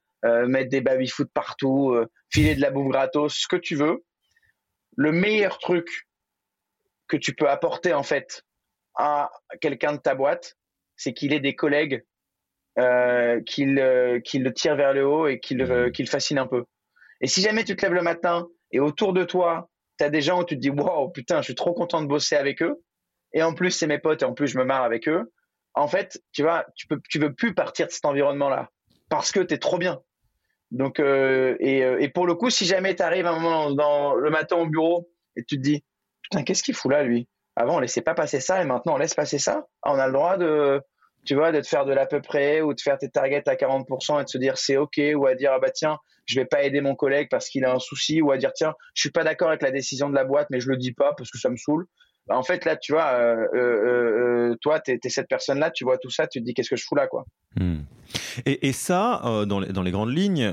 mettre 0.46 0.70
des 0.70 0.80
baby-foot 0.80 1.28
partout, 1.32 1.96
filer 2.30 2.54
de 2.54 2.60
la 2.60 2.70
bouffe 2.70 2.88
gratos, 2.88 3.34
ce 3.34 3.48
que 3.48 3.56
tu 3.56 3.74
veux. 3.74 4.04
Le 4.96 5.12
meilleur 5.12 5.58
truc 5.58 6.08
que 7.08 7.16
tu 7.16 7.34
peux 7.34 7.48
apporter 7.48 7.94
en 7.94 8.02
fait 8.02 8.42
à 8.96 9.30
quelqu'un 9.60 9.94
de 9.94 10.00
ta 10.00 10.14
boîte, 10.14 10.56
c'est 10.96 11.14
qu'il 11.14 11.32
ait 11.32 11.40
des 11.40 11.54
collègues 11.54 12.04
euh, 12.80 13.42
qu'il 13.42 13.78
euh, 13.78 14.20
le 14.32 14.50
tire 14.50 14.74
vers 14.74 14.94
le 14.94 15.06
haut 15.06 15.26
et 15.26 15.38
qu'il 15.38 15.60
euh, 15.60 15.90
mmh. 15.90 16.06
fascine 16.06 16.38
un 16.38 16.46
peu. 16.46 16.64
Et 17.20 17.26
si 17.26 17.42
jamais 17.42 17.64
tu 17.64 17.76
te 17.76 17.82
lèves 17.82 17.92
le 17.92 18.00
matin 18.00 18.48
et 18.72 18.80
autour 18.80 19.12
de 19.12 19.22
toi, 19.22 19.68
tu 19.98 20.04
as 20.04 20.08
des 20.08 20.22
gens 20.22 20.40
où 20.40 20.44
tu 20.44 20.56
te 20.56 20.60
dis 20.60 20.70
Waouh, 20.70 21.10
putain, 21.10 21.38
je 21.38 21.44
suis 21.44 21.54
trop 21.54 21.74
content 21.74 22.00
de 22.00 22.06
bosser 22.06 22.36
avec 22.36 22.62
eux. 22.62 22.82
Et 23.34 23.42
en 23.42 23.52
plus, 23.52 23.70
c'est 23.70 23.86
mes 23.86 23.98
potes 23.98 24.22
et 24.22 24.24
en 24.24 24.32
plus, 24.32 24.48
je 24.48 24.58
me 24.58 24.64
marre 24.64 24.82
avec 24.82 25.08
eux. 25.08 25.30
En 25.74 25.88
fait, 25.88 26.22
tu 26.32 26.42
vois, 26.42 26.64
tu 26.74 26.86
peux, 26.86 27.00
tu 27.10 27.18
veux 27.18 27.34
plus 27.34 27.54
partir 27.54 27.86
de 27.86 27.92
cet 27.92 28.04
environnement-là 28.06 28.70
parce 29.10 29.30
que 29.30 29.40
tu 29.40 29.54
es 29.54 29.58
trop 29.58 29.76
bien. 29.76 30.00
Donc, 30.70 31.00
et, 31.00 32.10
pour 32.14 32.26
le 32.26 32.34
coup, 32.34 32.48
si 32.48 32.64
jamais 32.64 32.94
tu 32.94 33.02
arrives 33.02 33.26
un 33.26 33.38
moment 33.38 33.70
dans, 33.72 34.14
le 34.14 34.30
matin 34.30 34.56
au 34.56 34.66
bureau 34.66 35.10
et 35.36 35.44
tu 35.44 35.56
te 35.56 35.60
dis 35.60 35.84
Putain, 36.22 36.44
qu'est-ce 36.44 36.62
qu'il 36.62 36.74
fout 36.74 36.90
là, 36.90 37.02
lui? 37.02 37.28
Avant, 37.56 37.76
on 37.76 37.80
laissait 37.80 38.02
pas 38.02 38.14
passer 38.14 38.40
ça 38.40 38.62
et 38.62 38.64
maintenant, 38.64 38.94
on 38.94 38.98
laisse 38.98 39.14
passer 39.14 39.38
ça. 39.38 39.66
Ah, 39.82 39.92
on 39.92 39.98
a 39.98 40.06
le 40.06 40.12
droit 40.12 40.38
de, 40.38 40.80
tu 41.24 41.34
vois, 41.34 41.52
de 41.52 41.60
te 41.60 41.66
faire 41.66 41.84
de 41.84 41.92
l'à 41.92 42.06
peu 42.06 42.20
près 42.20 42.60
ou 42.60 42.74
de 42.74 42.80
faire 42.80 42.98
tes 42.98 43.10
targets 43.10 43.48
à 43.48 43.54
40% 43.54 44.20
et 44.20 44.24
de 44.24 44.28
se 44.28 44.38
dire 44.38 44.56
c'est 44.58 44.76
OK 44.76 45.00
ou 45.14 45.26
à 45.26 45.34
dire 45.34 45.52
ah 45.54 45.58
bah 45.58 45.70
tiens, 45.70 45.98
je 46.26 46.38
vais 46.38 46.46
pas 46.46 46.62
aider 46.62 46.80
mon 46.80 46.94
collègue 46.94 47.28
parce 47.30 47.48
qu'il 47.48 47.64
a 47.64 47.72
un 47.72 47.78
souci 47.78 48.22
ou 48.22 48.30
à 48.30 48.38
dire 48.38 48.52
tiens, 48.54 48.74
je 48.94 49.00
suis 49.02 49.10
pas 49.10 49.24
d'accord 49.24 49.48
avec 49.48 49.62
la 49.62 49.70
décision 49.70 50.08
de 50.08 50.14
la 50.14 50.24
boîte 50.24 50.48
mais 50.50 50.60
je 50.60 50.68
le 50.68 50.76
dis 50.76 50.92
pas 50.92 51.12
parce 51.16 51.30
que 51.30 51.38
ça 51.38 51.50
me 51.50 51.56
saoule. 51.56 51.86
Bah, 52.26 52.36
en 52.36 52.42
fait, 52.42 52.64
là, 52.64 52.76
tu 52.76 52.92
vois, 52.92 53.12
euh, 53.12 53.46
euh, 53.54 54.50
euh, 54.50 54.56
toi, 54.60 54.80
tu 54.80 54.92
es, 54.92 55.08
cette 55.08 55.28
personne-là, 55.28 55.70
tu 55.70 55.84
vois 55.84 55.98
tout 55.98 56.10
ça, 56.10 56.26
tu 56.26 56.40
te 56.40 56.44
dis 56.44 56.54
qu'est-ce 56.54 56.70
que 56.70 56.76
je 56.76 56.84
fous 56.84 56.94
là, 56.94 57.06
quoi? 57.06 57.24
Hmm. 57.58 57.80
Et, 58.46 58.72
ça, 58.72 59.22
dans 59.46 59.60
les, 59.60 59.72
dans, 59.72 59.82
les, 59.82 59.90
grandes 59.90 60.12
lignes, 60.12 60.52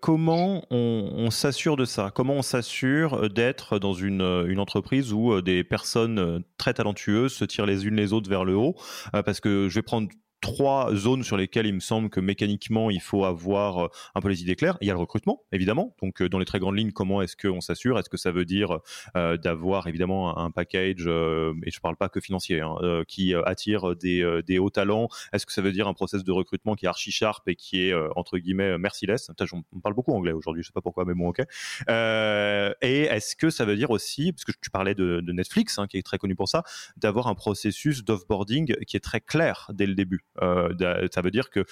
comment 0.00 0.64
on, 0.70 1.30
s'assure 1.30 1.76
de 1.76 1.84
ça? 1.84 2.12
Comment 2.14 2.34
on 2.34 2.42
s'assure 2.42 3.28
d'être 3.28 3.78
dans 3.78 3.92
une, 3.92 4.22
une, 4.48 4.60
entreprise 4.60 5.12
où 5.12 5.40
des 5.40 5.64
personnes 5.64 6.44
très 6.58 6.74
talentueuses 6.74 7.32
se 7.32 7.44
tirent 7.44 7.66
les 7.66 7.86
unes 7.86 7.96
les 7.96 8.12
autres 8.12 8.30
vers 8.30 8.44
le 8.44 8.54
haut? 8.54 8.76
Parce 9.12 9.40
que 9.40 9.68
je 9.68 9.74
vais 9.74 9.82
prendre 9.82 10.08
trois 10.42 10.94
zones 10.94 11.22
sur 11.22 11.38
lesquelles 11.38 11.66
il 11.66 11.74
me 11.74 11.80
semble 11.80 12.10
que 12.10 12.20
mécaniquement 12.20 12.90
il 12.90 13.00
faut 13.00 13.24
avoir 13.24 13.84
euh, 13.84 13.88
un 14.14 14.20
peu 14.20 14.28
les 14.28 14.42
idées 14.42 14.56
claires. 14.56 14.76
Il 14.82 14.88
y 14.88 14.90
a 14.90 14.92
le 14.92 14.98
recrutement, 14.98 15.44
évidemment. 15.52 15.94
Donc 16.02 16.20
euh, 16.20 16.28
dans 16.28 16.38
les 16.38 16.44
très 16.44 16.58
grandes 16.58 16.76
lignes, 16.76 16.90
comment 16.90 17.22
est-ce 17.22 17.36
qu'on 17.36 17.60
s'assure? 17.60 17.98
Est-ce 17.98 18.10
que 18.10 18.16
ça 18.18 18.32
veut 18.32 18.44
dire 18.44 18.80
euh, 19.16 19.38
d'avoir 19.38 19.86
évidemment 19.86 20.36
un 20.36 20.50
package, 20.50 21.06
et 21.06 21.70
je 21.70 21.80
parle 21.80 21.96
pas 21.96 22.08
que 22.08 22.20
financier, 22.20 22.60
hein, 22.60 22.74
qui 23.06 23.34
attire 23.46 23.94
des, 23.94 24.42
des, 24.44 24.58
hauts 24.58 24.70
talents? 24.70 25.08
Est-ce 25.32 25.46
que 25.46 25.52
ça 25.52 25.62
veut 25.62 25.70
dire 25.70 25.86
un 25.86 25.94
process 25.94 26.24
de 26.24 26.32
recrutement 26.32 26.74
qui 26.74 26.86
est 26.86 26.88
archi 26.88 27.12
sharp 27.12 27.46
et 27.48 27.54
qui 27.54 27.80
est 27.80 27.94
entre 28.16 28.38
guillemets 28.38 28.76
merciless? 28.78 29.30
On 29.72 29.80
parle 29.80 29.94
beaucoup 29.94 30.12
anglais 30.12 30.32
aujourd'hui, 30.32 30.62
je 30.62 30.68
sais 30.68 30.72
pas 30.72 30.80
pourquoi, 30.80 31.04
mais 31.04 31.14
bon 31.14 31.28
ok. 31.28 31.38
et 31.38 33.02
est-ce 33.02 33.36
que 33.36 33.50
ça 33.50 33.64
veut 33.64 33.76
dire 33.76 33.90
aussi, 33.90 34.32
parce 34.32 34.44
que 34.44 34.52
tu 34.60 34.70
parlais 34.70 34.96
de, 34.96 35.20
de 35.20 35.32
Netflix, 35.32 35.78
hein, 35.78 35.86
qui 35.86 35.98
est 35.98 36.02
très 36.02 36.18
connu 36.18 36.34
pour 36.34 36.48
ça, 36.48 36.64
d'avoir 36.96 37.28
un 37.28 37.34
processus 37.34 38.04
d'offboarding 38.04 38.74
qui 38.86 38.96
est 38.96 39.00
très 39.00 39.20
clair 39.20 39.70
dès 39.72 39.86
le 39.86 39.94
début 39.94 40.24
ça 40.40 41.20
veut 41.22 41.30
dire 41.30 41.50
que 41.50 41.64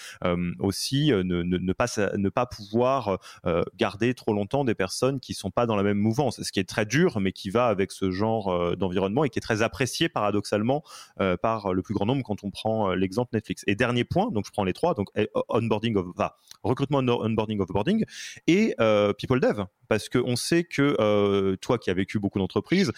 aussi 0.58 1.10
ne, 1.10 1.42
ne, 1.42 1.72
pas 1.72 1.86
ne 2.16 2.28
pas 2.28 2.46
pouvoir 2.46 3.18
garder 3.76 4.14
trop 4.14 4.32
longtemps 4.32 4.64
des 4.64 4.74
personnes 4.74 5.20
qui 5.20 5.34
sont 5.34 5.50
pas 5.50 5.66
dans 5.66 5.76
la 5.76 5.82
même 5.82 5.98
mouvance, 5.98 6.42
ce 6.42 6.52
qui 6.52 6.60
est 6.60 6.68
très 6.68 6.86
dur, 6.86 7.20
mais 7.20 7.32
qui 7.32 7.50
va 7.50 7.66
avec 7.66 7.92
ce 7.92 8.10
genre 8.10 8.76
d'environnement 8.76 9.24
et 9.24 9.30
qui 9.30 9.38
est 9.38 9.42
très 9.42 9.62
apprécié 9.62 10.08
paradoxalement 10.08 10.82
par 11.42 11.72
le 11.72 11.82
plus 11.82 11.94
grand 11.94 12.06
nombre 12.06 12.22
quand 12.22 12.44
on 12.44 12.50
prend 12.50 12.94
l'exemple 12.94 13.30
Netflix. 13.34 13.64
Et 13.66 13.74
dernier 13.74 14.04
point, 14.04 14.30
donc 14.30 14.46
je 14.46 14.50
prends 14.52 14.64
les 14.64 14.72
trois, 14.72 14.94
donc 14.94 15.08
eh, 15.16 15.28
onboarding 15.48 15.96
of, 15.96 16.06
recrutement, 16.62 16.98
onboarding, 16.98 17.60
offboarding 17.60 18.04
et 18.46 18.74
people 19.18 19.40
dev, 19.40 19.64
parce 19.88 20.08
qu'on 20.08 20.36
sait 20.36 20.64
que 20.64 21.56
toi 21.56 21.78
qui 21.78 21.90
as 21.90 21.94
vécu 21.94 22.18
beaucoup 22.18 22.38
d'entreprises, 22.38 22.92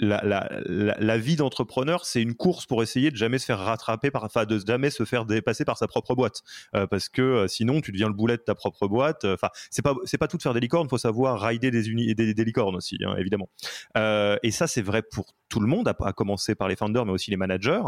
la, 0.00 1.18
vie 1.18 1.36
d'entrepreneur, 1.36 2.04
c'est 2.04 2.22
une 2.22 2.34
course 2.34 2.66
pour 2.66 2.82
essayer 2.82 3.10
de 3.10 3.16
jamais 3.16 3.38
se 3.38 3.46
faire 3.46 3.58
rattraper, 3.58 4.10
par, 4.10 4.24
enfin 4.24 4.44
de 4.44 4.58
jamais 4.58 4.90
se 4.90 5.04
faire 5.04 5.26
dépasser 5.26 5.64
par 5.64 5.78
sa 5.78 5.86
propre 5.86 6.14
boîte, 6.14 6.42
euh, 6.74 6.86
parce 6.86 7.08
que 7.08 7.22
euh, 7.22 7.48
sinon 7.48 7.80
tu 7.80 7.92
deviens 7.92 8.08
le 8.08 8.14
boulet 8.14 8.36
de 8.36 8.42
ta 8.42 8.54
propre 8.54 8.88
boîte. 8.88 9.24
Enfin, 9.24 9.48
c'est 9.70 9.82
pas 9.82 9.94
c'est 10.04 10.18
pas 10.18 10.28
tout 10.28 10.36
de 10.36 10.42
faire 10.42 10.54
des 10.54 10.60
licornes, 10.60 10.88
faut 10.88 10.98
savoir 10.98 11.40
rider 11.40 11.70
des, 11.70 11.88
uni, 11.88 12.14
des, 12.14 12.34
des 12.34 12.44
licornes 12.44 12.76
aussi, 12.76 12.98
hein, 13.04 13.14
évidemment. 13.18 13.48
Euh, 13.96 14.36
et 14.42 14.50
ça, 14.50 14.66
c'est 14.66 14.82
vrai 14.82 15.02
pour 15.02 15.34
tout 15.48 15.60
le 15.60 15.66
monde, 15.66 15.88
à, 15.88 16.12
commencer 16.12 16.54
par 16.54 16.68
les 16.68 16.76
founders, 16.76 17.04
mais 17.04 17.12
aussi 17.12 17.30
les 17.32 17.36
managers, 17.36 17.82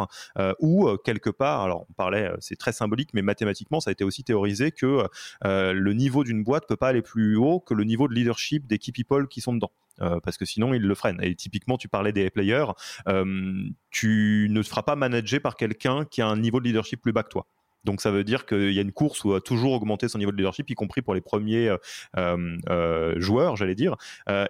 où 0.58 0.88
quelque 1.04 1.30
part, 1.30 1.62
alors 1.62 1.86
on 1.88 1.92
parlait, 1.92 2.28
c'est 2.40 2.56
très 2.56 2.72
symbolique, 2.72 3.10
mais 3.14 3.22
mathématiquement, 3.22 3.78
ça 3.78 3.90
a 3.90 3.92
été 3.92 4.02
aussi 4.02 4.24
théorisé 4.24 4.72
que 4.72 5.06
le 5.44 5.92
niveau 5.92 6.24
d'une 6.24 6.42
boîte 6.42 6.66
peut 6.66 6.76
pas 6.76 6.88
aller 6.88 7.02
plus 7.02 7.36
haut 7.36 7.60
que 7.60 7.74
le 7.74 7.84
niveau 7.84 8.08
de 8.08 8.14
leadership 8.14 8.66
des 8.66 8.78
key 8.78 8.90
people 8.90 9.28
qui 9.28 9.40
sont 9.40 9.54
dedans. 9.54 9.70
Euh, 10.02 10.20
parce 10.20 10.36
que 10.36 10.44
sinon 10.44 10.74
ils 10.74 10.82
le 10.82 10.94
freinent. 10.94 11.20
Et 11.22 11.34
typiquement, 11.34 11.78
tu 11.78 11.88
parlais 11.88 12.12
des 12.12 12.30
players, 12.30 12.66
euh, 13.08 13.64
tu 13.90 14.48
ne 14.50 14.62
te 14.62 14.68
feras 14.68 14.82
pas 14.82 14.96
manager 14.96 15.40
par 15.40 15.56
quelqu'un 15.56 16.04
qui 16.04 16.22
a 16.22 16.26
un 16.26 16.36
niveau 16.36 16.60
de 16.60 16.64
leadership 16.64 17.00
plus 17.00 17.12
bas 17.12 17.22
que 17.22 17.28
toi. 17.28 17.46
Donc 17.84 18.00
ça 18.00 18.12
veut 18.12 18.22
dire 18.22 18.46
qu'il 18.46 18.72
y 18.72 18.78
a 18.78 18.82
une 18.82 18.92
course 18.92 19.24
où 19.24 19.34
a 19.34 19.40
toujours 19.40 19.72
augmenté 19.72 20.06
son 20.06 20.18
niveau 20.18 20.30
de 20.30 20.36
leadership, 20.36 20.70
y 20.70 20.74
compris 20.74 21.02
pour 21.02 21.14
les 21.14 21.20
premiers 21.20 21.74
euh, 22.16 23.20
joueurs, 23.20 23.56
j'allais 23.56 23.74
dire. 23.74 23.96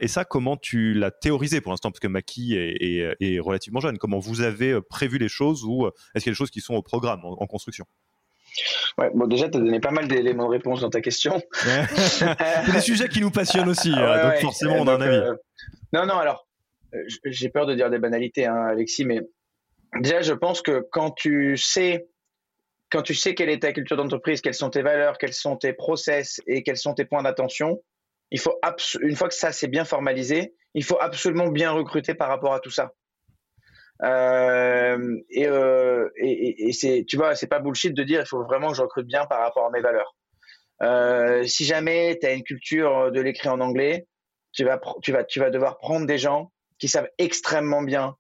et 0.00 0.09
ça, 0.09 0.26
comment 0.26 0.59
tu 0.59 0.92
l'as 0.92 1.11
théorisé 1.11 1.62
pour 1.62 1.72
l'instant? 1.72 1.90
Parce 1.90 2.00
que 2.00 2.09
Maki 2.09 2.55
est, 2.57 3.40
relativement 3.40 3.80
jeune. 3.80 3.96
Comment 3.96 4.18
vous 4.18 4.42
avez 4.42 4.78
prévu 4.82 5.16
les 5.16 5.30
choses 5.30 5.64
ou 5.64 5.86
est-ce 6.14 6.24
qu'il 6.24 6.30
y 6.30 6.32
a 6.32 6.34
des 6.34 6.36
choses 6.36 6.50
qui 6.50 6.61
sont 6.61 6.74
au 6.74 6.82
programme, 6.82 7.20
en 7.24 7.46
construction? 7.46 7.86
Ouais, 8.98 9.11
bon, 9.14 9.26
déjà, 9.26 9.48
tu 9.48 9.57
as 9.57 9.61
donné 9.61 9.80
pas 9.80 9.90
mal 9.90 10.09
d'éléments 10.09 10.46
de 10.46 10.50
réponse 10.50 10.80
dans 10.80 10.90
ta 10.90 11.00
question. 11.00 11.40
C'est 11.96 12.72
des 12.72 12.80
sujets 12.80 13.09
qui 13.09 13.20
nous 13.20 13.30
passionnent 13.30 13.68
aussi, 13.68 13.92
hein, 13.94 14.30
donc 14.30 14.40
forcément, 14.40 14.76
on 14.78 14.86
a 14.86 14.94
un 14.94 15.00
avis. 15.00 15.16
Euh, 15.16 15.34
non, 15.92 16.07
non, 16.07 16.18
alors, 16.18 16.46
euh, 16.94 17.03
j'ai 17.24 17.48
peur 17.48 17.66
de 17.66 17.74
dire 17.74 17.90
des 17.90 17.98
banalités, 17.98 18.46
hein, 18.46 18.66
Alexis, 18.70 19.05
mais 19.05 19.20
déjà, 20.00 20.20
je 20.22 20.32
pense 20.32 20.62
que 20.62 20.86
quand 20.90 21.11
tu 21.11 21.57
sais, 21.57 22.07
quand 22.90 23.03
tu 23.03 23.14
sais 23.14 23.34
quelle 23.34 23.48
est 23.48 23.61
ta 23.61 23.72
culture 23.72 23.96
d'entreprise, 23.96 24.40
quelles 24.40 24.55
sont 24.55 24.70
tes 24.70 24.82
valeurs, 24.82 25.18
quels 25.18 25.32
sont 25.32 25.57
tes 25.57 25.72
process 25.72 26.40
et 26.46 26.62
quels 26.62 26.76
sont 26.76 26.94
tes 26.94 27.05
points 27.05 27.22
d'attention, 27.22 27.82
il 28.30 28.38
faut 28.38 28.59
une 29.03 29.16
fois 29.16 29.28
que 29.28 29.34
ça 29.34 29.53
c'est 29.53 29.68
bien 29.68 29.84
formalisé, 29.84 30.55
il 30.74 30.84
faut 30.84 30.98
absolument 31.00 31.48
bien 31.48 31.70
recruter 31.70 32.14
par 32.14 32.28
rapport 32.28 32.55
à 32.55 32.61
tout 32.61 32.70
ça. 32.70 32.92
Euh, 34.05 35.16
euh, 35.36 36.09
et, 36.16 36.72
c'est, 36.72 37.05
tu 37.07 37.16
vois, 37.16 37.36
c'est 37.36 37.46
pas 37.46 37.61
bullshit 37.61 37.94
de 37.94 38.03
dire 38.03 38.20
il 38.20 38.26
faut 38.26 38.42
vraiment 38.44 38.70
que 38.70 38.76
je 38.76 38.82
recrute 38.82 39.07
bien 39.07 39.26
par 39.26 39.40
rapport 39.40 39.66
à 39.66 39.70
mes 39.70 39.80
valeurs. 39.80 40.16
Euh, 40.82 41.44
si 41.44 41.64
jamais 41.64 42.18
tu 42.20 42.26
as 42.26 42.32
une 42.32 42.42
culture 42.42 43.12
de 43.12 43.20
l'écrit 43.20 43.48
en 43.48 43.61
anglais, 43.61 44.07
tu 44.53 44.64
vas, 44.64 44.80
tu, 45.03 45.12
vas, 45.12 45.24
tu 45.24 45.38
vas 45.38 45.50
devoir 45.50 45.78
prendre 45.78 46.07
des 46.07 46.18
gens 46.18 46.50
qui 46.78 46.88
savent 46.88 47.09
extrêmement 47.18 47.82
bien 47.82 48.16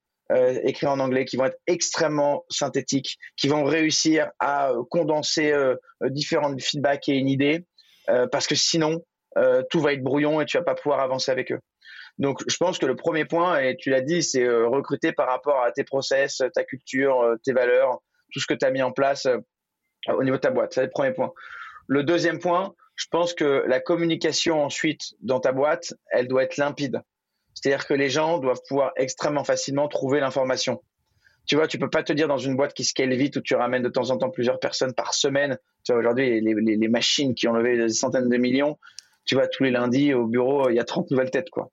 écrire 0.64 0.90
en 0.90 0.98
anglais, 0.98 1.26
qui 1.26 1.36
vont 1.36 1.44
être 1.44 1.58
extrêmement 1.66 2.46
synthétiques, 2.48 3.18
qui 3.36 3.48
vont 3.48 3.64
réussir 3.64 4.30
à 4.38 4.72
condenser 4.88 5.52
différents 6.00 6.56
feedbacks 6.58 7.06
et 7.10 7.16
une 7.16 7.28
idée, 7.28 7.66
parce 8.06 8.46
que 8.46 8.54
sinon, 8.54 9.04
tout 9.68 9.80
va 9.80 9.92
être 9.92 10.02
brouillon 10.02 10.40
et 10.40 10.46
tu 10.46 10.56
vas 10.56 10.62
pas 10.62 10.74
pouvoir 10.74 11.00
avancer 11.00 11.30
avec 11.30 11.52
eux. 11.52 11.60
Donc, 12.18 12.42
je 12.46 12.56
pense 12.56 12.78
que 12.78 12.86
le 12.86 12.94
premier 12.94 13.24
point, 13.24 13.58
et 13.60 13.76
tu 13.76 13.90
l'as 13.90 14.00
dit, 14.00 14.22
c'est 14.22 14.44
euh, 14.44 14.68
recruter 14.68 15.12
par 15.12 15.28
rapport 15.28 15.62
à 15.62 15.72
tes 15.72 15.84
process, 15.84 16.42
ta 16.54 16.64
culture, 16.64 17.20
euh, 17.20 17.36
tes 17.42 17.52
valeurs, 17.52 18.02
tout 18.32 18.40
ce 18.40 18.46
que 18.46 18.54
tu 18.54 18.64
as 18.64 18.70
mis 18.70 18.82
en 18.82 18.92
place 18.92 19.26
euh, 19.26 19.38
au 20.08 20.22
niveau 20.22 20.36
de 20.36 20.40
ta 20.40 20.50
boîte. 20.50 20.74
C'est 20.74 20.82
le 20.82 20.90
premier 20.90 21.12
point. 21.12 21.32
Le 21.88 22.04
deuxième 22.04 22.38
point, 22.38 22.74
je 22.96 23.06
pense 23.10 23.34
que 23.34 23.64
la 23.66 23.80
communication 23.80 24.62
ensuite 24.62 25.14
dans 25.20 25.40
ta 25.40 25.52
boîte, 25.52 25.94
elle 26.10 26.28
doit 26.28 26.44
être 26.44 26.56
limpide. 26.56 27.00
C'est-à-dire 27.54 27.86
que 27.86 27.94
les 27.94 28.10
gens 28.10 28.38
doivent 28.38 28.60
pouvoir 28.68 28.92
extrêmement 28.96 29.44
facilement 29.44 29.88
trouver 29.88 30.20
l'information. 30.20 30.82
Tu 31.46 31.56
vois, 31.56 31.66
tu 31.66 31.78
peux 31.78 31.90
pas 31.90 32.02
te 32.02 32.12
dire 32.12 32.28
dans 32.28 32.38
une 32.38 32.56
boîte 32.56 32.72
qui 32.72 32.84
scale 32.84 33.12
vite 33.14 33.36
où 33.36 33.40
tu 33.40 33.54
ramènes 33.54 33.82
de 33.82 33.88
temps 33.88 34.10
en 34.10 34.18
temps 34.18 34.30
plusieurs 34.30 34.60
personnes 34.60 34.94
par 34.94 35.12
semaine. 35.12 35.58
Tu 35.84 35.92
vois, 35.92 36.00
aujourd'hui, 36.00 36.40
les, 36.40 36.54
les, 36.54 36.88
machines 36.88 37.34
qui 37.34 37.48
ont 37.48 37.52
levé 37.52 37.76
des 37.76 37.88
centaines 37.88 38.28
de 38.28 38.36
millions, 38.36 38.78
tu 39.24 39.34
vois, 39.34 39.46
tous 39.48 39.62
les 39.62 39.70
lundis 39.70 40.14
au 40.14 40.26
bureau, 40.26 40.68
il 40.68 40.74
y 40.74 40.80
a 40.80 40.84
30 40.84 41.10
nouvelles 41.10 41.30
têtes, 41.30 41.50
quoi. 41.50 41.70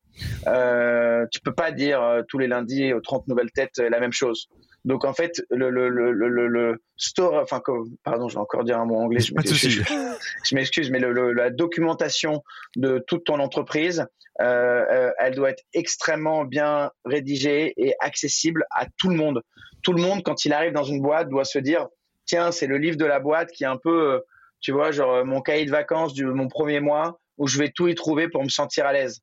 Euh, 0.48 1.26
tu 1.32 1.40
peux 1.40 1.54
pas 1.54 1.72
dire 1.72 2.02
euh, 2.02 2.22
tous 2.28 2.38
les 2.38 2.48
lundis 2.48 2.92
30 3.04 3.28
nouvelles 3.28 3.52
têtes 3.52 3.80
euh, 3.80 3.90
la 3.90 4.00
même 4.00 4.12
chose. 4.12 4.50
Donc 4.86 5.04
en 5.04 5.14
fait, 5.14 5.42
le, 5.50 5.70
le, 5.70 5.90
le, 5.90 6.12
le, 6.12 6.48
le 6.48 6.82
store, 6.98 7.36
enfin, 7.36 7.62
pardon, 8.04 8.30
je 8.30 8.36
vais 8.36 8.40
encore 8.40 8.64
dire 8.64 8.80
un 8.80 8.86
mot 8.86 8.96
anglais. 8.96 9.20
Je 9.20 9.34
m'excuse, 10.56 10.90
mais 10.90 11.00
le, 11.00 11.34
la 11.34 11.50
documentation 11.50 12.44
de 12.76 13.04
toute 13.08 13.26
ton 13.26 13.40
entreprise, 13.40 14.06
euh, 14.42 14.86
euh, 14.90 15.12
elle 15.20 15.36
doit 15.36 15.50
être 15.50 15.64
extrêmement 15.74 16.46
bien 16.46 16.92
rédigée 17.04 17.74
et 17.78 17.94
accessible 18.00 18.66
à 18.72 18.86
tout 18.98 19.10
le 19.10 19.16
monde. 19.16 19.42
Tout 19.84 19.94
le 19.94 20.02
monde, 20.02 20.24
quand 20.24 20.46
il 20.46 20.54
arrive 20.54 20.72
dans 20.72 20.84
une 20.84 21.02
boîte, 21.02 21.30
doit 21.30 21.46
se 21.46 21.60
dire, 21.60 21.88
tiens, 22.26 22.52
c'est 22.52 22.68
le 22.68 22.78
livre 22.78 22.98
de 22.98 23.06
la 23.06 23.20
boîte 23.20 23.52
qui 23.52 23.66
est 23.66 23.68
un 23.68 23.78
peu, 23.78 24.22
tu 24.62 24.72
vois, 24.72 24.92
genre 24.92 25.26
mon 25.26 25.42
cahier 25.42 25.66
de 25.66 25.72
vacances 25.72 26.14
du 26.14 26.26
mon 26.26 26.48
premier 26.48 26.80
mois 26.80 27.20
où 27.40 27.48
je 27.48 27.58
vais 27.58 27.72
tout 27.74 27.88
y 27.88 27.96
trouver 27.96 28.30
pour 28.30 28.44
me 28.44 28.50
sentir 28.50 28.86
à 28.86 28.94
l'aise. 28.94 29.22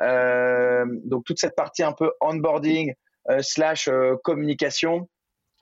Euh, 0.00 0.86
donc 1.04 1.24
toute 1.24 1.38
cette 1.38 1.56
partie 1.56 1.82
un 1.82 1.92
peu 1.92 2.12
onboarding 2.20 2.94
euh, 3.30 3.42
slash 3.42 3.88
euh, 3.88 4.14
communication, 4.22 5.08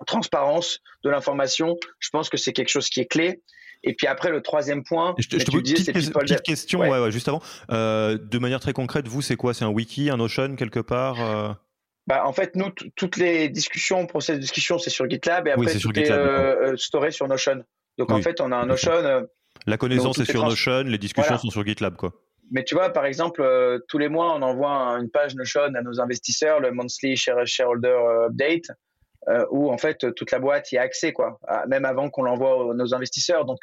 transparence 0.07 0.81
de 1.05 1.11
l'information, 1.11 1.77
je 1.99 2.11
pense 2.11 2.29
que 2.29 2.37
c'est 2.37 2.53
quelque 2.53 2.69
chose 2.69 2.89
qui 2.89 3.01
est 3.01 3.07
clé. 3.07 3.43
Et 3.83 3.95
puis 3.95 4.07
après, 4.07 4.31
le 4.31 4.43
troisième 4.43 4.85
point, 4.85 5.15
je 5.19 5.29
te, 5.29 5.39
je 5.39 5.45
te 5.45 5.51
pose 5.51 5.71
une 5.71 5.77
petite, 5.77 6.43
question 6.43 6.81
ouais. 6.81 6.91
Ouais, 6.91 7.11
juste 7.11 7.29
avant. 7.29 7.41
de 7.69 8.39
manière 8.39 8.61
très 8.61 8.73
concrète, 8.73 9.09
vous, 9.09 9.23
c'est 9.23 9.37
quoi? 9.37 9.55
C'est 9.55 9.65
un 9.65 9.71
wiki, 9.71 10.11
un 10.11 10.17
Notion 10.17 10.55
quelque 10.57 10.81
part 10.81 11.59
bah, 12.09 12.25
en 12.25 12.33
fait, 12.33 12.55
nous, 12.55 12.71
toutes 12.95 13.17
les 13.17 13.49
discussions, 13.49 14.07
process 14.07 14.37
de 14.37 14.41
discussion, 14.41 14.79
c'est 14.79 14.91
sur 14.91 15.11
GitLab 15.11 15.49
et 15.49 15.51
après, 15.51 15.67
c'est 15.67 15.99
est 15.99 16.77
storé 16.77 17.11
sur 17.11 17.27
Notion. 17.27 17.65
Donc 17.99 18.13
en 18.13 18.23
fait, 18.23 18.41
on 18.41 18.53
a 18.53 18.57
un 18.57 18.67
Notion 18.67 19.27
la 19.67 19.77
connaissance 19.77 20.19
est 20.19 20.31
sur 20.31 20.45
Notion, 20.45 20.83
les 20.83 20.99
discussions 20.99 21.39
sont 21.39 21.51
sur 21.51 21.65
GitLab, 21.65 21.97
quoi. 21.97 22.13
Mais 22.51 22.65
tu 22.65 22.75
vois, 22.75 22.91
par 22.91 23.07
exemple, 23.07 23.43
euh, 23.43 23.81
tous 23.89 23.99
les 23.99 24.09
mois, 24.09 24.35
on 24.37 24.43
envoie 24.43 24.71
une 25.01 25.11
page 25.11 25.35
Notion 25.35 25.63
à 25.63 25.83
nos 25.83 26.01
investisseurs, 26.01 26.61
le 26.61 26.71
monthly 26.71 27.17
shareholder 27.17 27.89
euh, 27.89 28.27
update, 28.27 28.71
euh, 29.29 29.45
où 29.51 29.71
en 29.73 29.79
fait 29.79 30.15
toute 30.15 30.31
la 30.31 30.39
boîte 30.39 30.71
y 30.71 30.79
a 30.79 30.83
accès, 30.83 31.13
quoi, 31.13 31.41
même 31.67 31.85
avant 31.85 32.09
qu'on 32.11 32.23
l'envoie 32.23 32.71
à 32.71 32.75
nos 32.75 32.95
investisseurs. 32.95 33.45
Donc, 33.45 33.59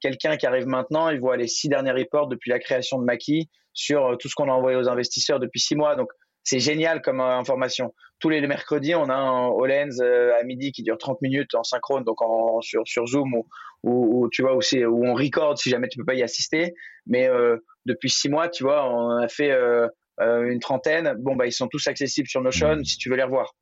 quelqu'un 0.00 0.36
qui 0.36 0.46
arrive 0.46 0.66
maintenant, 0.66 1.08
il 1.08 1.18
voit 1.18 1.36
les 1.36 1.48
six 1.48 1.68
derniers 1.68 1.90
reports 1.90 2.28
depuis 2.28 2.50
la 2.50 2.60
création 2.60 2.98
de 3.00 3.04
Maki 3.04 3.50
sur 3.72 4.16
tout 4.18 4.28
ce 4.28 4.36
qu'on 4.36 4.48
a 4.48 4.52
envoyé 4.52 4.76
aux 4.76 4.88
investisseurs 4.88 5.40
depuis 5.40 5.60
six 5.60 5.74
mois. 5.74 5.96
Donc, 5.96 6.10
c'est 6.44 6.60
génial 6.60 7.02
comme 7.02 7.20
information. 7.20 7.92
Tous 8.20 8.28
les 8.28 8.40
mercredis, 8.46 8.94
on 8.94 9.08
a 9.08 9.14
un 9.14 9.48
Hollands 9.48 9.98
à 10.38 10.42
midi 10.44 10.70
qui 10.70 10.84
dure 10.84 10.96
30 10.96 11.20
minutes 11.20 11.54
en 11.56 11.64
synchrone, 11.64 12.04
donc 12.04 12.22
en, 12.22 12.60
sur, 12.60 12.82
sur 12.86 13.06
Zoom 13.06 13.34
ou, 13.34 13.48
où, 13.84 14.28
tu 14.30 14.42
vois 14.42 14.56
où, 14.56 14.60
où 14.60 15.06
on 15.06 15.14
record 15.14 15.58
si 15.58 15.70
jamais 15.70 15.88
tu 15.88 15.98
peux 15.98 16.04
pas 16.04 16.14
y 16.14 16.22
assister. 16.22 16.74
Mais 17.06 17.28
euh, 17.28 17.56
depuis 17.86 18.10
six 18.10 18.28
mois, 18.28 18.48
tu 18.48 18.64
vois, 18.64 18.92
on 18.92 19.16
a 19.16 19.28
fait 19.28 19.50
euh, 19.50 19.88
euh, 20.20 20.50
une 20.50 20.60
trentaine. 20.60 21.14
Bon, 21.18 21.36
bah, 21.36 21.46
ils 21.46 21.52
sont 21.52 21.68
tous 21.68 21.86
accessibles 21.86 22.28
sur 22.28 22.42
Notion 22.42 22.82
si 22.84 22.98
tu 22.98 23.08
veux 23.08 23.16
les 23.16 23.22
revoir. 23.22 23.54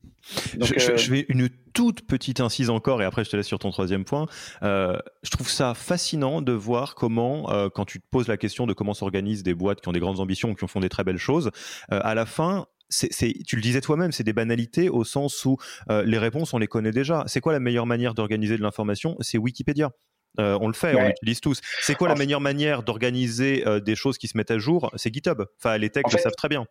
Donc, 0.57 0.73
je, 0.77 0.97
je, 0.97 1.11
vais 1.12 1.27
une 1.29 1.49
toute 1.73 2.07
petite 2.07 2.41
incise 2.41 2.71
encore 2.71 3.01
et 3.03 3.05
après 3.05 3.23
je 3.25 3.31
te 3.31 3.37
laisse 3.37 3.47
sur 3.47 3.59
ton 3.59 3.71
troisième 3.71 4.05
point. 4.05 4.27
je 4.62 5.31
trouve 5.31 5.49
ça 5.49 5.75
fascinant 5.75 6.43
de 6.43 6.53
voir 6.53 6.95
comment, 6.95 7.69
quand 7.71 7.85
tu 7.85 8.01
te 8.01 8.07
poses 8.11 8.27
la 8.27 8.37
question 8.37 8.67
de 8.67 8.73
comment 8.73 8.95
s'organisent 8.95 9.45
des 9.45 9.55
boîtes 9.55 9.81
qui 9.81 9.89
ont 9.89 9.93
des 9.93 10.01
grandes 10.01 10.19
ambitions, 10.19 10.55
qui 10.55 10.67
font 10.67 10.81
des 10.81 10.89
très 10.89 11.05
belles 11.05 11.19
choses, 11.19 11.51
à 11.91 12.14
la 12.14 12.27
fin, 12.27 12.67
c'est, 12.89 13.32
tu 13.47 13.57
le 13.57 13.62
disais 13.62 13.80
toi-même, 13.80 14.12
c'est 14.12 14.24
des 14.24 14.32
banalités 14.32 14.89
au 14.89 15.05
sens 15.05 15.45
où 15.45 15.57
les 15.89 16.18
réponses, 16.18 16.55
on 16.55 16.59
les 16.59 16.66
connaît 16.66 16.93
déjà. 16.93 17.24
C'est 17.26 17.41
quoi 17.41 17.53
la 17.53 17.61
meilleure 17.61 17.87
manière 17.87 18.14
d'organiser 18.14 18.57
de 18.57 18.62
l'information? 18.62 19.16
C'est 19.20 19.39
Wikipédia. 19.39 19.91
Euh, 20.39 20.59
on 20.61 20.68
le 20.68 20.74
fait, 20.74 20.95
on 20.95 21.07
l'utilise 21.07 21.41
tous. 21.41 21.61
C'est 21.80 21.95
quoi 21.95 22.09
la 22.09 22.14
meilleure 22.14 22.41
manière 22.41 22.82
d'organiser 22.82 23.66
euh, 23.66 23.80
des 23.80 23.95
choses 23.95 24.18
qui 24.18 24.28
se 24.28 24.37
mettent 24.37 24.51
à 24.51 24.59
jour? 24.59 24.91
C'est 24.97 25.12
GitHub. 25.12 25.43
Enfin, 25.59 25.78
les 25.78 25.91
techs 25.91 26.12
le 26.12 26.18
savent 26.18 26.37
très 26.37 26.49
bien. 26.49 26.66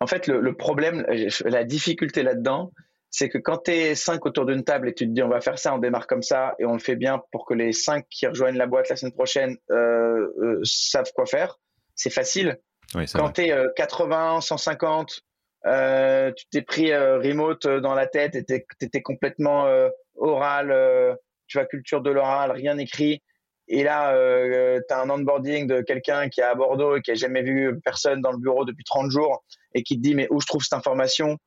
En 0.00 0.06
fait, 0.06 0.26
le, 0.26 0.54
problème, 0.54 1.06
la 1.44 1.64
difficulté 1.64 2.22
là-dedans, 2.22 2.72
c'est 3.10 3.28
que 3.28 3.38
quand 3.38 3.64
tu 3.64 3.70
es 3.72 3.94
cinq 3.94 4.24
autour 4.26 4.46
d'une 4.46 4.64
table 4.64 4.88
et 4.88 4.94
tu 4.94 5.06
te 5.06 5.10
dis 5.10 5.22
on 5.22 5.28
va 5.28 5.40
faire 5.40 5.58
ça, 5.58 5.74
on 5.74 5.78
démarre 5.78 6.06
comme 6.06 6.22
ça 6.22 6.54
et 6.58 6.64
on 6.64 6.72
le 6.72 6.78
fait 6.78 6.96
bien 6.96 7.20
pour 7.30 7.44
que 7.46 7.54
les 7.54 7.72
cinq 7.72 8.06
qui 8.10 8.26
rejoignent 8.26 8.56
la 8.56 8.66
boîte 8.66 8.88
la 8.88 8.96
semaine 8.96 9.12
prochaine 9.12 9.56
euh, 9.70 10.60
savent 10.62 11.12
quoi 11.14 11.26
faire, 11.26 11.58
c'est 11.94 12.10
facile. 12.10 12.58
quand 13.14 13.32
tu 13.32 13.42
es 13.42 13.54
80, 13.76 14.40
150, 14.40 15.20
tu 15.64 16.44
t'es 16.50 16.62
pris 16.62 16.94
remote 16.94 17.66
dans 17.66 17.94
la 17.94 18.06
tête 18.06 18.34
et 18.34 18.44
tu 18.44 18.64
étais 18.80 19.02
complètement 19.02 19.66
oral, 20.16 21.16
tu 21.46 21.58
vois, 21.58 21.66
culture 21.66 22.00
de 22.00 22.10
l'oral, 22.10 22.50
rien 22.50 22.78
écrit. 22.78 23.22
Et 23.68 23.84
là, 23.84 24.14
euh, 24.14 24.80
tu 24.86 24.94
as 24.94 25.00
un 25.00 25.08
onboarding 25.08 25.66
de 25.66 25.80
quelqu'un 25.80 26.28
qui 26.28 26.40
est 26.40 26.44
à 26.44 26.54
Bordeaux 26.54 26.96
et 26.96 27.00
qui 27.00 27.12
a 27.12 27.14
jamais 27.14 27.42
vu 27.42 27.80
personne 27.84 28.20
dans 28.20 28.32
le 28.32 28.38
bureau 28.38 28.64
depuis 28.64 28.84
30 28.84 29.10
jours 29.10 29.44
et 29.74 29.82
qui 29.82 29.96
te 29.96 30.02
dit 30.02 30.14
mais 30.14 30.26
où 30.30 30.40
je 30.40 30.46
trouve 30.46 30.62
cette 30.62 30.74
information? 30.74 31.38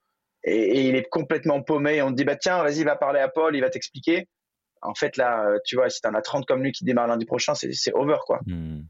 Et, 0.43 0.87
il 0.87 0.95
est 0.95 1.07
complètement 1.09 1.61
paumé. 1.61 1.97
Et 1.97 2.01
on 2.01 2.11
te 2.11 2.15
dit 2.15 2.23
bah 2.23 2.35
tiens 2.35 2.63
vas-y 2.63 2.83
va 2.83 2.95
parler 2.95 3.19
à 3.19 3.27
Paul 3.27 3.55
il 3.55 3.61
va 3.61 3.69
t'expliquer 3.69 4.27
en 4.85 4.95
fait, 4.95 5.17
là, 5.17 5.45
euh, 5.45 5.57
tu 5.65 5.75
vois, 5.75 5.89
si 5.89 6.01
t'en 6.01 6.13
as 6.13 6.21
30 6.21 6.45
comme 6.45 6.63
lui 6.63 6.71
qui 6.71 6.85
démarre 6.85 7.07
lundi 7.07 7.25
prochain, 7.25 7.53
c'est 7.55 7.93
over, 7.93 8.17
quoi. 8.25 8.39
Hmm. 8.45 8.81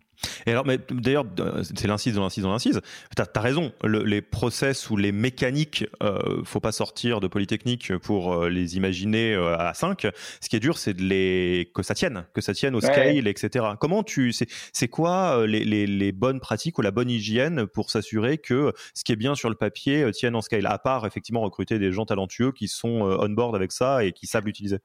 Et 0.46 0.52
alors, 0.52 0.66
mais 0.66 0.80
d'ailleurs, 0.90 1.26
euh, 1.40 1.64
c'est 1.64 1.88
l'incise 1.88 2.18
l'incise 2.18 2.44
l'incise. 2.44 2.82
Tu 3.16 3.22
as, 3.22 3.42
raison, 3.42 3.72
les 3.84 4.22
process 4.22 4.90
ou 4.90 4.98
les 4.98 5.12
mécaniques, 5.12 5.86
euh, 6.04 6.44
faut 6.44 6.60
pas 6.60 6.72
sortir 6.72 7.20
de 7.20 7.28
Polytechnique 7.28 7.96
pour 7.98 8.34
euh, 8.34 8.50
les 8.50 8.78
imaginer 8.78 9.36
à 9.36 9.74
5. 9.74 10.08
Ce 10.42 10.50
qui 10.50 10.56
est 10.56 10.60
dur, 10.60 10.78
c'est 10.78 10.94
de 10.94 11.04
les 11.04 11.72
que 11.74 11.84
ça 11.84 11.94
tienne, 11.94 12.26
que 12.34 12.42
ça 12.42 12.54
tienne 12.54 12.76
au 12.76 12.82
scale, 12.82 13.28
etc. 13.28 13.66
Comment 13.80 14.04
tu, 14.04 14.34
c'est 14.34 14.88
quoi 14.88 15.46
les, 15.48 15.64
les, 15.64 15.88
les, 15.88 16.12
bonnes 16.12 16.40
pratiques 16.40 16.78
ou 16.78 16.82
la 16.82 16.92
bonne 16.92 17.10
hygiène 17.10 17.66
pour 17.68 17.90
s'assurer 17.90 18.38
que 18.38 18.74
ce 18.94 19.04
qui 19.04 19.12
est 19.12 19.18
bien 19.18 19.36
sur 19.36 19.50
le 19.50 19.56
papier 19.56 20.10
tienne 20.12 20.36
en 20.36 20.42
scale, 20.42 20.66
à 20.66 20.78
part 20.78 21.06
effectivement 21.06 21.42
recruter 21.42 21.80
des 21.80 21.92
gens 21.92 22.06
talentueux 22.06 22.52
qui 22.52 22.68
sont 22.68 23.02
on 23.02 23.30
board 23.30 23.56
avec 23.56 23.72
ça 23.72 24.04
et 24.04 24.12
qui 24.12 24.28
savent 24.28 24.46
l'utiliser. 24.46 24.78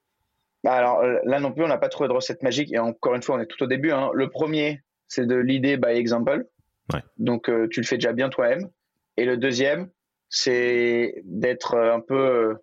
Bah, 0.63 0.73
alors 0.73 1.01
euh, 1.01 1.19
là 1.25 1.41
non 1.41 1.53
plus, 1.53 1.65
on 1.65 1.69
n'a 1.69 1.79
pas 1.79 1.89
trouvé 1.89 2.09
de 2.09 2.15
recette 2.15 2.43
magique. 2.43 2.73
Et 2.73 2.79
encore 2.79 3.15
une 3.15 3.23
fois, 3.23 3.37
on 3.37 3.41
est 3.41 3.47
tout 3.47 3.63
au 3.63 3.67
début. 3.67 3.93
Hein. 3.93 4.11
Le 4.15 4.29
premier, 4.29 4.83
c'est 5.09 5.27
de 5.27 5.37
l'idée 5.37 5.77
by 5.77 5.91
example. 5.91 6.47
Donc 7.19 7.49
euh, 7.49 7.69
tu 7.71 7.81
le 7.81 7.87
fais 7.87 7.97
déjà 7.97 8.13
bien 8.13 8.29
toi-même. 8.31 8.69
Et 9.17 9.25
le 9.25 9.37
deuxième, 9.37 9.91
c'est 10.29 11.23
d'être 11.25 11.75
euh, 11.75 11.95
un 11.95 12.01
peu, 12.01 12.57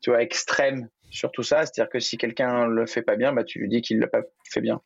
tu 0.00 0.10
vois, 0.10 0.22
extrême 0.22 0.88
sur 1.10 1.30
tout 1.30 1.42
ça. 1.42 1.66
C'est-à-dire 1.66 1.90
que 1.90 2.00
si 2.00 2.16
quelqu'un 2.16 2.66
le 2.66 2.86
fait 2.86 3.02
pas 3.02 3.16
bien, 3.16 3.32
bah, 3.32 3.44
tu 3.44 3.58
lui 3.58 3.68
dis 3.68 3.82
qu'il 3.82 3.98
l'a 3.98 4.06
pas 4.06 4.22
fait 4.50 4.62
bien. 4.62 4.80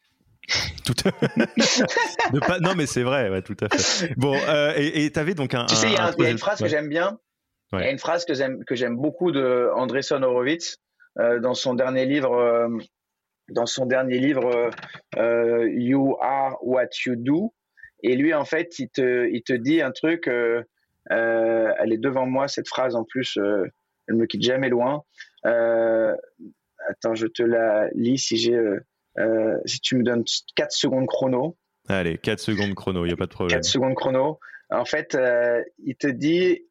tout 0.85 0.95
à 1.05 1.13
fait. 1.13 2.41
pas... 2.47 2.59
Non, 2.59 2.75
mais 2.75 2.87
c'est 2.87 3.05
vrai, 3.05 3.43
tout 3.43 3.57
à 3.61 3.69
fait. 3.69 4.13
Bon, 4.17 4.37
et 4.77 5.11
tu 5.13 5.19
avais 5.21 5.35
donc 5.35 5.55
un. 5.55 5.67
Tu 5.67 5.77
sais, 5.77 5.87
il 5.87 5.93
y, 5.93 6.27
a 6.27 6.31
une 6.31 6.39
phrase 6.39 6.61
que 6.61 6.69
j'aime 6.69 6.89
bien. 6.89 7.19
Il 7.73 7.79
y 7.79 7.85
a 7.85 7.91
une 7.91 7.99
phrase 7.99 8.25
que 8.25 8.35
j'aime 8.35 8.97
beaucoup 8.97 9.31
de 9.31 9.71
Andreessen 9.77 10.25
Horowitz 10.25 10.79
dans 11.17 11.55
son 11.55 11.75
dernier 11.75 12.07
livre 12.07 12.33
euh, 12.35 12.69
dans 13.51 13.67
son 13.67 13.87
dernier 13.87 14.19
livre 14.19 14.71
euh, 15.17 15.69
You 15.69 16.17
Are 16.21 16.57
What 16.63 16.91
You 17.05 17.17
Do. 17.17 17.53
Et 18.03 18.17
lui, 18.17 18.33
en 18.33 18.45
fait, 18.45 18.79
il 18.79 18.89
te, 18.89 19.29
il 19.29 19.43
te 19.43 19.53
dit 19.53 19.83
un 19.83 19.91
truc. 19.91 20.29
elle 20.29 21.93
est 21.93 21.99
devant 21.99 22.27
moi, 22.27 22.47
cette 22.49 22.69
phrase 22.69 22.95
en 22.95 23.05
plus. 23.05 23.37
elle 23.37 24.15
me 24.15 24.27
quitte 24.27 24.43
jamais 24.43 24.69
loin. 24.69 25.03
attends, 25.43 27.15
je 27.15 27.27
te 27.27 27.43
la 27.43 27.89
lis 27.95 28.19
si 28.19 28.37
j'ai. 28.37 28.59
si 29.67 29.81
tu 29.81 29.97
me 29.97 30.05
donnes 30.05 30.25
4 30.55 30.71
secondes 30.71 31.09
chrono. 31.09 31.57
Allez, 31.89 32.19
4 32.19 32.39
secondes 32.39 32.75
chrono, 32.75 33.05
il 33.05 33.09
n'y 33.09 33.15
a 33.15 33.17
pas 33.17 33.27
de 33.27 33.33
problème. 33.33 33.59
4 33.59 33.65
secondes 33.65 33.95
chrono. 33.95 34.39
En 34.71 34.85
fait, 34.85 35.19
il 35.85 35.97
te 35.97 36.07
dit 36.07 36.65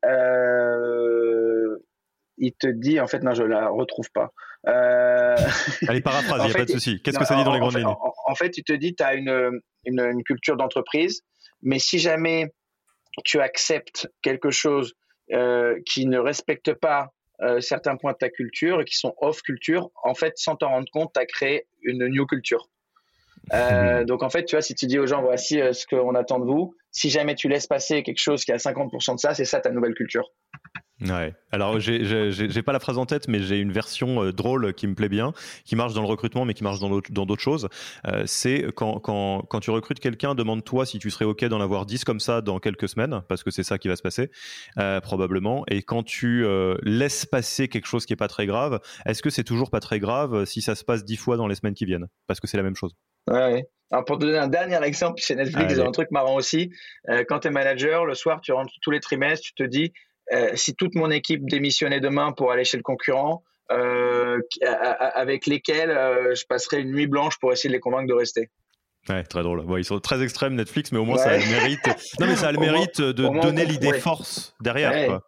il 2.40 2.54
te 2.54 2.68
dit, 2.68 3.00
en 3.00 3.08
fait, 3.08 3.22
non, 3.22 3.34
je 3.34 3.44
la 3.44 3.70
retrouve 3.70 4.10
pas. 4.12 4.32
Euh... 4.68 5.36
Allez, 5.88 6.02
paraphrase, 6.02 6.42
il 6.44 6.46
n'y 6.50 6.52
a 6.52 6.58
pas 6.58 6.66
de 6.66 6.72
souci. 6.72 7.02
Qu'est-ce 7.02 7.20
que 7.20 7.26
ça 7.26 7.36
dit 7.36 7.44
dans 7.44 7.54
les 7.54 7.60
grandes 7.60 7.76
lignes 7.76 7.86
en, 7.86 8.36
fait, 8.36 8.58
il 8.58 8.64
te 8.64 8.74
dit, 8.74 8.96
tu 8.96 9.04
as 9.04 9.16
une, 9.16 9.60
une, 9.86 10.24
culture 10.24 10.56
d'entreprise, 10.56 11.22
mais 11.62 11.80
si 11.80 12.00
jamais 12.00 12.52
tu 13.26 13.40
acceptes 13.40 14.08
quelque 14.22 14.52
chose 14.52 14.94
euh, 15.32 15.80
qui 15.86 16.06
ne 16.06 16.20
respecte 16.20 16.74
pas 16.74 17.10
euh, 17.42 17.60
certains 17.62 17.96
points 17.96 18.12
de 18.14 18.18
ta 18.18 18.30
culture 18.30 18.82
et 18.82 18.86
qui 18.86 18.96
sont 18.96 19.14
off 19.18 19.42
culture, 19.42 19.90
en 20.04 20.14
fait, 20.14 20.34
sans 20.38 20.56
t'en 20.56 20.70
rendre 20.70 20.90
compte, 20.92 21.12
tu 21.14 21.20
as 21.20 21.26
créé 21.26 21.68
une 21.82 22.08
new 22.08 22.26
culture. 22.26 22.70
Euh, 23.54 24.04
donc 24.04 24.22
en 24.22 24.30
fait, 24.30 24.46
tu 24.46 24.56
vois, 24.56 24.62
si 24.62 24.76
tu 24.76 24.86
dis 24.86 25.00
aux 25.00 25.08
gens, 25.08 25.22
voici 25.22 25.60
ce 25.72 25.88
qu'on 25.88 26.14
attend 26.14 26.40
de 26.40 26.46
vous, 26.46 26.76
si 26.92 27.10
jamais 27.10 27.36
tu 27.36 27.48
laisses 27.48 27.68
passer 27.68 28.04
quelque 28.04 28.20
chose 28.20 28.46
qui 28.46 28.52
a 28.52 28.58
50% 28.58 29.16
de 29.16 29.20
ça, 29.20 29.34
c'est 29.34 29.46
ça 29.46 29.60
ta 29.60 29.72
nouvelle 29.72 29.94
culture. 29.94 30.30
Ouais. 31.02 31.34
Alors, 31.52 31.80
j'ai 31.80 32.62
pas 32.64 32.74
la 32.74 32.80
phrase 32.80 32.98
en 32.98 33.06
tête, 33.06 33.28
mais 33.28 33.40
j'ai 33.40 33.60
une 33.60 33.72
version 33.72 34.24
euh, 34.24 34.34
drôle 34.34 34.74
qui 34.74 34.86
me 34.86 34.96
plaît 34.96 35.10
bien, 35.10 35.34
qui 35.66 35.76
marche 35.76 35.94
dans 35.94 36.02
le 36.02 36.08
recrutement, 36.08 36.46
mais 36.46 36.54
qui 36.54 36.64
marche 36.64 36.80
dans 36.80 36.90
d'autres 36.90 37.42
choses. 37.42 37.70
Euh, 38.08 38.24
c'est 38.26 38.68
quand, 38.76 39.00
quand, 39.00 39.44
quand, 39.50 39.60
tu 39.62 39.72
recrutes 39.72 40.00
quelqu'un, 40.00 40.36
demande-toi 40.36 40.86
si 40.86 41.00
tu 41.00 41.10
serais 41.10 41.26
OK 41.26 41.44
d'en 41.46 41.62
avoir 41.62 41.86
10 41.86 42.04
comme 42.04 42.20
ça 42.20 42.42
dans 42.42 42.60
quelques 42.60 42.90
semaines, 42.90 43.22
parce 43.30 43.44
que 43.44 43.52
c'est 43.52 43.64
ça 43.64 43.78
qui 43.78 43.88
va 43.88 43.96
se 43.96 44.02
passer, 44.02 44.30
euh, 44.78 45.00
probablement. 45.00 45.64
Et 45.70 45.84
quand 45.84 46.04
tu 46.04 46.46
laisses 46.84 47.26
passer 47.26 47.68
quelque 47.68 47.88
chose 47.88 48.06
qui 48.06 48.14
est 48.14 48.18
pas 48.18 48.28
très 48.28 48.46
grave, 48.46 48.80
est-ce 49.06 49.22
que 49.22 49.30
c'est 49.30 49.44
toujours 49.44 49.70
pas 49.70 49.80
très 49.80 50.00
grave 50.00 50.46
si 50.46 50.62
ça 50.62 50.76
se 50.76 50.84
passe 50.84 51.06
10 51.06 51.18
fois 51.18 51.38
dans 51.38 51.48
les 51.48 51.56
semaines 51.56 51.74
qui 51.76 51.86
viennent? 51.86 52.08
Parce 52.28 52.40
que 52.40 52.48
c'est 52.48 52.58
la 52.58 52.64
même 52.64 52.76
chose. 52.76 52.94
Ouais. 53.28 53.66
Alors 53.92 54.06
pour 54.06 54.20
te 54.20 54.26
donner 54.26 54.38
un 54.38 54.48
dernier 54.48 54.82
exemple, 54.84 55.20
chez 55.22 55.36
Netflix, 55.36 55.74
il 55.74 55.78
y 55.80 55.82
a 55.82 55.88
un 55.88 55.92
truc 55.92 56.12
marrant 56.12 56.36
aussi. 56.36 56.72
quand 57.28 57.40
tu 57.40 57.48
es 57.48 57.52
manager, 57.52 58.06
le 58.06 58.14
soir, 58.14 58.42
tu 58.42 58.52
rentres 58.52 58.74
tous 58.82 58.92
les 58.92 59.00
trimestres, 59.00 59.44
tu 59.44 59.54
te 59.54 59.64
dis 59.64 59.94
euh, 60.34 60.52
si 60.56 60.76
toute 60.76 60.96
mon 60.96 61.10
équipe 61.12 61.42
démissionnait 61.50 62.00
demain 62.00 62.32
pour 62.32 62.52
aller 62.52 62.64
chez 62.64 62.78
le 62.78 62.84
concurrent, 62.84 63.44
euh, 63.72 64.40
avec 64.64 65.46
lesquels 65.46 65.92
euh, 65.92 66.34
je 66.34 66.46
passerais 66.48 66.82
une 66.82 66.92
nuit 66.92 67.08
blanche 67.08 67.38
pour 67.40 67.52
essayer 67.52 67.70
de 67.70 67.76
les 67.76 67.80
convaincre 67.80 68.08
de 68.08 68.14
rester. 68.14 68.50
Ouais, 69.08 69.24
très 69.24 69.44
drôle. 69.44 69.64
ils 69.78 69.86
sont 69.86 70.00
très 70.00 70.22
extrêmes 70.22 70.56
Netflix, 70.56 70.92
mais 70.92 71.00
au 71.00 71.06
moins 71.06 71.18
ça 71.18 71.30
a 71.30 71.38
le 71.38 71.46
mérite. 71.46 71.80
Non, 72.20 72.28
mais 72.28 72.36
ça 72.36 72.50
a 72.50 72.52
le 72.52 72.60
mérite 72.60 73.00
de 73.02 73.42
donner 73.42 73.66
l'idée 73.66 73.94
force 73.94 74.56
derrière. 74.62 75.08
Quoi. 75.08 75.24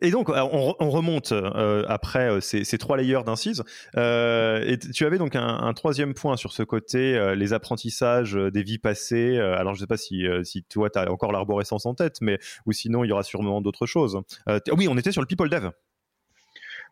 Et 0.00 0.10
donc, 0.10 0.28
euh, 0.28 0.40
on, 0.40 0.90
remonte 0.90 1.32
euh, 1.32 1.84
après 1.88 2.30
euh, 2.30 2.40
ces, 2.40 2.78
trois 2.78 2.96
layers 2.96 3.22
d'incise. 3.24 3.62
et 3.96 4.78
tu 4.94 5.06
avais 5.06 5.18
donc 5.18 5.36
un, 5.36 5.72
troisième 5.74 6.14
point 6.14 6.36
sur 6.36 6.52
ce 6.52 6.62
côté, 6.62 7.34
les 7.36 7.52
apprentissages 7.52 8.34
des 8.34 8.62
vies 8.62 8.78
passées. 8.78 9.38
alors, 9.38 9.74
je 9.74 9.78
ne 9.78 9.80
sais 9.80 9.86
pas 9.86 9.96
si, 9.96 10.64
toi, 10.68 10.90
tu 10.90 10.98
as 10.98 11.10
encore 11.10 11.32
l'arborescence 11.32 11.86
en 11.86 11.94
tête, 11.94 12.20
mais 12.20 12.38
ou 12.66 12.72
sinon, 12.72 13.04
il 13.04 13.08
y 13.08 13.12
aura 13.12 13.22
sûrement 13.22 13.60
d'autres 13.60 13.86
choses. 13.86 14.20
oui, 14.72 14.88
on 14.88 14.96
était 14.96 15.12
sur 15.12 15.20
le 15.20 15.26
People 15.26 15.48
Dev. 15.48 15.70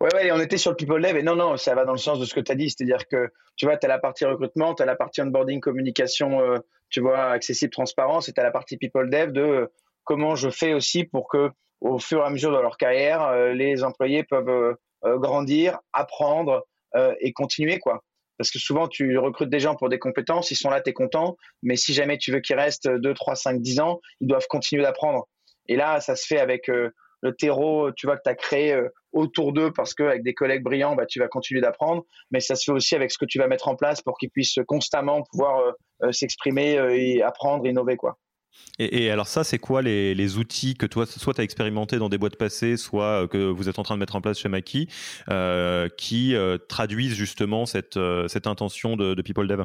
Ouais, 0.01 0.09
ouais, 0.15 0.33
on 0.33 0.41
était 0.41 0.59
sur 0.59 0.73
le 0.73 0.77
People 0.77 1.01
Dev. 1.01 1.17
Et 1.17 1.23
non, 1.23 1.37
non, 1.37 1.57
ça 1.57 1.75
va 1.75 1.85
dans 1.85 1.93
le 1.93 1.99
sens 1.99 2.19
de 2.19 2.25
ce 2.25 2.35
que 2.35 2.41
tu 2.41 2.51
as 2.51 2.57
dit. 2.57 2.71
C'est-à-dire 2.71 3.07
que, 3.07 3.31
tu 3.57 3.67
vois, 3.67 3.77
tu 3.77 3.87
as 3.87 3.89
la 3.89 3.99
partie 3.99 4.25
recrutement, 4.25 4.75
tu 4.75 4.83
as 4.83 4.87
la 4.87 4.97
partie 4.97 5.23
onboarding, 5.23 5.61
communication, 5.61 6.41
tu 6.91 7.01
vois, 7.01 7.31
accessible, 7.31 7.73
transparence, 7.73 8.29
et 8.29 8.33
tu 8.33 8.41
as 8.41 8.45
la 8.45 8.51
partie 8.51 8.77
People 8.77 9.11
Dev 9.11 9.33
de 9.33 9.71
comment 10.05 10.35
je 10.35 10.51
fais 10.51 10.75
aussi 10.75 11.05
pour 11.05 11.29
que 11.29 11.51
au 11.83 11.99
fur 11.99 12.21
et 12.21 12.27
à 12.27 12.31
mesure 12.31 12.53
de 12.53 12.61
leur 12.61 12.77
carrière, 12.77 13.23
euh, 13.23 13.53
les 13.53 13.85
employés 13.85 14.23
peuvent 14.25 14.49
euh, 14.49 14.75
euh, 15.05 15.19
grandir, 15.19 15.79
apprendre 15.93 16.65
et 17.23 17.33
continuer 17.33 17.79
quoi. 17.79 18.05
Parce 18.37 18.51
que 18.51 18.59
souvent, 18.59 18.87
tu 18.87 19.17
recrutes 19.17 19.49
des 19.49 19.61
gens 19.61 19.75
pour 19.75 19.89
des 19.89 19.99
compétences, 19.99 20.51
ils 20.51 20.57
sont 20.57 20.69
là, 20.69 20.83
tu 20.83 20.91
es 20.91 20.93
content, 20.93 21.39
mais 21.63 21.75
si 21.75 21.95
jamais 21.95 22.19
tu 22.19 22.31
veux 22.31 22.41
qu'ils 22.41 22.57
restent 22.57 22.87
2, 22.87 23.15
3, 23.15 23.35
5, 23.35 23.63
10 23.63 23.81
ans, 23.81 23.99
ils 24.21 24.29
doivent 24.29 24.47
continuer 24.47 24.83
d'apprendre. 24.83 25.27
Et 25.69 25.77
là, 25.77 26.01
ça 26.01 26.17
se 26.17 26.27
fait 26.27 26.39
avec 26.39 26.67
le 26.67 26.93
terreau, 27.39 27.91
tu 27.93 28.07
vois, 28.07 28.19
que 28.19 28.23
tu 28.25 28.29
as 28.29 28.35
créé 28.35 28.79
autour 29.13 29.55
d'eux, 29.55 29.73
parce 29.73 29.95
qu'avec 29.95 30.23
des 30.23 30.35
collègues 30.35 30.63
brillants, 30.63 30.95
bah, 30.95 31.07
tu 31.07 31.19
vas 31.19 31.29
continuer 31.29 31.63
d'apprendre, 31.63 32.05
mais 32.31 32.41
ça 32.41 32.57
se 32.57 32.65
fait 32.65 32.73
aussi 32.73 32.95
avec 32.95 33.11
ce 33.11 33.17
que 33.17 33.25
tu 33.25 33.39
vas 33.39 33.47
mettre 33.47 33.69
en 33.69 33.75
place 33.75 34.03
pour 34.03 34.19
qu'ils 34.19 34.29
puissent 34.29 34.59
constamment 34.67 35.23
pouvoir 35.31 35.73
s'exprimer 36.11 36.73
et 36.95 37.23
apprendre, 37.23 37.67
innover. 37.67 37.97
quoi. 37.97 38.19
Et, 38.79 39.11
alors 39.11 39.27
ça, 39.27 39.45
c'est 39.45 39.59
quoi 39.59 39.83
les, 39.83 40.37
outils 40.39 40.75
que 40.75 40.87
toi, 40.87 41.07
soit 41.07 41.35
tu 41.35 41.41
as 41.41 41.45
expérimenté 41.45 41.99
dans 41.99 42.09
des 42.09 42.19
boîtes 42.19 42.37
passées, 42.37 42.77
soit 42.77 43.23
euh, 43.23 43.27
que 43.27 43.39
vous 43.39 43.69
êtes 43.69 43.79
en 43.79 43.83
train 43.83 43.95
de 43.95 44.01
mettre 44.01 44.17
en 44.17 44.21
place 44.21 44.39
chez 44.39 44.49
Maki, 44.49 44.89
euh, 45.29 45.89
qui 45.97 46.35
euh, 46.35 46.59
traduisent 46.59 47.15
justement 47.15 47.67
cette, 47.67 47.99
cette 48.29 48.47
intention 48.47 48.97
de, 48.97 49.21
People 49.23 49.47
Dev? 49.47 49.65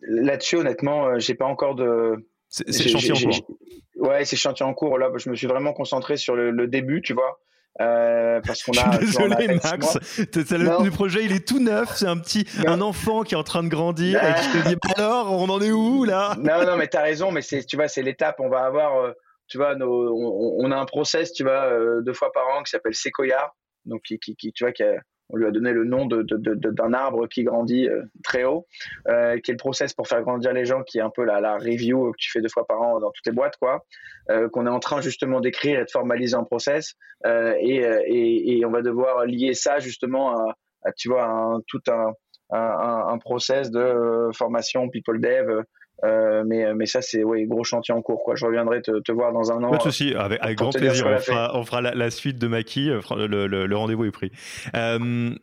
Là-dessus, 0.00 0.56
honnêtement, 0.56 1.18
j'ai 1.18 1.34
pas 1.34 1.46
encore 1.46 1.74
de... 1.74 2.26
C'est 2.48 2.88
chantier 2.88 3.12
en 3.12 3.16
cours. 3.16 3.58
Ouais, 3.96 4.24
c'est 4.24 4.36
chantier 4.36 4.64
en 4.64 4.74
cours. 4.74 4.98
Là, 4.98 5.10
je 5.16 5.28
me 5.28 5.34
suis 5.34 5.46
vraiment 5.46 5.72
concentré 5.72 6.16
sur 6.16 6.36
le 6.36 6.66
début, 6.66 7.02
tu 7.02 7.14
vois. 7.14 7.40
Euh, 7.80 8.40
parce 8.46 8.62
qu'on 8.62 8.72
a. 8.72 9.00
Je 9.00 9.06
suis 9.06 9.06
désolé, 9.06 9.48
Max. 9.48 9.98
Le, 10.16 10.90
projet, 10.90 11.24
il 11.24 11.32
est 11.32 11.46
tout 11.46 11.60
neuf. 11.60 11.96
C'est 11.96 12.06
un 12.06 12.18
petit, 12.18 12.46
un 12.66 12.80
enfant 12.80 13.22
qui 13.22 13.34
est 13.34 13.36
en 13.38 13.42
train 13.42 13.62
de 13.62 13.68
grandir 13.68 14.22
et 14.22 14.34
qui 14.34 14.62
te 14.62 14.68
dit 14.68 14.76
alors, 14.96 15.32
on 15.32 15.48
en 15.48 15.60
est 15.60 15.72
où 15.72 16.04
là? 16.04 16.36
Non, 16.38 16.64
non, 16.64 16.76
mais 16.76 16.86
t'as 16.86 17.02
raison. 17.02 17.32
Mais 17.32 17.42
c'est, 17.42 17.64
tu 17.64 17.76
vois, 17.76 17.88
c'est 17.88 18.02
l'étape. 18.02 18.36
On 18.38 18.48
va 18.48 18.60
avoir, 18.60 18.98
euh, 18.98 19.12
tu 19.48 19.58
vois, 19.58 19.74
nos, 19.74 20.14
on, 20.60 20.70
a 20.70 20.76
un 20.76 20.84
process, 20.84 21.32
tu 21.32 21.42
vois, 21.42 21.64
euh, 21.64 22.00
deux 22.02 22.14
fois 22.14 22.30
par 22.32 22.46
an 22.48 22.62
qui 22.62 22.70
s'appelle 22.70 22.94
Sequoia, 22.94 23.52
donc 23.84 24.02
qui, 24.02 24.18
qui, 24.18 24.36
qui, 24.36 24.52
tu 24.52 24.64
vois, 24.64 24.72
qui 24.72 24.84
a, 24.84 24.94
on 25.30 25.36
lui 25.36 25.46
a 25.46 25.50
donné 25.50 25.72
le 25.72 25.84
nom 25.84 26.06
d'un 26.06 26.22
de, 26.22 26.54
de, 26.54 26.94
arbre 26.94 27.26
qui 27.28 27.44
grandit 27.44 27.88
euh, 27.88 28.02
très 28.22 28.44
haut, 28.44 28.66
euh, 29.08 29.38
qui 29.38 29.50
est 29.50 29.54
le 29.54 29.58
process 29.58 29.94
pour 29.94 30.06
faire 30.06 30.22
grandir 30.22 30.52
les 30.52 30.64
gens, 30.64 30.82
qui 30.82 30.98
est 30.98 31.02
un 31.02 31.10
peu 31.10 31.24
la, 31.24 31.40
la 31.40 31.56
review 31.56 32.12
que 32.12 32.16
tu 32.18 32.30
fais 32.30 32.40
deux 32.40 32.48
fois 32.48 32.66
par 32.66 32.80
an 32.80 33.00
dans 33.00 33.10
toutes 33.10 33.26
les 33.26 33.32
boîtes, 33.32 33.56
quoi, 33.56 33.84
euh, 34.30 34.48
qu'on 34.48 34.66
est 34.66 34.70
en 34.70 34.80
train 34.80 35.00
justement 35.00 35.40
d'écrire 35.40 35.80
et 35.80 35.84
de 35.84 35.90
formaliser 35.90 36.36
en 36.36 36.44
process, 36.44 36.94
et, 37.26 37.76
et, 38.06 38.58
et, 38.58 38.66
on 38.66 38.70
va 38.70 38.82
devoir 38.82 39.24
lier 39.24 39.54
ça 39.54 39.78
justement 39.78 40.50
à, 40.84 40.92
tu 40.92 41.08
vois, 41.08 41.24
un, 41.24 41.60
tout 41.66 41.80
un, 41.88 42.12
un, 42.50 43.06
un, 43.08 43.18
process 43.18 43.70
de 43.70 44.28
formation 44.34 44.90
people 44.90 45.20
dev 45.20 45.62
euh, 46.02 46.42
mais, 46.44 46.64
euh, 46.64 46.74
mais 46.74 46.86
ça, 46.86 47.00
c'est 47.00 47.22
ouais, 47.22 47.44
gros 47.44 47.64
chantier 47.64 47.94
en 47.94 48.02
cours. 48.02 48.22
Quoi. 48.24 48.34
Je 48.34 48.44
reviendrai 48.44 48.82
te, 48.82 49.00
te 49.00 49.12
voir 49.12 49.32
dans 49.32 49.52
un 49.52 49.62
an. 49.62 49.70
Pas 49.70 49.76
de 49.78 49.82
souci, 49.82 50.14
avec, 50.14 50.40
grand 50.56 50.70
plaisir. 50.70 51.06
On 51.06 51.18
fera, 51.18 51.56
on 51.56 51.64
fera, 51.64 51.80
la, 51.80 52.10
suite 52.10 52.38
de 52.38 52.48
Maki. 52.48 52.90
Euh, 52.90 53.00
le, 53.16 53.46
le, 53.46 53.66
le 53.66 53.76
rendez-vous 53.76 54.04
est 54.04 54.10
pris. 54.10 54.32
Euh, 54.74 55.34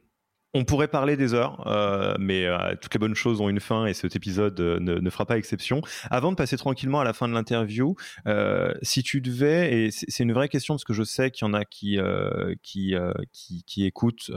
On 0.53 0.65
pourrait 0.65 0.89
parler 0.89 1.15
des 1.15 1.33
heures, 1.33 1.65
euh, 1.67 2.13
mais 2.19 2.45
euh, 2.45 2.75
toutes 2.81 2.93
les 2.93 2.99
bonnes 2.99 3.15
choses 3.15 3.39
ont 3.39 3.47
une 3.47 3.61
fin 3.61 3.85
et 3.85 3.93
cet 3.93 4.17
épisode 4.17 4.59
euh, 4.59 4.79
ne, 4.81 5.09
fera 5.09 5.25
pas 5.25 5.37
exception. 5.37 5.81
Avant 6.09 6.31
de 6.31 6.35
passer 6.35 6.57
tranquillement 6.57 6.99
à 6.99 7.05
la 7.05 7.13
fin 7.13 7.29
de 7.29 7.33
l'interview, 7.33 7.95
si 8.81 9.01
tu 9.01 9.21
devais, 9.21 9.73
et 9.73 9.91
c'est 9.91 10.23
une 10.23 10.33
vraie 10.33 10.49
question 10.49 10.73
parce 10.73 10.83
que 10.83 10.91
je 10.91 11.03
sais 11.03 11.31
qu'il 11.31 11.47
y 11.47 11.49
en 11.49 11.53
a 11.53 11.63
qui 11.63 11.97
qui, 12.63 12.95
qui, 13.65 13.85
écoutent 13.85 14.31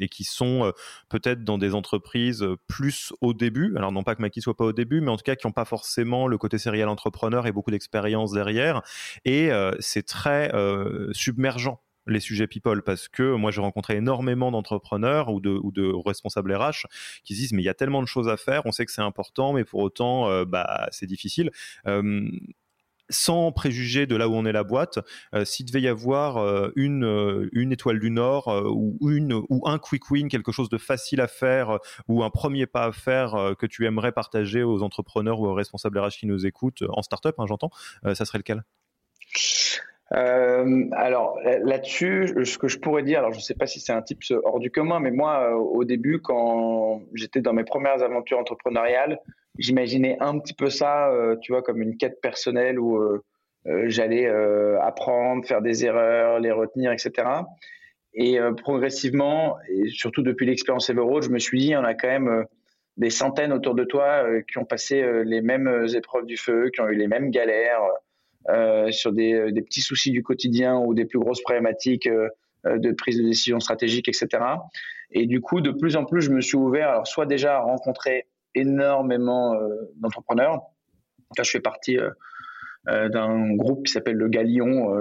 et 0.00 0.08
qui 0.08 0.24
sont 0.24 0.72
peut-être 1.10 1.44
dans 1.44 1.58
des 1.58 1.74
entreprises 1.74 2.46
plus 2.66 3.12
au 3.20 3.34
début. 3.34 3.74
Alors 3.76 3.92
non 3.92 4.02
pas 4.02 4.14
que 4.14 4.22
Maki 4.22 4.40
soit 4.40 4.56
pas 4.56 4.64
au 4.64 4.72
début, 4.72 5.00
mais 5.00 5.10
en 5.10 5.16
tout 5.16 5.24
cas 5.24 5.36
qui 5.36 5.46
n'ont 5.46 5.52
pas 5.52 5.64
forcément 5.64 6.28
le 6.28 6.38
côté 6.38 6.58
serial 6.58 6.88
entrepreneur 6.88 7.46
et 7.46 7.52
beaucoup 7.52 7.70
d'expérience 7.70 8.32
derrière. 8.32 8.82
Et 9.24 9.50
c'est 9.80 10.06
très 10.06 10.50
submergent 11.12 11.78
les 12.06 12.20
sujets 12.20 12.46
people 12.46 12.82
parce 12.82 13.08
que 13.08 13.34
moi 13.34 13.50
j'ai 13.50 13.60
rencontré 13.60 13.96
énormément 13.96 14.50
d'entrepreneurs 14.50 15.28
ou 15.32 15.40
de, 15.40 16.06
responsables 16.06 16.54
RH 16.54 16.86
qui 17.24 17.34
se 17.34 17.40
disent 17.40 17.52
mais 17.52 17.62
il 17.62 17.66
y 17.66 17.70
a 17.70 17.74
tellement 17.74 18.02
de 18.02 18.06
choses 18.06 18.28
à 18.28 18.36
faire, 18.36 18.62
on 18.66 18.72
sait 18.72 18.86
que 18.86 18.92
c'est 18.92 19.02
important 19.02 19.52
mais 19.52 19.64
pour 19.64 19.80
autant 19.80 20.28
euh, 20.28 20.44
bah, 20.44 20.88
c'est 20.90 21.06
difficile. 21.06 21.50
Euh, 21.86 22.28
sans 23.10 23.52
préjuger 23.52 24.06
de 24.06 24.16
là 24.16 24.26
où 24.26 24.34
on 24.34 24.46
est 24.46 24.52
la 24.52 24.64
boîte, 24.64 24.98
euh, 25.34 25.44
s'il 25.44 25.66
devait 25.66 25.82
y 25.82 25.88
avoir 25.88 26.70
une, 26.76 27.50
une 27.52 27.72
étoile 27.72 27.98
du 27.98 28.10
Nord 28.10 28.48
ou 28.64 29.62
un 29.66 29.78
quick 29.78 30.10
win, 30.10 30.28
quelque 30.28 30.50
chose 30.50 30.70
de 30.70 30.78
facile 30.78 31.20
à 31.20 31.28
faire 31.28 31.78
ou 32.08 32.24
un 32.24 32.30
premier 32.30 32.66
pas 32.66 32.84
à 32.84 32.92
faire 32.92 33.54
que 33.58 33.66
tu 33.66 33.84
aimerais 33.84 34.12
partager 34.12 34.62
aux 34.62 34.82
entrepreneurs 34.82 35.40
ou 35.40 35.46
aux 35.46 35.52
responsables 35.52 35.98
RH 35.98 36.20
qui 36.20 36.26
nous 36.26 36.46
écoutent, 36.46 36.84
en 36.88 37.02
startup, 37.02 37.34
hein, 37.38 37.44
j'entends, 37.46 37.70
ça 38.14 38.24
serait 38.24 38.38
lequel? 38.38 38.62
Euh, 40.14 40.84
alors 40.92 41.38
là-dessus, 41.62 42.34
ce 42.44 42.58
que 42.58 42.68
je 42.68 42.78
pourrais 42.78 43.02
dire, 43.02 43.20
alors 43.20 43.32
je 43.32 43.38
ne 43.38 43.42
sais 43.42 43.54
pas 43.54 43.66
si 43.66 43.80
c'est 43.80 43.92
un 43.92 44.02
type 44.02 44.22
hors 44.44 44.58
du 44.58 44.70
commun, 44.70 45.00
mais 45.00 45.10
moi, 45.10 45.50
euh, 45.50 45.54
au 45.54 45.84
début, 45.84 46.20
quand 46.20 47.02
j'étais 47.14 47.40
dans 47.40 47.54
mes 47.54 47.64
premières 47.64 48.02
aventures 48.02 48.38
entrepreneuriales, 48.38 49.18
j'imaginais 49.58 50.18
un 50.20 50.38
petit 50.38 50.54
peu 50.54 50.68
ça, 50.68 51.08
euh, 51.10 51.36
tu 51.40 51.52
vois, 51.52 51.62
comme 51.62 51.80
une 51.80 51.96
quête 51.96 52.20
personnelle 52.20 52.78
où 52.78 53.00
j'allais 53.64 54.26
apprendre, 54.80 55.46
faire 55.46 55.62
des 55.62 55.84
erreurs, 55.84 56.40
les 56.40 56.50
retenir, 56.50 56.90
etc. 56.90 57.28
Et 58.12 58.38
progressivement, 58.60 59.56
et 59.68 59.88
surtout 59.88 60.22
depuis 60.22 60.46
l'expérience 60.46 60.90
Everroad, 60.90 61.22
je 61.22 61.30
me 61.30 61.38
suis 61.38 61.60
dit, 61.60 61.76
on 61.76 61.84
a 61.84 61.94
quand 61.94 62.08
même 62.08 62.44
des 62.96 63.10
centaines 63.10 63.52
autour 63.52 63.76
de 63.76 63.84
toi 63.84 64.24
qui 64.50 64.58
ont 64.58 64.64
passé 64.64 65.22
les 65.24 65.42
mêmes 65.42 65.86
épreuves 65.94 66.26
du 66.26 66.36
feu, 66.36 66.70
qui 66.74 66.80
ont 66.80 66.88
eu 66.88 66.96
les 66.96 67.06
mêmes 67.06 67.30
galères 67.30 67.82
sur 68.90 69.12
des, 69.12 69.34
euh, 69.34 69.52
des, 69.52 69.62
petits 69.62 69.80
soucis 69.80 70.10
du 70.10 70.22
quotidien 70.22 70.78
ou 70.78 70.94
des 70.94 71.04
plus 71.04 71.18
grosses 71.18 71.42
problématiques 71.42 72.06
euh, 72.06 72.28
de 72.64 72.92
prise 72.92 73.18
de 73.18 73.24
décision 73.24 73.60
stratégique, 73.60 74.08
etc. 74.08 74.28
Et 75.10 75.26
du 75.26 75.40
coup, 75.40 75.60
de 75.60 75.70
plus 75.70 75.96
en 75.96 76.04
plus, 76.04 76.22
je 76.22 76.30
me 76.30 76.40
suis 76.40 76.56
ouvert, 76.56 76.88
alors 76.90 77.06
soit 77.06 77.26
déjà 77.26 77.56
à 77.56 77.60
rencontrer 77.60 78.26
énormément 78.54 79.56
d'entrepreneurs. 79.96 80.62
Là, 81.36 81.42
je 81.42 81.50
fais 81.50 81.60
partie 81.60 81.98
d'un 82.86 83.54
groupe 83.56 83.86
qui 83.86 83.92
s'appelle 83.92 84.14
le 84.14 84.28
Galion, 84.28 84.94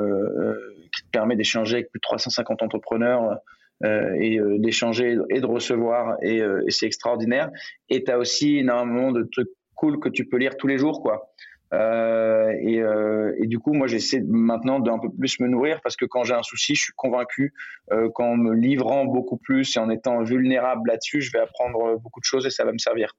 qui 0.91 1.03
permet 1.11 1.35
d'échanger 1.35 1.75
avec 1.75 1.91
plus 1.91 1.99
de 1.99 2.01
350 2.01 2.63
entrepreneurs 2.63 3.37
et 3.83 4.39
d'échanger 4.57 5.17
et 5.29 5.39
de 5.39 5.45
recevoir, 5.45 6.17
et, 6.23 6.37
et 6.37 6.71
c'est 6.71 6.87
extraordinaire. 6.87 7.51
Et 7.87 8.03
tu 8.03 8.11
as 8.11 8.17
aussi 8.17 8.57
énormément 8.57 9.11
de 9.11 9.23
trucs 9.31 9.49
cool 9.81 9.99
que 9.99 10.09
tu 10.09 10.25
peux 10.25 10.37
lire 10.37 10.57
tous 10.57 10.67
les 10.67 10.77
jours, 10.77 11.01
quoi. 11.01 11.31
Euh, 11.73 12.53
et, 12.59 12.81
euh, 12.81 13.33
et, 13.37 13.47
du 13.47 13.59
coup, 13.59 13.73
moi, 13.73 13.87
j'essaie 13.87 14.21
maintenant 14.21 14.79
d'un 14.79 14.99
peu 14.99 15.09
plus 15.09 15.39
me 15.39 15.47
nourrir 15.47 15.79
parce 15.81 15.95
que 15.95 16.05
quand 16.05 16.23
j'ai 16.23 16.33
un 16.33 16.43
souci, 16.43 16.75
je 16.75 16.83
suis 16.83 16.93
convaincu 16.95 17.53
euh, 17.91 18.09
qu'en 18.09 18.35
me 18.35 18.53
livrant 18.53 19.05
beaucoup 19.05 19.37
plus 19.37 19.75
et 19.77 19.79
en 19.79 19.89
étant 19.89 20.21
vulnérable 20.23 20.89
là-dessus, 20.89 21.21
je 21.21 21.31
vais 21.31 21.39
apprendre 21.39 21.97
beaucoup 21.97 22.19
de 22.19 22.25
choses 22.25 22.45
et 22.45 22.49
ça 22.49 22.65
va 22.65 22.73
me 22.73 22.77
servir. 22.77 23.13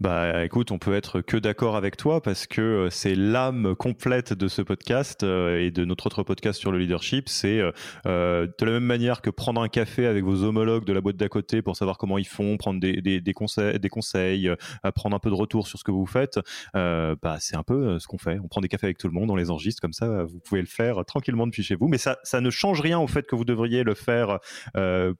Bah 0.00 0.44
écoute, 0.44 0.72
on 0.72 0.78
peut 0.78 0.94
être 0.94 1.20
que 1.20 1.36
d'accord 1.36 1.76
avec 1.76 1.96
toi 1.96 2.20
parce 2.20 2.48
que 2.48 2.60
euh, 2.60 2.90
c'est 2.90 3.14
l'âme 3.14 3.76
complète 3.76 4.32
de 4.32 4.48
ce 4.48 4.60
podcast 4.60 5.22
euh, 5.22 5.60
et 5.60 5.70
de 5.70 5.84
notre 5.84 6.06
autre 6.06 6.24
podcast 6.24 6.58
sur 6.58 6.72
le 6.72 6.78
leadership. 6.78 7.28
C'est 7.28 7.60
euh, 7.60 8.46
de 8.58 8.64
la 8.64 8.72
même 8.72 8.84
manière 8.84 9.22
que 9.22 9.30
prendre 9.30 9.62
un 9.62 9.68
café 9.68 10.06
avec 10.06 10.24
vos 10.24 10.42
homologues 10.42 10.84
de 10.84 10.92
la 10.92 11.00
boîte 11.00 11.16
d'à 11.16 11.28
côté 11.28 11.62
pour 11.62 11.76
savoir 11.76 11.96
comment 11.96 12.18
ils 12.18 12.26
font, 12.26 12.56
prendre 12.56 12.80
des, 12.80 13.00
des, 13.02 13.20
des 13.20 13.32
conseils, 13.32 13.78
des 13.78 13.88
conseils 13.88 14.50
prendre 14.96 15.14
un 15.14 15.20
peu 15.20 15.30
de 15.30 15.34
retour 15.34 15.68
sur 15.68 15.78
ce 15.78 15.84
que 15.84 15.92
vous 15.92 16.06
faites. 16.06 16.40
bah 16.74 17.36
c'est 17.38 17.56
un 17.56 17.62
peu 17.62 17.98
ce 18.00 18.08
qu'on 18.08 18.18
fait. 18.18 18.38
On 18.42 18.48
prend 18.48 18.60
des 18.60 18.68
cafés 18.68 18.86
avec 18.86 18.98
tout 18.98 19.06
le 19.06 19.14
monde, 19.14 19.30
on 19.30 19.36
les 19.36 19.50
enregistre 19.50 19.80
comme 19.80 19.92
ça. 19.92 20.24
Vous 20.24 20.40
pouvez 20.40 20.60
le 20.60 20.66
faire 20.66 21.04
tranquillement 21.04 21.46
depuis 21.46 21.62
chez 21.62 21.76
vous, 21.76 21.86
mais 21.86 21.98
ça, 21.98 22.18
ça 22.24 22.40
ne 22.40 22.50
change 22.50 22.80
rien 22.80 22.98
au 22.98 23.06
fait 23.06 23.26
que 23.26 23.36
vous 23.36 23.44
devriez 23.44 23.84
le 23.84 23.94
faire 23.94 24.38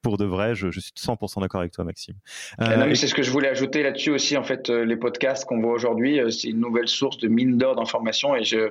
pour 0.02 0.18
de 0.18 0.24
vrai. 0.24 0.54
Je, 0.54 0.70
je 0.70 0.80
suis 0.80 0.92
100% 0.98 1.40
d'accord 1.40 1.60
avec 1.60 1.72
toi, 1.72 1.84
Maxime. 1.84 2.16
c'est 2.58 3.06
ce 3.06 3.14
que 3.14 3.22
je 3.22 3.30
voulais 3.30 3.48
ajouter 3.48 3.82
là-dessus 3.82 4.10
aussi 4.10 4.36
en 4.36 4.42
fait 4.42 4.63
euh, 4.70 4.84
les 4.84 4.96
podcasts 4.96 5.44
qu'on 5.44 5.60
voit 5.60 5.72
aujourd'hui, 5.72 6.20
euh, 6.20 6.30
c'est 6.30 6.48
une 6.48 6.60
nouvelle 6.60 6.88
source 6.88 7.18
de 7.18 7.28
mine 7.28 7.56
d'or 7.58 7.76
d'informations 7.76 8.34
et 8.36 8.44
je, 8.44 8.70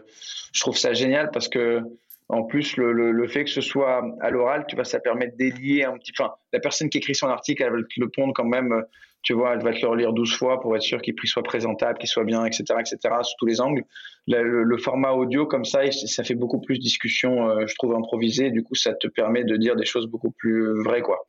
trouve 0.60 0.78
ça 0.78 0.94
génial 0.94 1.32
parce 1.32 1.48
que 1.48 1.82
en 2.30 2.44
plus 2.44 2.78
le, 2.78 3.28
fait 3.28 3.44
que 3.44 3.50
ce 3.50 3.62
soit 3.62 4.04
à 4.22 4.30
l'oral, 4.30 4.66
tu 4.68 4.76
vois, 4.76 4.86
ça 4.86 5.00
permet 5.00 5.28
de 5.28 5.36
délier 5.36 5.84
un 5.84 5.98
petit. 5.98 6.12
Enfin, 6.18 6.32
la 6.52 6.60
personne 6.60 6.90
qui 6.90 6.98
écrit 6.98 7.16
son 7.16 7.28
article, 7.28 7.64
elle 7.64 7.72
va 7.72 7.78
le 7.78 8.10
pondre 8.10 8.34
quand 8.34 8.46
même. 8.46 8.72
Euh, 8.72 8.82
tu 9.22 9.34
vois, 9.34 9.54
elle 9.54 9.64
va 9.64 9.72
te 9.72 9.80
le 9.82 9.88
relire 9.88 10.12
12 10.12 10.36
fois 10.36 10.60
pour 10.60 10.76
être 10.76 10.82
sûr 10.82 11.02
qu'il 11.02 11.16
soit 11.24 11.44
présentable, 11.44 11.98
qu'il 11.98 12.10
soit 12.10 12.26
bien, 12.26 12.44
etc., 12.46 12.64
etc., 12.80 12.98
sous 13.22 13.36
tous 13.40 13.46
les 13.46 13.62
angles. 13.62 13.84
Le, 14.28 14.64
le, 14.64 14.78
format 14.78 15.12
audio 15.12 15.46
comme 15.46 15.64
ça, 15.64 15.90
ça 15.92 16.26
fait 16.26 16.36
beaucoup 16.36 16.60
plus 16.60 16.78
discussion, 16.78 17.66
je 17.66 17.74
trouve, 17.76 17.96
improvisée. 17.96 18.52
Du 18.52 18.64
coup, 18.64 18.76
ça 18.76 18.94
te 18.94 19.08
permet 19.08 19.46
de 19.46 19.56
dire 19.56 19.78
des 19.78 19.86
choses 19.86 20.08
beaucoup 20.08 20.32
plus 20.32 20.84
vraies, 20.84 21.02
quoi. 21.02 21.26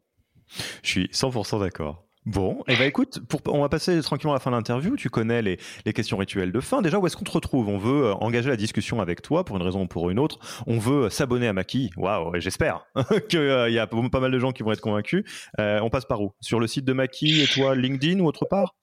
Je 0.82 0.88
suis 0.88 1.06
100% 1.06 1.60
d'accord. 1.60 2.04
Bon, 2.26 2.60
et 2.66 2.72
eh 2.72 2.76
ben 2.76 2.86
écoute, 2.86 3.20
on 3.48 3.60
va 3.60 3.68
passer 3.68 4.00
tranquillement 4.00 4.32
à 4.32 4.36
la 4.36 4.40
fin 4.40 4.50
de 4.50 4.56
l'interview. 4.56 4.96
Tu 4.96 5.10
connais 5.10 5.42
les, 5.42 5.58
questions 5.92 6.16
rituelles 6.16 6.52
de 6.52 6.60
fin. 6.60 6.80
Déjà, 6.80 6.98
où 6.98 7.06
est-ce 7.06 7.18
qu'on 7.18 7.24
te 7.24 7.30
retrouve? 7.30 7.68
On 7.68 7.76
veut 7.76 8.06
euh, 8.06 8.14
engager 8.14 8.48
la 8.48 8.56
discussion 8.56 9.00
avec 9.02 9.20
toi 9.20 9.44
pour 9.44 9.56
une 9.56 9.62
raison 9.62 9.82
ou 9.82 9.86
pour 9.86 10.08
une 10.08 10.18
autre. 10.18 10.38
On 10.66 10.78
veut 10.78 11.10
s'abonner 11.10 11.48
à 11.48 11.52
Maki. 11.52 11.90
Waouh, 11.98 12.32
j'espère 12.40 12.86
qu'il 13.28 13.40
euh, 13.40 13.68
y 13.68 13.78
a 13.78 13.86
pas 13.86 14.20
mal 14.20 14.32
de 14.32 14.38
gens 14.38 14.52
qui 14.52 14.62
vont 14.62 14.72
être 14.72 14.80
convaincus. 14.80 15.24
Euh, 15.60 15.80
on 15.82 15.90
passe 15.90 16.06
par 16.06 16.22
où? 16.22 16.32
Sur 16.40 16.60
le 16.60 16.66
site 16.66 16.86
de 16.86 16.94
Maki 16.94 17.42
et 17.42 17.46
toi, 17.46 17.74
LinkedIn 17.74 18.20
ou 18.20 18.26
autre 18.26 18.46
part? 18.46 18.74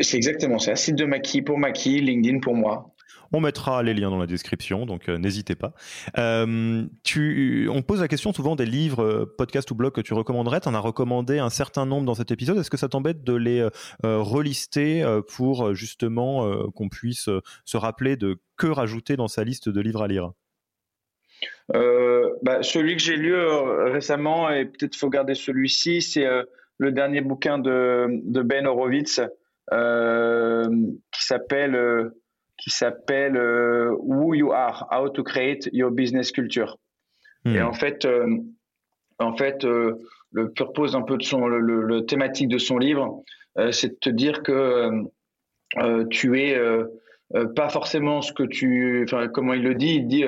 C'est 0.00 0.16
exactement 0.16 0.58
ça. 0.58 0.74
Site 0.74 0.96
de 0.96 1.04
Maki 1.04 1.42
pour 1.42 1.58
Maki, 1.58 2.00
LinkedIn 2.00 2.40
pour 2.40 2.56
moi. 2.56 2.92
On 3.32 3.40
mettra 3.40 3.82
les 3.82 3.94
liens 3.94 4.10
dans 4.10 4.18
la 4.18 4.26
description, 4.26 4.86
donc 4.86 5.08
euh, 5.08 5.16
n'hésitez 5.16 5.54
pas. 5.54 5.72
Euh, 6.18 6.84
on 7.68 7.82
pose 7.82 8.00
la 8.00 8.08
question 8.08 8.32
souvent 8.32 8.56
des 8.56 8.66
livres, 8.66 9.04
euh, 9.04 9.34
podcasts 9.38 9.70
ou 9.70 9.74
blogs 9.76 9.92
que 9.92 10.00
tu 10.00 10.14
recommanderais. 10.14 10.60
Tu 10.60 10.68
en 10.68 10.74
as 10.74 10.80
recommandé 10.80 11.38
un 11.38 11.50
certain 11.50 11.86
nombre 11.86 12.06
dans 12.06 12.14
cet 12.14 12.32
épisode. 12.32 12.58
Est-ce 12.58 12.70
que 12.70 12.76
ça 12.76 12.88
t'embête 12.88 13.22
de 13.22 13.34
les 13.34 13.68
relister 14.02 15.04
pour 15.28 15.74
justement 15.74 16.70
qu'on 16.72 16.88
puisse 16.88 17.28
se 17.64 17.76
rappeler 17.76 18.16
de 18.16 18.40
que 18.56 18.66
rajouter 18.66 19.16
dans 19.16 19.28
sa 19.28 19.44
liste 19.44 19.68
de 19.68 19.80
livres 19.80 20.02
à 20.02 20.08
lire? 20.08 20.32
Bah, 21.68 22.62
celui 22.62 22.96
que 22.96 23.02
j'ai 23.02 23.16
lu 23.16 23.34
récemment, 23.36 24.50
et 24.50 24.64
peut-être 24.64 24.96
faut 24.96 25.10
garder 25.10 25.34
celui-ci, 25.34 26.02
c'est 26.02 26.26
le 26.78 26.92
dernier 26.92 27.20
bouquin 27.20 27.58
de 27.58 28.42
Ben 28.42 28.66
Horowitz 28.66 29.20
qui 29.70 31.24
s'appelle 31.24 32.12
qui 32.60 32.70
s'appelle 32.70 33.36
euh, 33.36 33.96
Who 33.98 34.34
You 34.34 34.52
Are, 34.52 34.86
How 34.92 35.08
to 35.08 35.24
Create 35.24 35.68
Your 35.72 35.90
Business 35.90 36.30
Culture. 36.30 36.76
Et 37.46 37.58
hmm. 37.58 37.66
en 37.66 37.72
fait, 37.72 38.04
euh, 38.04 38.36
en 39.18 39.36
fait, 39.36 39.64
euh, 39.64 39.94
le 40.30 40.50
purpose 40.50 40.94
un 40.94 41.02
peu 41.02 41.16
de 41.16 41.22
son, 41.22 41.46
le, 41.46 42.04
thématique 42.06 42.48
de 42.48 42.58
son 42.58 42.78
livre, 42.78 43.24
c'est 43.72 43.88
de 43.88 43.98
te 44.00 44.10
dire 44.10 44.42
que 44.44 44.90
tu 46.10 46.40
es 46.40 46.56
pas 47.56 47.68
forcément 47.68 48.22
ce 48.22 48.32
que 48.32 48.44
tu, 48.44 49.04
enfin, 49.04 49.26
comment 49.26 49.54
il 49.54 49.64
le 49.64 49.74
dit, 49.74 49.96
il 49.96 50.06
dit 50.06 50.24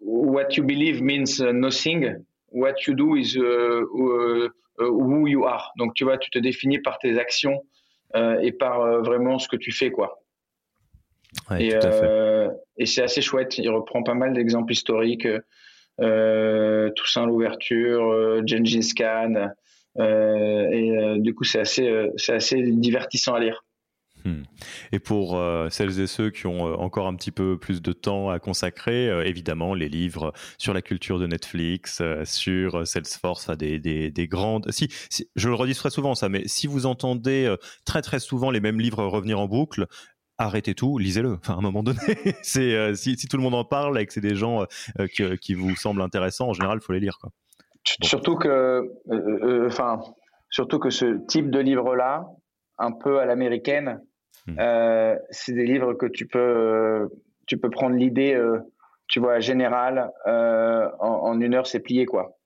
what 0.00 0.48
you 0.56 0.64
believe 0.64 1.00
means 1.00 1.40
nothing, 1.52 2.16
what 2.50 2.74
you 2.88 2.94
do 2.94 3.14
is 3.14 3.38
who 3.38 5.28
you 5.28 5.44
are. 5.44 5.72
Donc 5.78 5.94
tu 5.94 6.02
vois, 6.02 6.18
tu 6.18 6.30
te 6.30 6.40
définis 6.40 6.80
par 6.80 6.98
tes 6.98 7.16
actions 7.16 7.62
et 8.16 8.50
par 8.50 9.02
vraiment 9.02 9.38
ce 9.38 9.46
que 9.46 9.56
tu 9.56 9.70
fais, 9.70 9.92
quoi 9.92 10.18
et, 11.58 11.74
euh, 11.74 12.48
et 12.76 12.86
c'est 12.86 13.02
assez 13.02 13.20
chouette. 13.20 13.58
Il 13.58 13.70
reprend 13.70 14.02
pas 14.02 14.14
mal 14.14 14.32
d'exemples 14.32 14.72
historiques. 14.72 15.28
Euh, 16.00 16.90
Toussaint 16.90 17.26
l'ouverture, 17.26 18.10
euh, 18.12 18.42
Gengis 18.46 18.94
Khan. 18.94 19.50
Euh, 19.98 20.70
et 20.70 21.18
du 21.18 21.34
coup, 21.34 21.44
c'est 21.44 21.58
assez, 21.58 22.10
c'est 22.16 22.34
assez 22.34 22.62
divertissant 22.62 23.34
à 23.34 23.40
lire. 23.40 23.64
Hmm. 24.24 24.42
Et 24.92 24.98
pour 24.98 25.40
celles 25.70 26.00
et 26.00 26.06
ceux 26.06 26.30
qui 26.30 26.46
ont 26.46 26.60
encore 26.80 27.06
un 27.06 27.14
petit 27.14 27.30
peu 27.30 27.56
plus 27.56 27.82
de 27.82 27.92
temps 27.92 28.30
à 28.30 28.38
consacrer, 28.38 29.06
évidemment, 29.26 29.74
les 29.74 29.88
livres 29.88 30.32
sur 30.58 30.74
la 30.74 30.82
culture 30.82 31.18
de 31.18 31.26
Netflix, 31.26 32.02
sur 32.24 32.86
Salesforce, 32.86 33.50
des, 33.56 33.78
des, 33.78 34.10
des 34.10 34.28
grandes. 34.28 34.70
Si, 34.70 34.88
si, 35.08 35.28
je 35.36 35.48
le 35.48 35.54
redis 35.54 35.74
très 35.74 35.90
souvent 35.90 36.14
ça, 36.14 36.28
mais 36.28 36.42
si 36.46 36.66
vous 36.66 36.86
entendez 36.86 37.52
très 37.84 38.02
très 38.02 38.18
souvent 38.18 38.50
les 38.50 38.60
mêmes 38.60 38.80
livres 38.80 39.04
revenir 39.04 39.38
en 39.38 39.46
boucle, 39.46 39.86
arrêtez 40.38 40.74
tout, 40.74 40.98
lisez-le. 40.98 41.34
Enfin, 41.34 41.54
à 41.54 41.56
un 41.58 41.60
moment 41.60 41.82
donné, 41.82 41.98
c'est 42.42 42.74
euh, 42.74 42.94
si, 42.94 43.16
tout 43.16 43.36
le 43.36 43.42
monde 43.42 43.54
en 43.54 43.64
parle 43.64 44.00
et 44.00 44.06
que 44.06 44.12
c'est 44.12 44.20
des 44.20 44.36
gens 44.36 44.64
euh, 44.98 45.06
qui, 45.36 45.54
vous 45.54 45.76
semblent 45.76 46.00
intéressants, 46.00 46.48
en 46.48 46.52
général, 46.52 46.78
il 46.80 46.84
faut 46.84 46.92
les 46.92 47.00
lire. 47.00 47.18
Quoi. 47.20 47.30
Surtout 48.02 48.36
que, 48.36 48.90
enfin, 49.66 50.00
surtout 50.50 50.78
que 50.78 50.90
ce 50.90 51.26
type 51.26 51.50
de 51.50 51.58
livre-là, 51.58 52.26
un 52.78 52.92
peu 52.92 53.18
à 53.18 53.26
l'américaine, 53.26 54.00
hmm. 54.46 54.56
c'est 55.30 55.52
des 55.52 55.66
livres 55.66 55.94
que 55.94 56.06
tu 56.06 56.26
peux, 56.26 57.08
tu 57.46 57.58
peux 57.58 57.70
prendre 57.70 57.96
l'idée, 57.96 58.38
tu 59.06 59.20
vois, 59.20 59.40
générale, 59.40 60.10
en, 60.26 60.90
en, 61.00 61.40
une 61.40 61.54
heure, 61.54 61.66
c'est 61.66 61.80
plié, 61.80 62.04
quoi. 62.04 62.36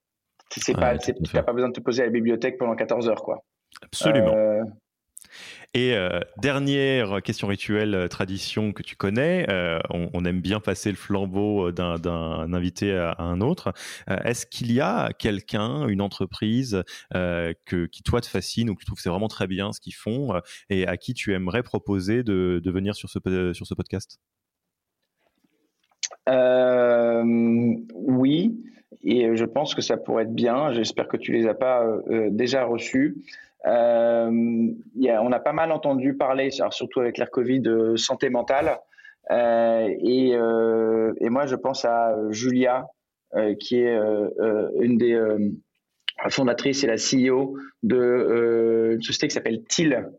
C'est 0.51 0.75
pas, 0.75 0.97
tu 0.99 1.13
n'as 1.35 1.43
pas 1.43 1.53
besoin 1.53 1.71
de 1.71 1.75
te 1.75 1.81
poser 1.81 2.03
à 2.03 2.07
la 2.07 2.13
bibliothèque 2.13 2.59
pendant 2.59 2.77
14 2.77 3.09
heures, 3.09 3.23
quoi. 3.23 3.43
Absolument. 3.83 4.35
Euh, 5.75 5.79
et 5.79 5.95
euh, 5.95 6.21
dernière 6.39 7.23
question 7.23 7.49
rituelle, 7.49 7.95
euh, 7.95 8.09
tradition 8.09 8.73
que 8.73 8.83
tu 8.83 8.97
connais, 8.97 9.47
on, 9.91 10.25
aime 10.25 10.41
bien 10.41 10.61
passer 10.61 10.91
le 10.91 10.97
flambeau 10.97 11.73
d'un 11.73 12.53
invité 12.53 12.93
à, 12.93 13.17
un 13.19 13.41
autre. 13.41 13.73
Est-ce 14.25 14.47
qu'il 14.47 14.73
y 14.73 14.81
a 14.81 15.13
quelqu'un, 15.13 15.89
une 15.89 16.01
entreprise 16.01 16.83
que, 17.13 17.87
qui 17.87 18.03
toi 18.03 18.21
te 18.21 18.27
fascine 18.27 18.71
ou 18.71 18.75
que 18.75 18.81
tu 18.81 18.87
trouves 18.87 19.01
c'est 19.01 19.09
vraiment 19.09 19.29
très 19.29 19.47
bien 19.47 19.73
ce 19.73 19.81
qu'ils 19.81 19.95
font 19.95 20.41
et 20.71 20.87
à 20.87 20.97
qui 20.97 21.15
tu 21.15 21.35
aimerais 21.35 21.63
proposer 21.63 22.23
de, 22.23 22.61
de 22.63 22.71
venir 22.71 22.95
sur 22.95 23.09
ce, 23.09 23.19
sur 23.53 23.67
ce 23.67 23.75
podcast? 23.75 24.21
Oui, 27.95 28.57
et 29.03 29.37
je 29.37 29.45
pense 29.45 29.75
que 29.75 29.83
ça 29.83 29.97
pourrait 29.97 30.25
être 30.25 30.35
bien. 30.35 30.73
J'espère 30.73 31.09
que 31.09 31.17
tu 31.17 31.33
les 31.33 31.47
as 31.47 31.55
pas 31.55 31.85
déjà 32.31 32.65
reçus. 32.65 33.17
Euh, 33.67 34.31
on 34.31 35.33
a 35.33 35.41
pas 35.41 35.53
mal 35.53 35.73
entendu 35.73 36.15
parler, 36.15 36.51
surtout 36.51 37.01
avec 37.01 37.19
l'air 37.19 37.31
Covid, 37.31 37.61
de 37.61 37.97
santé 37.97 38.31
mentale. 38.31 38.79
Euh, 39.31 39.89
et, 40.01 40.35
euh, 40.35 41.13
moi, 41.23 41.47
je 41.47 41.57
pense 41.57 41.85
à 41.85 42.15
Julia, 42.31 42.87
qui 43.61 43.79
est 43.79 43.97
une 44.81 44.99
des 44.99 45.19
fondatrices 46.29 46.85
et 46.85 46.87
la 46.87 46.97
CEO 46.97 47.57
de 47.83 48.93
une 48.95 49.03
société 49.03 49.29
qui 49.29 49.35
s'appelle 49.35 49.65
TIL, 49.65 50.11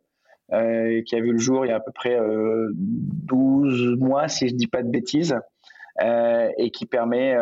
qui 0.50 1.16
a 1.16 1.22
vu 1.22 1.32
le 1.32 1.38
jour 1.38 1.66
il 1.66 1.70
y 1.70 1.72
a 1.72 1.76
à 1.76 1.80
peu 1.80 1.91
près 1.91 2.18
12 2.72 3.98
mois, 4.00 4.28
si 4.28 4.48
je 4.48 4.56
dis 4.56 4.68
pas 4.68 4.82
de 4.82 4.89
bêtises. 4.89 5.36
et 6.02 6.72
qui 6.72 6.88
permet 6.88 7.36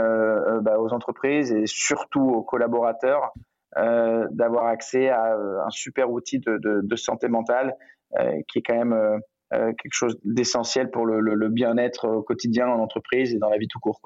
bah, 0.61 0.77
aux 0.77 0.91
entreprises 0.91 1.53
et 1.53 1.67
surtout 1.67 2.19
aux 2.19 2.41
collaborateurs 2.41 3.31
euh, 3.77 4.27
d'avoir 4.31 4.65
accès 4.65 5.07
à 5.09 5.33
euh, 5.33 5.65
un 5.65 5.69
super 5.69 6.11
outil 6.11 6.39
de, 6.39 6.95
santé 6.95 7.29
mentale 7.29 7.77
euh, 8.19 8.41
qui 8.49 8.59
est 8.59 8.61
quand 8.61 8.75
même 8.75 9.21
quelque 9.51 9.91
chose 9.91 10.17
d'essentiel 10.23 10.91
pour 10.91 11.05
le, 11.05 11.49
bien-être 11.49 12.21
quotidien 12.25 12.67
en 12.67 12.79
entreprise 12.79 13.33
et 13.33 13.37
dans 13.37 13.49
la 13.49 13.57
vie 13.57 13.67
tout 13.67 13.79
court. 13.79 13.99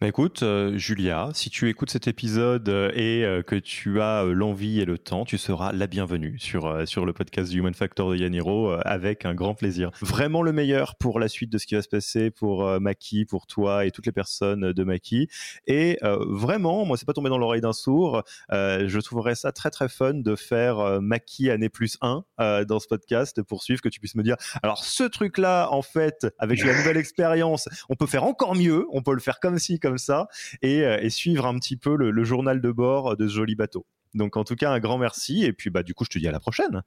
Bah 0.00 0.08
écoute, 0.08 0.42
euh, 0.42 0.78
Julia, 0.78 1.28
si 1.34 1.50
tu 1.50 1.68
écoutes 1.68 1.90
cet 1.90 2.08
épisode 2.08 2.70
euh, 2.70 2.90
et 2.94 3.22
euh, 3.22 3.42
que 3.42 3.54
tu 3.54 4.00
as 4.00 4.24
l'envie 4.24 4.80
et 4.80 4.86
le 4.86 4.96
temps, 4.96 5.26
tu 5.26 5.36
seras 5.36 5.72
la 5.72 5.86
bienvenue 5.86 6.38
sur, 6.38 6.88
sur 6.88 7.04
le 7.04 7.12
podcast 7.12 7.52
Human 7.52 7.74
Factor 7.74 8.10
de 8.10 8.16
Yaniro 8.16 8.72
avec 8.86 9.26
un 9.26 9.34
grand 9.34 9.54
plaisir. 9.54 9.90
Vraiment 10.00 10.40
le 10.40 10.52
meilleur 10.52 10.96
pour 10.96 11.20
la 11.20 11.28
suite 11.28 11.52
de 11.52 11.58
ce 11.58 11.66
qui 11.66 11.74
va 11.74 11.82
se 11.82 11.88
passer 11.88 12.30
pour 12.30 12.80
Maki, 12.80 13.26
pour 13.26 13.46
toi 13.46 13.84
et 13.84 13.90
toutes 13.90 14.06
les 14.06 14.12
personnes 14.12 14.72
de 14.72 14.84
Maki. 14.84 15.28
Et 15.66 15.98
vraiment, 16.02 16.86
moi, 16.86 16.96
c'est 16.96 17.04
pas 17.04 17.12
tombé 17.12 17.28
dans 17.28 17.36
l'oreille 17.36 17.60
d'un 17.60 17.74
sourd. 17.74 18.22
je 18.50 19.00
trouverais 19.00 19.34
ça 19.34 19.52
très 19.52 19.68
très 19.68 19.90
fun 19.90 20.14
de 20.14 20.34
faire 20.34 21.02
Maki 21.02 21.50
année 21.50 21.68
plus 21.68 21.98
1 22.00 22.24
dans 22.66 22.78
ce 22.78 22.86
podcast 22.86 23.42
pour 23.42 23.62
suivre 23.62 23.82
que 23.82 23.90
tu 23.90 24.00
puisses 24.00 24.14
me 24.14 24.22
dire 24.22 24.36
alors 24.62 24.82
ce 24.82 25.04
truc-là, 25.04 25.68
en 25.70 25.82
fait, 25.82 26.26
avec 26.38 26.64
la 26.64 26.74
nouvelle 26.74 26.96
expérience, 26.96 27.68
on 27.90 27.96
peut 27.96 28.06
faire 28.06 28.24
encore 28.24 28.54
mieux, 28.54 28.86
on 28.92 29.02
peut 29.02 29.12
le 29.12 29.20
faire 29.20 29.40
comme 29.40 29.58
ci, 29.58 29.78
comme 29.78 29.89
ça 29.96 30.28
euh, 30.64 30.98
et, 31.00 31.10
suivre 31.10 31.46
un 31.46 31.58
petit 31.58 31.76
peu 31.76 31.96
le, 31.96 32.24
journal 32.24 32.60
de 32.60 32.70
bord 32.70 33.16
de 33.16 33.26
ce 33.26 33.34
joli 33.34 33.54
bateau. 33.54 33.86
Donc 34.14 34.36
en 34.36 34.44
tout 34.44 34.56
cas, 34.56 34.70
un 34.70 34.80
grand 34.80 34.98
merci 34.98 35.44
et 35.44 35.52
puis 35.52 35.70
bah 35.70 35.82
du 35.82 35.94
coup, 35.94 36.04
je 36.04 36.10
te 36.10 36.18
dis 36.18 36.28
à 36.28 36.32
la 36.32 36.40
prochaine. 36.40 36.82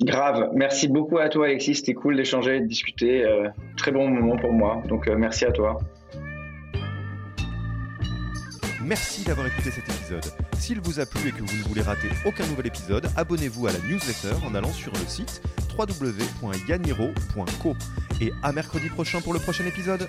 Grave, 0.00 0.50
merci 0.52 0.88
beaucoup 0.88 1.18
à 1.18 1.30
toi 1.30 1.46
Alexis, 1.46 1.76
c'était 1.76 1.94
cool 1.94 2.16
d'échanger, 2.16 2.60
de 2.60 2.66
discuter, 2.66 3.24
euh, 3.24 3.48
très 3.78 3.92
bon 3.92 4.08
moment 4.08 4.36
pour 4.36 4.52
moi, 4.52 4.82
donc 4.88 5.08
euh, 5.08 5.16
merci 5.16 5.46
à 5.46 5.52
toi. 5.52 5.78
Merci 8.84 9.24
d'avoir 9.24 9.46
écouté 9.46 9.70
cet 9.70 9.88
épisode. 9.88 10.24
S'il 10.58 10.80
vous 10.80 11.00
a 11.00 11.06
plu 11.06 11.30
et 11.30 11.32
que 11.32 11.42
vous 11.42 11.56
ne 11.56 11.62
voulez 11.62 11.80
rater 11.80 12.08
aucun 12.24 12.46
nouvel 12.46 12.68
épisode, 12.68 13.08
abonnez-vous 13.16 13.66
à 13.66 13.72
la 13.72 13.78
newsletter 13.80 14.36
en 14.46 14.54
allant 14.54 14.72
sur 14.72 14.92
le 14.92 14.98
site 15.08 15.42
www.yaniro.co. 15.76 17.74
Et 18.20 18.32
à 18.42 18.52
mercredi 18.52 18.88
prochain 18.88 19.20
pour 19.20 19.32
le 19.32 19.40
prochain 19.40 19.66
épisode. 19.66 20.08